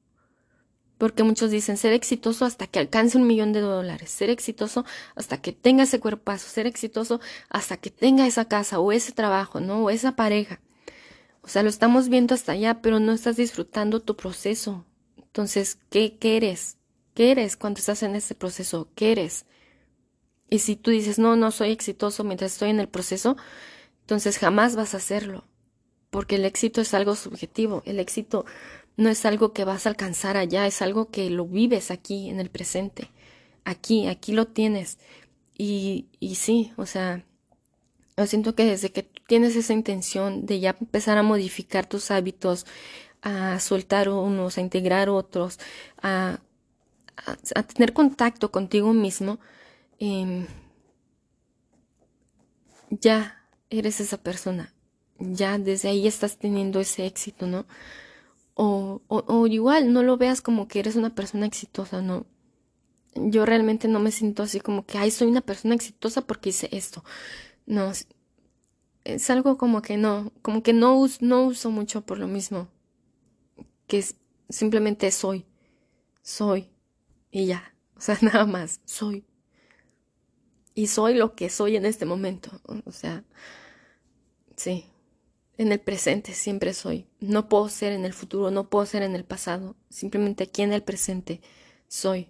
Porque 0.98 1.22
muchos 1.22 1.50
dicen 1.50 1.78
ser 1.78 1.94
exitoso 1.94 2.44
hasta 2.44 2.66
que 2.66 2.78
alcance 2.78 3.16
un 3.16 3.26
millón 3.26 3.54
de 3.54 3.60
dólares, 3.60 4.10
ser 4.10 4.28
exitoso 4.28 4.84
hasta 5.14 5.40
que 5.40 5.52
tenga 5.52 5.84
ese 5.84 5.98
cuerpazo, 5.98 6.46
ser 6.50 6.66
exitoso 6.66 7.22
hasta 7.48 7.78
que 7.78 7.88
tenga 7.88 8.26
esa 8.26 8.44
casa 8.48 8.80
o 8.80 8.92
ese 8.92 9.12
trabajo, 9.12 9.60
¿no? 9.60 9.82
O 9.82 9.88
esa 9.88 10.14
pareja. 10.14 10.60
O 11.40 11.48
sea, 11.48 11.62
lo 11.62 11.70
estamos 11.70 12.10
viendo 12.10 12.34
hasta 12.34 12.52
allá, 12.52 12.82
pero 12.82 13.00
no 13.00 13.12
estás 13.12 13.36
disfrutando 13.36 14.00
tu 14.00 14.14
proceso. 14.14 14.84
Entonces, 15.34 15.78
¿qué, 15.90 16.16
qué 16.16 16.36
eres? 16.36 16.78
¿Qué 17.12 17.32
eres 17.32 17.56
cuando 17.56 17.80
estás 17.80 18.04
en 18.04 18.14
ese 18.14 18.36
proceso? 18.36 18.88
¿Qué 18.94 19.10
eres? 19.10 19.46
Y 20.48 20.60
si 20.60 20.76
tú 20.76 20.92
dices, 20.92 21.18
no, 21.18 21.34
no 21.34 21.50
soy 21.50 21.72
exitoso 21.72 22.22
mientras 22.22 22.52
estoy 22.52 22.70
en 22.70 22.78
el 22.78 22.88
proceso, 22.88 23.36
entonces 24.02 24.38
jamás 24.38 24.76
vas 24.76 24.94
a 24.94 24.98
hacerlo 24.98 25.44
porque 26.14 26.36
el 26.36 26.44
éxito 26.44 26.80
es 26.80 26.94
algo 26.94 27.16
subjetivo, 27.16 27.82
el 27.86 27.98
éxito 27.98 28.44
no 28.96 29.08
es 29.08 29.26
algo 29.26 29.52
que 29.52 29.64
vas 29.64 29.84
a 29.84 29.88
alcanzar 29.88 30.36
allá, 30.36 30.64
es 30.68 30.80
algo 30.80 31.10
que 31.10 31.28
lo 31.28 31.44
vives 31.44 31.90
aquí, 31.90 32.30
en 32.30 32.38
el 32.38 32.50
presente, 32.50 33.10
aquí, 33.64 34.06
aquí 34.06 34.30
lo 34.30 34.46
tienes. 34.46 34.98
Y, 35.58 36.06
y 36.20 36.36
sí, 36.36 36.72
o 36.76 36.86
sea, 36.86 37.24
yo 38.16 38.26
siento 38.28 38.54
que 38.54 38.64
desde 38.64 38.92
que 38.92 39.02
tienes 39.26 39.56
esa 39.56 39.72
intención 39.72 40.46
de 40.46 40.60
ya 40.60 40.76
empezar 40.80 41.18
a 41.18 41.24
modificar 41.24 41.86
tus 41.86 42.12
hábitos, 42.12 42.64
a 43.24 43.58
soltar 43.60 44.08
unos, 44.08 44.58
a 44.58 44.60
integrar 44.60 45.08
otros, 45.08 45.58
a, 46.02 46.40
a, 47.54 47.62
tener 47.64 47.92
contacto 47.92 48.50
contigo 48.50 48.92
mismo, 48.92 49.40
em, 49.98 50.46
ya 52.90 53.44
eres 53.70 54.00
esa 54.00 54.18
persona 54.18 54.74
ya 55.18 55.58
desde 55.58 55.88
ahí 55.88 56.06
estás 56.06 56.38
teniendo 56.38 56.80
ese 56.80 57.06
éxito, 57.06 57.46
¿no? 57.46 57.66
O, 58.54 59.02
o, 59.08 59.46
igual, 59.46 59.92
no 59.92 60.02
lo 60.02 60.16
veas 60.16 60.40
como 60.40 60.68
que 60.68 60.78
eres 60.80 60.96
una 60.96 61.14
persona 61.14 61.46
exitosa, 61.46 62.02
no. 62.02 62.26
Yo 63.14 63.46
realmente 63.46 63.88
no 63.88 64.00
me 64.00 64.12
siento 64.12 64.42
así 64.42 64.60
como 64.60 64.86
que, 64.86 64.98
ay, 64.98 65.10
soy 65.10 65.28
una 65.28 65.40
persona 65.40 65.74
exitosa 65.74 66.22
porque 66.22 66.50
hice 66.50 66.68
esto. 66.72 67.04
No, 67.66 67.92
es 69.04 69.30
algo 69.30 69.58
como 69.58 69.82
que 69.82 69.96
no, 69.96 70.32
como 70.42 70.62
que 70.62 70.72
no, 70.72 71.06
no 71.20 71.44
uso 71.44 71.70
mucho 71.70 72.02
por 72.02 72.18
lo 72.18 72.28
mismo. 72.28 72.68
Que 73.86 73.98
es, 73.98 74.16
simplemente 74.48 75.10
soy, 75.10 75.46
soy 76.22 76.70
y 77.30 77.46
ya. 77.46 77.74
O 77.96 78.00
sea, 78.00 78.18
nada 78.22 78.46
más, 78.46 78.80
soy. 78.84 79.24
Y 80.74 80.88
soy 80.88 81.14
lo 81.14 81.34
que 81.34 81.50
soy 81.50 81.76
en 81.76 81.86
este 81.86 82.04
momento. 82.04 82.50
O 82.84 82.92
sea, 82.92 83.24
sí. 84.56 84.86
En 85.56 85.70
el 85.70 85.78
presente 85.78 86.32
siempre 86.32 86.74
soy. 86.74 87.06
No 87.20 87.48
puedo 87.48 87.68
ser 87.68 87.92
en 87.92 88.04
el 88.04 88.12
futuro, 88.12 88.50
no 88.50 88.68
puedo 88.68 88.86
ser 88.86 89.02
en 89.02 89.14
el 89.14 89.24
pasado. 89.24 89.76
Simplemente 89.88 90.44
aquí 90.44 90.62
en 90.62 90.72
el 90.72 90.82
presente 90.82 91.40
soy. 91.86 92.28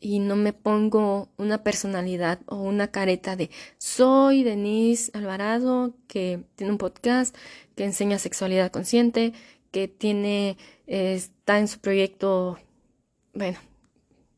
Y 0.00 0.20
no 0.20 0.36
me 0.36 0.52
pongo 0.52 1.28
una 1.36 1.62
personalidad 1.64 2.40
o 2.46 2.56
una 2.56 2.90
careta 2.90 3.36
de 3.36 3.50
soy 3.78 4.44
Denise 4.44 5.10
Alvarado, 5.12 5.94
que 6.06 6.44
tiene 6.54 6.72
un 6.72 6.78
podcast, 6.78 7.36
que 7.74 7.84
enseña 7.84 8.18
sexualidad 8.18 8.70
consciente, 8.70 9.34
que 9.70 9.88
tiene, 9.88 10.56
está 10.86 11.58
en 11.58 11.68
su 11.68 11.78
proyecto, 11.80 12.58
bueno, 13.34 13.58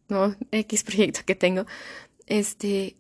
no, 0.09 0.37
X 0.51 0.85
proyecto 0.85 1.21
que 1.25 1.35
tengo. 1.35 1.67
Este, 2.27 2.97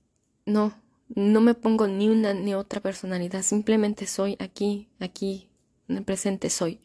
no, 0.46 0.74
no 1.14 1.40
me 1.40 1.54
pongo 1.54 1.86
ni 1.86 2.08
una 2.08 2.34
ni 2.34 2.54
otra 2.54 2.80
personalidad, 2.80 3.42
simplemente 3.42 4.06
soy 4.06 4.36
aquí, 4.38 4.88
aquí, 4.98 5.48
en 5.88 5.98
el 5.98 6.04
presente 6.04 6.50
soy. 6.50 6.80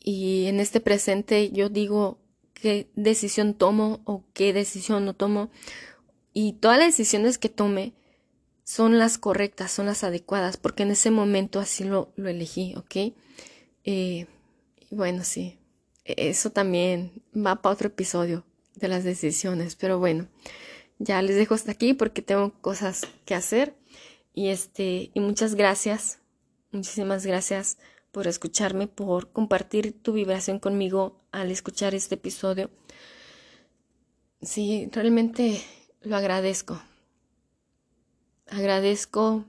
Y 0.00 0.46
en 0.46 0.60
este 0.60 0.80
presente 0.80 1.50
yo 1.50 1.70
digo 1.70 2.18
qué 2.52 2.90
decisión 2.94 3.54
tomo 3.54 4.00
o 4.04 4.24
qué 4.34 4.52
decisión 4.52 5.04
no 5.04 5.14
tomo. 5.14 5.50
Y 6.32 6.54
todas 6.54 6.78
las 6.78 6.88
decisiones 6.88 7.38
que 7.38 7.48
tome 7.48 7.94
son 8.64 8.98
las 8.98 9.18
correctas, 9.18 9.70
son 9.70 9.86
las 9.86 10.02
adecuadas, 10.04 10.56
porque 10.56 10.82
en 10.82 10.90
ese 10.90 11.10
momento 11.10 11.60
así 11.60 11.84
lo, 11.84 12.12
lo 12.16 12.28
elegí, 12.28 12.74
¿ok? 12.76 13.14
Eh, 13.84 14.26
bueno, 14.90 15.22
sí, 15.24 15.58
eso 16.04 16.50
también 16.50 17.22
va 17.34 17.62
para 17.62 17.74
otro 17.74 17.88
episodio 17.88 18.44
de 18.74 18.88
las 18.88 19.04
decisiones, 19.04 19.76
pero 19.76 19.98
bueno 19.98 20.28
ya 20.98 21.22
les 21.22 21.36
dejo 21.36 21.54
hasta 21.54 21.72
aquí 21.72 21.94
porque 21.94 22.22
tengo 22.22 22.52
cosas 22.60 23.06
que 23.24 23.34
hacer. 23.34 23.74
Y 24.32 24.48
este, 24.48 25.10
y 25.14 25.20
muchas 25.20 25.54
gracias, 25.54 26.18
muchísimas 26.72 27.24
gracias 27.24 27.78
por 28.10 28.26
escucharme, 28.26 28.88
por 28.88 29.30
compartir 29.30 29.92
tu 30.02 30.12
vibración 30.12 30.58
conmigo 30.58 31.20
al 31.30 31.50
escuchar 31.50 31.94
este 31.94 32.16
episodio. 32.16 32.70
Sí, 34.42 34.88
realmente 34.92 35.60
lo 36.02 36.16
agradezco. 36.16 36.80
Agradezco 38.46 39.44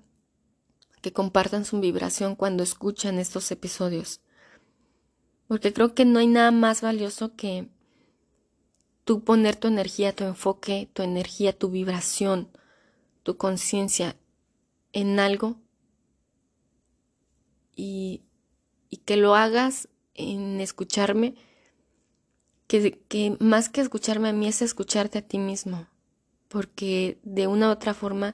que 1.01 1.13
compartan 1.13 1.65
su 1.65 1.79
vibración 1.79 2.35
cuando 2.35 2.63
escuchan 2.63 3.19
estos 3.19 3.51
episodios. 3.51 4.21
Porque 5.47 5.73
creo 5.73 5.93
que 5.93 6.05
no 6.05 6.19
hay 6.19 6.27
nada 6.27 6.51
más 6.51 6.81
valioso 6.81 7.35
que 7.35 7.69
tú 9.03 9.23
poner 9.23 9.55
tu 9.55 9.67
energía, 9.67 10.15
tu 10.15 10.23
enfoque, 10.23 10.89
tu 10.93 11.03
energía, 11.03 11.57
tu 11.57 11.69
vibración, 11.69 12.49
tu 13.21 13.37
conciencia 13.37 14.15
en 14.93 15.19
algo 15.19 15.57
y, 17.75 18.23
y, 18.89 18.97
que 18.97 19.17
lo 19.17 19.35
hagas 19.35 19.89
en 20.15 20.61
escucharme, 20.61 21.35
que, 22.67 22.99
que 23.07 23.37
más 23.39 23.69
que 23.69 23.81
escucharme 23.81 24.29
a 24.29 24.33
mí 24.33 24.47
es 24.47 24.61
escucharte 24.61 25.19
a 25.19 25.27
ti 25.27 25.37
mismo, 25.37 25.87
porque 26.47 27.19
de 27.23 27.47
una 27.47 27.67
u 27.67 27.71
otra 27.71 27.93
forma 27.93 28.33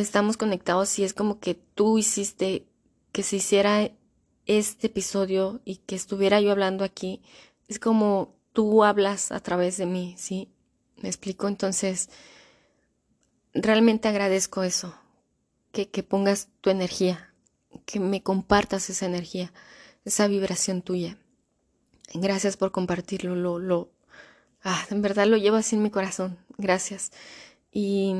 estamos 0.00 0.36
conectados 0.36 0.98
y 0.98 1.04
es 1.04 1.14
como 1.14 1.40
que 1.40 1.54
tú 1.54 1.98
hiciste 1.98 2.66
que 3.12 3.22
se 3.22 3.36
hiciera 3.36 3.90
este 4.46 4.86
episodio 4.88 5.60
y 5.64 5.76
que 5.76 5.96
estuviera 5.96 6.40
yo 6.40 6.52
hablando 6.52 6.84
aquí, 6.84 7.22
es 7.68 7.78
como 7.78 8.34
tú 8.52 8.84
hablas 8.84 9.32
a 9.32 9.40
través 9.40 9.76
de 9.76 9.86
mí, 9.86 10.14
¿sí? 10.18 10.48
¿Me 10.96 11.08
explico? 11.08 11.48
Entonces, 11.48 12.08
realmente 13.54 14.08
agradezco 14.08 14.62
eso, 14.62 14.94
que, 15.72 15.88
que 15.88 16.02
pongas 16.02 16.48
tu 16.60 16.70
energía, 16.70 17.32
que 17.84 18.00
me 18.00 18.22
compartas 18.22 18.88
esa 18.90 19.06
energía, 19.06 19.52
esa 20.04 20.28
vibración 20.28 20.82
tuya. 20.82 21.18
Gracias 22.14 22.56
por 22.56 22.70
compartirlo, 22.70 23.34
lo, 23.34 23.58
lo, 23.58 23.90
ah, 24.62 24.86
en 24.90 25.02
verdad 25.02 25.26
lo 25.26 25.36
llevo 25.36 25.56
así 25.56 25.76
en 25.76 25.82
mi 25.82 25.90
corazón, 25.90 26.38
gracias. 26.56 27.12
Y 27.72 28.14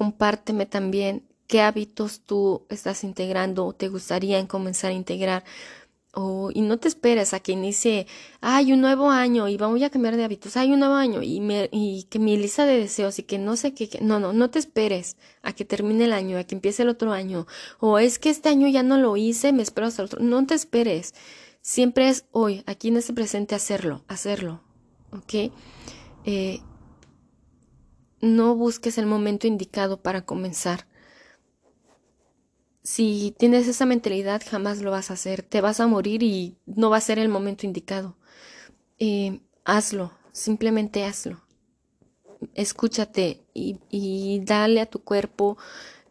compárteme 0.00 0.64
también 0.64 1.26
qué 1.46 1.60
hábitos 1.60 2.20
tú 2.20 2.64
estás 2.70 3.04
integrando 3.04 3.66
o 3.66 3.74
te 3.74 3.88
gustaría 3.88 4.48
comenzar 4.48 4.92
a 4.92 4.94
integrar. 4.94 5.44
Oh, 6.14 6.50
y 6.54 6.62
no 6.62 6.78
te 6.78 6.88
esperes 6.88 7.34
a 7.34 7.40
que 7.40 7.52
inicie, 7.52 8.06
hay 8.40 8.72
un 8.72 8.80
nuevo 8.80 9.10
año 9.10 9.46
y 9.46 9.58
vamos 9.58 9.82
a 9.82 9.90
cambiar 9.90 10.16
de 10.16 10.24
hábitos, 10.24 10.56
hay 10.56 10.72
un 10.72 10.78
nuevo 10.78 10.94
año 10.94 11.22
y, 11.22 11.40
me, 11.40 11.68
y 11.70 12.04
que 12.04 12.18
mi 12.18 12.38
lista 12.38 12.64
de 12.64 12.78
deseos 12.78 13.18
y 13.18 13.24
que 13.24 13.38
no 13.38 13.56
sé 13.56 13.74
qué, 13.74 13.98
no, 14.00 14.18
no, 14.20 14.32
no 14.32 14.48
te 14.48 14.58
esperes 14.58 15.18
a 15.42 15.52
que 15.52 15.66
termine 15.66 16.04
el 16.06 16.14
año, 16.14 16.38
a 16.38 16.44
que 16.44 16.54
empiece 16.54 16.82
el 16.82 16.88
otro 16.88 17.12
año, 17.12 17.46
o 17.78 17.98
es 17.98 18.18
que 18.18 18.30
este 18.30 18.48
año 18.48 18.66
ya 18.68 18.82
no 18.82 18.96
lo 18.96 19.18
hice, 19.18 19.52
me 19.52 19.62
espero 19.62 19.86
hasta 19.86 20.00
el 20.00 20.06
otro, 20.06 20.20
no 20.20 20.46
te 20.46 20.54
esperes, 20.54 21.14
siempre 21.60 22.08
es 22.08 22.24
hoy, 22.32 22.64
aquí 22.66 22.88
en 22.88 22.96
este 22.96 23.12
presente 23.12 23.54
hacerlo, 23.54 24.02
hacerlo, 24.08 24.62
¿ok? 25.12 25.52
Eh, 26.24 26.60
no 28.20 28.54
busques 28.54 28.98
el 28.98 29.06
momento 29.06 29.46
indicado 29.46 30.00
para 30.00 30.24
comenzar 30.24 30.86
si 32.82 33.34
tienes 33.38 33.68
esa 33.68 33.86
mentalidad, 33.86 34.42
jamás 34.48 34.80
lo 34.82 34.90
vas 34.90 35.10
a 35.10 35.14
hacer. 35.14 35.42
Te 35.42 35.60
vas 35.60 35.80
a 35.80 35.86
morir 35.86 36.22
y 36.22 36.56
no 36.66 36.90
va 36.90 36.96
a 36.96 37.00
ser 37.00 37.18
el 37.18 37.28
momento 37.28 37.66
indicado. 37.66 38.16
Eh, 38.98 39.40
hazlo, 39.64 40.12
simplemente 40.32 41.04
hazlo. 41.04 41.40
Escúchate 42.54 43.42
y, 43.54 44.40
dale 44.44 44.80
a 44.80 44.86
tu 44.86 45.04
cuerpo, 45.04 45.58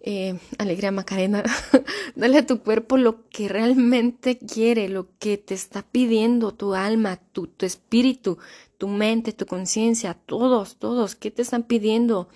eh, 0.02 0.40
alegría 0.58 0.92
Macarena, 0.92 1.44
dale 2.16 2.38
a 2.40 2.46
tu 2.46 2.62
cuerpo 2.62 2.98
lo 2.98 3.28
que 3.30 3.48
realmente 3.50 4.38
quiere, 4.38 4.90
lo 4.90 5.08
que 5.20 5.38
te 5.38 5.54
está 5.54 5.82
pidiendo 5.84 6.54
tu 6.54 6.74
alma, 6.74 7.18
tu, 7.34 7.48
tu 7.48 7.66
espíritu, 7.66 8.38
tu 8.78 8.88
mente, 8.88 9.34
tu 9.34 9.46
conciencia, 9.46 10.14
todos, 10.14 10.78
todos, 10.78 11.16
¿qué 11.16 11.32
te 11.32 11.42
están 11.42 11.64
pidiendo? 11.64 12.30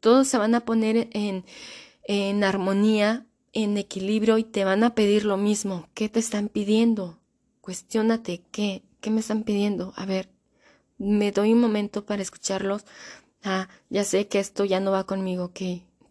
Todos 0.00 0.28
se 0.28 0.38
van 0.38 0.54
a 0.54 0.64
poner 0.64 1.08
en, 1.12 1.44
en 2.04 2.44
armonía 2.44 3.26
en 3.52 3.76
equilibrio 3.76 4.38
y 4.38 4.44
te 4.44 4.64
van 4.64 4.82
a 4.84 4.94
pedir 4.94 5.24
lo 5.24 5.36
mismo. 5.36 5.88
¿Qué 5.94 6.08
te 6.08 6.18
están 6.20 6.48
pidiendo? 6.48 7.18
Cuestiónate, 7.60 8.42
¿qué? 8.50 8.82
¿Qué 9.00 9.10
me 9.10 9.20
están 9.20 9.44
pidiendo? 9.44 9.92
A 9.96 10.06
ver, 10.06 10.30
me 10.98 11.32
doy 11.32 11.52
un 11.52 11.60
momento 11.60 12.06
para 12.06 12.22
escucharlos. 12.22 12.84
Ah, 13.44 13.68
ya 13.90 14.04
sé 14.04 14.28
que 14.28 14.38
esto 14.38 14.64
ya 14.64 14.80
no 14.80 14.92
va 14.92 15.04
conmigo, 15.04 15.44
ok. 15.46 15.60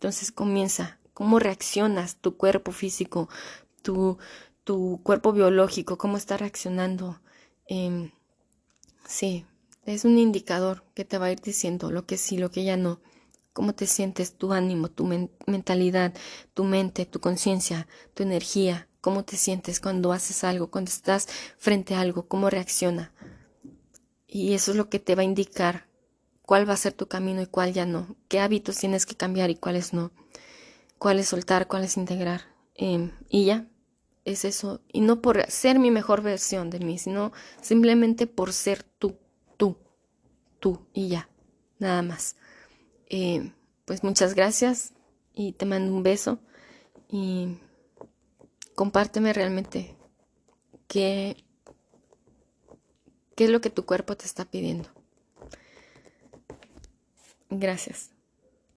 Entonces 0.01 0.31
comienza. 0.31 0.97
¿Cómo 1.13 1.37
reaccionas 1.37 2.15
tu 2.15 2.35
cuerpo 2.35 2.71
físico, 2.71 3.29
tu, 3.83 4.17
tu 4.63 4.99
cuerpo 5.03 5.31
biológico? 5.31 5.99
¿Cómo 5.99 6.17
está 6.17 6.37
reaccionando? 6.37 7.21
Eh, 7.69 8.11
sí, 9.05 9.45
es 9.85 10.03
un 10.03 10.17
indicador 10.17 10.83
que 10.95 11.05
te 11.05 11.19
va 11.19 11.27
a 11.27 11.31
ir 11.31 11.39
diciendo 11.39 11.91
lo 11.91 12.07
que 12.07 12.17
sí, 12.17 12.39
lo 12.39 12.49
que 12.49 12.63
ya 12.63 12.77
no 12.77 12.99
cómo 13.53 13.75
te 13.75 13.85
sientes, 13.85 14.33
tu 14.33 14.53
ánimo, 14.53 14.89
tu 14.89 15.05
mentalidad, 15.45 16.15
tu 16.55 16.63
mente, 16.63 17.05
tu 17.05 17.19
conciencia, 17.19 17.87
tu 18.15 18.23
energía, 18.23 18.87
cómo 19.01 19.23
te 19.23 19.37
sientes 19.37 19.79
cuando 19.79 20.13
haces 20.13 20.43
algo, 20.43 20.71
cuando 20.71 20.89
estás 20.89 21.27
frente 21.59 21.93
a 21.93 22.01
algo, 22.01 22.27
cómo 22.27 22.49
reacciona. 22.49 23.13
Y 24.25 24.55
eso 24.55 24.71
es 24.71 24.77
lo 24.77 24.89
que 24.89 24.97
te 24.97 25.13
va 25.13 25.21
a 25.21 25.25
indicar 25.25 25.90
cuál 26.45 26.67
va 26.67 26.73
a 26.73 26.77
ser 26.77 26.93
tu 26.93 27.07
camino 27.07 27.41
y 27.41 27.47
cuál 27.47 27.73
ya 27.73 27.85
no, 27.85 28.15
qué 28.27 28.39
hábitos 28.39 28.77
tienes 28.77 29.05
que 29.05 29.15
cambiar 29.15 29.49
y 29.49 29.55
cuáles 29.55 29.93
no, 29.93 30.11
cuáles 30.97 31.29
soltar, 31.29 31.67
cuáles 31.67 31.97
integrar. 31.97 32.41
Em, 32.75 33.11
y 33.29 33.45
ya, 33.45 33.67
es 34.25 34.45
eso. 34.45 34.81
Y 34.91 35.01
no 35.01 35.21
por 35.21 35.45
ser 35.49 35.79
mi 35.79 35.91
mejor 35.91 36.21
versión 36.21 36.69
de 36.69 36.79
mí, 36.79 36.97
sino 36.97 37.31
simplemente 37.61 38.27
por 38.27 38.53
ser 38.53 38.83
tú, 38.83 39.17
tú, 39.57 39.77
tú 40.59 40.87
y 40.93 41.09
ya, 41.09 41.29
nada 41.79 42.01
más. 42.01 42.35
Eh, 43.09 43.51
pues 43.85 44.03
muchas 44.03 44.35
gracias 44.35 44.93
y 45.33 45.53
te 45.53 45.65
mando 45.65 45.93
un 45.93 46.03
beso 46.03 46.39
y 47.09 47.57
compárteme 48.75 49.33
realmente 49.33 49.97
qué, 50.87 51.35
qué 53.35 53.45
es 53.45 53.49
lo 53.49 53.59
que 53.59 53.69
tu 53.69 53.85
cuerpo 53.85 54.15
te 54.15 54.25
está 54.25 54.45
pidiendo. 54.45 54.89
Gracias. 57.51 58.10